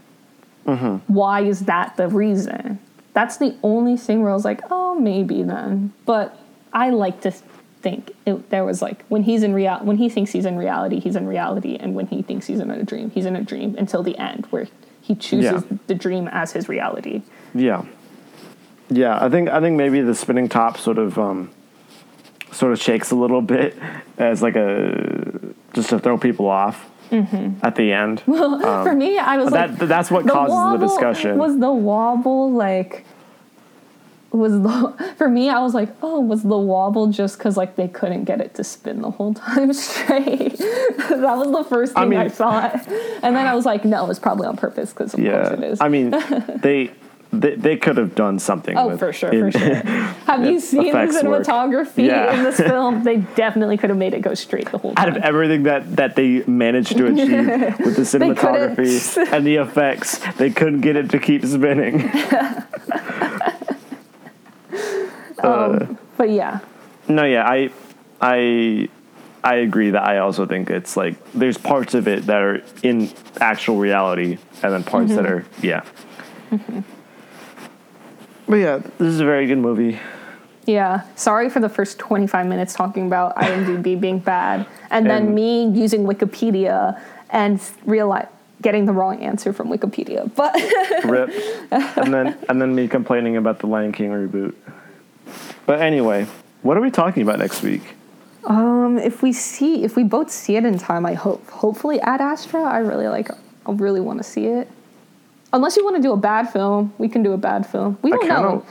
Mm-hmm. 0.64 1.12
Why 1.12 1.42
is 1.42 1.60
that 1.66 1.96
the 1.96 2.08
reason? 2.08 2.78
That's 3.14 3.36
the 3.36 3.54
only 3.62 3.96
thing 3.96 4.22
where 4.22 4.30
I 4.30 4.34
was 4.34 4.44
like, 4.44 4.60
oh, 4.70 4.94
maybe 4.98 5.42
then. 5.42 5.92
But 6.06 6.38
I 6.72 6.90
like 6.90 7.20
to 7.22 7.30
think 7.30 8.12
it, 8.24 8.48
there 8.50 8.64
was 8.64 8.80
like 8.80 9.04
when 9.06 9.24
he's 9.24 9.42
in 9.42 9.52
real 9.54 9.78
when 9.82 9.96
he 9.98 10.08
thinks 10.08 10.30
he's 10.32 10.46
in 10.46 10.56
reality, 10.56 11.00
he's 11.00 11.16
in 11.16 11.26
reality, 11.26 11.76
and 11.76 11.94
when 11.94 12.06
he 12.06 12.22
thinks 12.22 12.46
he's 12.46 12.60
in 12.60 12.70
a 12.70 12.82
dream, 12.84 13.10
he's 13.10 13.26
in 13.26 13.36
a 13.36 13.42
dream 13.42 13.74
until 13.76 14.02
the 14.02 14.16
end, 14.18 14.46
where 14.50 14.68
he 15.00 15.14
chooses 15.14 15.64
Yeah. 15.70 15.78
the 15.88 15.94
dream 15.94 16.28
as 16.28 16.52
his 16.52 16.68
reality. 16.68 17.22
Yeah. 17.54 17.84
Yeah, 18.88 19.22
I 19.22 19.28
think 19.28 19.48
I 19.48 19.60
think 19.60 19.76
maybe 19.76 20.00
the 20.00 20.14
spinning 20.14 20.48
top 20.48 20.78
sort 20.78 20.98
of 20.98 21.18
um, 21.18 21.50
sort 22.50 22.72
of 22.72 22.80
shakes 22.80 23.10
a 23.10 23.16
little 23.16 23.42
bit 23.42 23.76
as 24.18 24.42
like 24.42 24.56
a 24.56 25.38
just 25.74 25.90
to 25.90 25.98
throw 25.98 26.18
people 26.18 26.46
off 26.48 26.88
at 27.12 27.76
the 27.76 27.92
end. 27.92 28.22
well 28.26 28.84
For 28.84 28.94
me, 28.94 29.18
I 29.18 29.36
was 29.38 29.50
like, 29.52 29.70
Um, 29.80 29.88
that's 29.88 30.10
what 30.10 30.26
causes 30.26 30.80
the 30.80 30.86
discussion. 30.86 31.38
Was 31.38 31.58
the 31.58 31.70
wobble 31.72 32.50
like? 32.52 33.04
Was 34.30 34.52
the 34.62 35.14
for 35.18 35.28
me? 35.28 35.50
I 35.50 35.60
was 35.60 35.74
like, 35.74 35.90
oh, 36.02 36.20
was 36.20 36.42
the 36.42 36.56
wobble 36.56 37.08
just 37.08 37.36
because 37.36 37.56
like 37.58 37.76
they 37.76 37.88
couldn't 37.88 38.24
get 38.24 38.40
it 38.40 38.54
to 38.54 38.64
spin 38.64 39.02
the 39.02 39.10
whole 39.10 39.34
time 39.46 39.72
straight? 39.74 40.56
that 40.56 41.36
was 41.36 41.50
the 41.52 41.64
first 41.68 41.92
thing 41.94 42.02
I, 42.02 42.06
mean- 42.06 42.30
thought, 42.30 42.74
and 43.22 43.36
then 43.36 43.46
I 43.46 43.54
was 43.54 43.66
like, 43.66 43.84
no, 43.84 44.08
it's 44.08 44.18
probably 44.18 44.46
on 44.46 44.56
purpose 44.56 44.90
because 44.94 45.12
of 45.12 45.20
course 45.20 45.48
it 45.50 45.60
yeah. 45.60 45.76
I 45.80 45.88
mean 45.88 46.10
they 46.62 46.92
they, 47.32 47.54
they 47.54 47.76
could 47.76 47.96
have 47.96 48.14
done 48.14 48.38
something. 48.38 48.76
Oh, 48.76 48.88
with 48.88 48.98
for 48.98 49.12
sure, 49.12 49.32
in- 49.32 49.50
for 49.50 49.58
sure. 49.58 49.74
Have 50.26 50.44
you 50.44 50.60
seen 50.60 50.92
the 50.92 50.98
cinematography 50.98 52.06
Yeah. 52.06 52.36
in 52.36 52.44
this 52.44 52.56
film? 52.58 53.02
They 53.04 53.18
definitely 53.18 53.78
could 53.78 53.88
have 53.90 53.98
made 53.98 54.12
it 54.12 54.20
go 54.20 54.34
straight 54.34 54.70
the 54.70 54.78
whole 54.78 54.94
time. 54.94 55.08
out 55.08 55.16
of 55.16 55.22
everything 55.22 55.62
that, 55.62 55.96
that 55.96 56.14
they 56.14 56.44
managed 56.44 56.96
to 56.96 57.06
achieve 57.06 57.78
with 57.84 57.96
the 57.96 58.02
cinematography 58.02 59.32
and 59.32 59.46
the 59.46 59.56
effects, 59.56 60.18
they 60.34 60.50
couldn't 60.50 60.82
get 60.82 60.96
it 60.96 61.10
to 61.10 61.18
keep 61.18 61.44
spinning. 61.44 62.02
Uh, 65.42 65.80
um, 65.88 65.98
but 66.16 66.30
yeah, 66.30 66.60
No, 67.08 67.24
yeah, 67.24 67.48
I, 67.48 67.70
I, 68.20 68.88
I 69.42 69.54
agree 69.56 69.90
that 69.90 70.02
I 70.06 70.18
also 70.18 70.46
think 70.46 70.70
it's 70.70 70.96
like 70.96 71.16
there's 71.32 71.58
parts 71.58 71.94
of 71.94 72.06
it 72.06 72.26
that 72.26 72.40
are 72.40 72.62
in 72.82 73.10
actual 73.40 73.78
reality, 73.78 74.38
and 74.62 74.72
then 74.72 74.84
parts 74.84 75.14
that 75.16 75.24
mm-hmm. 75.24 75.34
are 75.34 75.66
yeah. 75.66 75.82
Mm-hmm. 76.50 76.80
But 78.48 78.56
yeah, 78.56 78.78
this 78.78 79.08
is 79.08 79.20
a 79.20 79.24
very 79.24 79.46
good 79.46 79.58
movie. 79.58 79.98
Yeah. 80.66 81.02
Sorry 81.16 81.50
for 81.50 81.60
the 81.60 81.68
first 81.68 81.98
25 81.98 82.46
minutes 82.46 82.74
talking 82.74 83.06
about 83.06 83.36
IMDb 83.36 84.00
being 84.00 84.18
bad 84.18 84.66
and 84.90 85.08
then 85.08 85.34
me 85.34 85.68
using 85.68 86.04
Wikipedia 86.04 87.00
and 87.30 87.60
realize 87.84 88.28
getting 88.60 88.86
the 88.86 88.92
wrong 88.92 89.20
answer 89.20 89.52
from 89.52 89.68
Wikipedia. 89.68 90.32
But 90.34 90.54
Rip, 91.04 91.30
and 91.96 92.14
then 92.14 92.38
and 92.48 92.60
then 92.60 92.74
me 92.74 92.86
complaining 92.86 93.36
about 93.36 93.58
the 93.58 93.66
Lion 93.66 93.92
King 93.92 94.10
reboot. 94.10 94.54
But 95.66 95.80
anyway, 95.80 96.26
what 96.62 96.76
are 96.76 96.80
we 96.80 96.90
talking 96.90 97.22
about 97.22 97.38
next 97.38 97.62
week? 97.62 97.82
um 98.44 98.98
if 98.98 99.22
we 99.22 99.32
see 99.32 99.84
if 99.84 99.94
we 99.94 100.02
both 100.02 100.30
see 100.30 100.56
it 100.56 100.64
in 100.64 100.78
time, 100.78 101.06
I 101.06 101.14
hope 101.14 101.48
hopefully 101.50 102.00
Ad 102.00 102.20
Astra, 102.20 102.62
I 102.62 102.78
really 102.78 103.08
like 103.08 103.30
I 103.30 103.72
really 103.72 104.00
want 104.00 104.18
to 104.18 104.24
see 104.24 104.46
it. 104.46 104.68
Unless 105.52 105.76
you 105.76 105.84
want 105.84 105.96
to 105.96 106.02
do 106.02 106.12
a 106.12 106.16
bad 106.16 106.50
film, 106.50 106.92
we 106.98 107.08
can 107.08 107.22
do 107.22 107.32
a 107.32 107.36
bad 107.38 107.66
film. 107.66 107.98
We 108.02 108.10
don't 108.10 108.26
kind 108.26 108.42
know. 108.42 108.66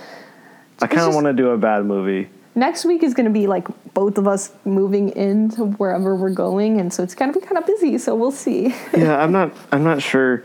I 0.82 0.88
kind 0.88 1.08
of 1.08 1.14
want 1.14 1.28
to 1.28 1.34
do 1.34 1.50
a 1.52 1.58
bad 1.58 1.86
movie. 1.86 2.30
Next 2.56 2.84
week 2.86 3.04
is 3.04 3.14
going 3.14 3.28
to 3.28 3.32
be 3.32 3.48
like 3.48 3.68
both 3.94 4.18
of 4.18 4.28
us 4.28 4.52
moving 4.66 5.10
into 5.16 5.66
wherever 5.66 6.16
we're 6.16 6.34
going 6.34 6.80
and 6.80 6.92
so 6.92 7.02
it's 7.04 7.16
going 7.16 7.32
to 7.32 7.40
be 7.40 7.46
kind 7.46 7.58
of 7.58 7.66
busy, 7.66 7.98
so 7.98 8.16
we'll 8.16 8.32
see. 8.32 8.74
Yeah, 8.98 9.18
I'm 9.22 9.32
not. 9.32 9.54
I'm 9.72 9.84
not 9.84 10.02
sure. 10.02 10.44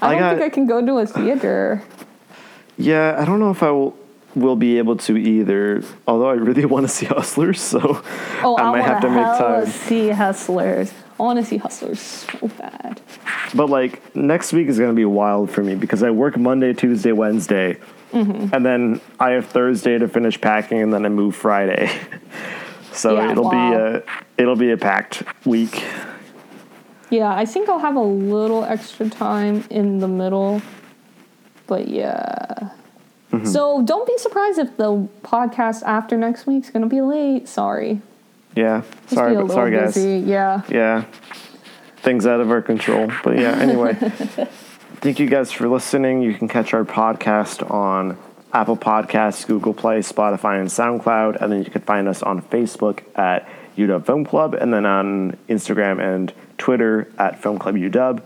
I 0.00 0.12
don't 0.12 0.20
got. 0.20 0.30
think 0.38 0.42
I 0.52 0.54
can 0.54 0.66
go 0.66 0.84
to 0.84 0.98
a 0.98 1.06
theater. 1.06 1.82
yeah, 2.78 3.16
I 3.18 3.24
don't 3.24 3.38
know 3.40 3.50
if 3.50 3.62
I 3.62 3.70
will 3.70 3.96
will 4.34 4.56
be 4.56 4.78
able 4.78 4.96
to 4.96 5.16
either. 5.18 5.82
Although 6.08 6.30
I 6.30 6.34
really 6.34 6.64
want 6.64 6.86
to 6.86 6.92
see 6.92 7.04
Hustlers, 7.18 7.60
so 7.60 8.00
Oh, 8.42 8.56
I 8.56 8.62
I, 8.62 8.70
might 8.72 8.82
have 8.84 9.02
to 9.02 9.10
make 9.10 9.24
time. 9.26 9.66
see 9.66 10.08
Hustlers. 10.08 10.90
I 11.18 11.22
want 11.22 11.38
to 11.38 11.44
see 11.44 11.56
Hustlers 11.58 12.00
so 12.00 12.48
bad. 12.58 13.00
But 13.54 13.68
like 13.70 14.14
next 14.16 14.52
week 14.52 14.68
is 14.68 14.78
going 14.78 14.90
to 14.90 14.96
be 14.96 15.04
wild 15.04 15.50
for 15.50 15.62
me 15.62 15.74
because 15.74 16.02
I 16.02 16.10
work 16.10 16.36
Monday, 16.36 16.72
Tuesday, 16.72 17.12
Wednesday, 17.12 17.78
Mm-hmm. 18.12 18.54
and 18.54 18.66
then 18.66 19.00
I 19.18 19.30
have 19.30 19.46
Thursday 19.46 19.96
to 19.96 20.06
finish 20.06 20.38
packing, 20.38 20.82
and 20.82 20.92
then 20.92 21.06
I 21.06 21.08
move 21.08 21.34
Friday. 21.34 21.90
so 22.92 23.16
Yeah, 23.16 23.30
it'll 23.32 23.44
wow. 23.44 23.50
be 23.70 23.74
a 23.76 24.02
it'll 24.36 24.56
be 24.56 24.70
a 24.70 24.76
packed 24.76 25.22
week. 25.46 25.82
Yeah, 27.08 27.34
I 27.34 27.46
think 27.46 27.70
I'll 27.70 27.78
have 27.78 27.96
a 27.96 28.02
little 28.02 28.64
extra 28.64 29.08
time 29.08 29.64
in 29.70 29.98
the 30.00 30.08
middle, 30.08 30.60
but 31.66 31.88
yeah. 31.88 32.68
Mm-hmm. 33.32 33.46
So 33.46 33.80
don't 33.82 34.06
be 34.06 34.18
surprised 34.18 34.58
if 34.58 34.76
the 34.76 35.08
podcast 35.22 35.82
after 35.84 36.18
next 36.18 36.46
week's 36.46 36.68
gonna 36.68 36.86
be 36.86 37.00
late. 37.00 37.48
Sorry. 37.48 38.02
Yeah, 38.54 38.82
Just 39.02 39.14
sorry, 39.14 39.34
but 39.34 39.50
sorry 39.50 39.70
guys. 39.72 39.94
busy. 39.94 40.18
Yeah. 40.18 40.62
Yeah, 40.68 41.04
things 41.98 42.26
out 42.26 42.40
of 42.40 42.50
our 42.50 42.62
control. 42.62 43.10
But 43.24 43.38
yeah, 43.38 43.52
anyway, 43.58 43.94
thank 44.96 45.18
you 45.18 45.28
guys 45.28 45.50
for 45.52 45.68
listening. 45.68 46.22
You 46.22 46.34
can 46.34 46.48
catch 46.48 46.74
our 46.74 46.84
podcast 46.84 47.68
on 47.70 48.18
Apple 48.52 48.76
Podcasts, 48.76 49.46
Google 49.46 49.72
Play, 49.72 50.00
Spotify, 50.00 50.60
and 50.60 50.68
SoundCloud. 50.68 51.40
And 51.40 51.50
then 51.52 51.62
you 51.64 51.70
can 51.70 51.82
find 51.82 52.06
us 52.08 52.22
on 52.22 52.42
Facebook 52.42 53.02
at 53.16 53.48
UW 53.78 54.04
Film 54.04 54.24
Club, 54.26 54.52
and 54.54 54.72
then 54.72 54.84
on 54.84 55.38
Instagram 55.48 55.98
and 56.00 56.32
Twitter 56.58 57.10
at 57.18 57.40
Film 57.42 57.58
Club 57.58 57.76
UW. 57.76 58.22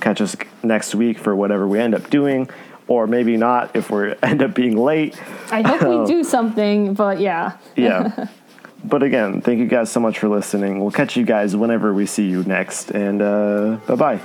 Catch 0.00 0.20
us 0.20 0.36
next 0.62 0.94
week 0.94 1.18
for 1.18 1.34
whatever 1.36 1.66
we 1.66 1.78
end 1.78 1.94
up 1.94 2.10
doing, 2.10 2.48
or 2.88 3.06
maybe 3.06 3.36
not 3.36 3.76
if 3.76 3.90
we 3.90 4.14
end 4.22 4.42
up 4.42 4.54
being 4.54 4.76
late. 4.76 5.20
I 5.52 5.62
hope 5.62 5.82
we 5.82 6.04
do 6.12 6.24
something, 6.24 6.94
but 6.94 7.20
yeah. 7.20 7.56
Yeah. 7.76 8.26
But 8.84 9.02
again, 9.02 9.40
thank 9.40 9.58
you 9.58 9.66
guys 9.66 9.90
so 9.90 10.00
much 10.00 10.18
for 10.18 10.28
listening. 10.28 10.80
We'll 10.80 10.90
catch 10.90 11.16
you 11.16 11.24
guys 11.24 11.56
whenever 11.56 11.92
we 11.92 12.06
see 12.06 12.28
you 12.28 12.42
next, 12.44 12.90
and 12.90 13.22
uh, 13.22 13.78
bye 13.86 13.94
bye. 13.94 14.20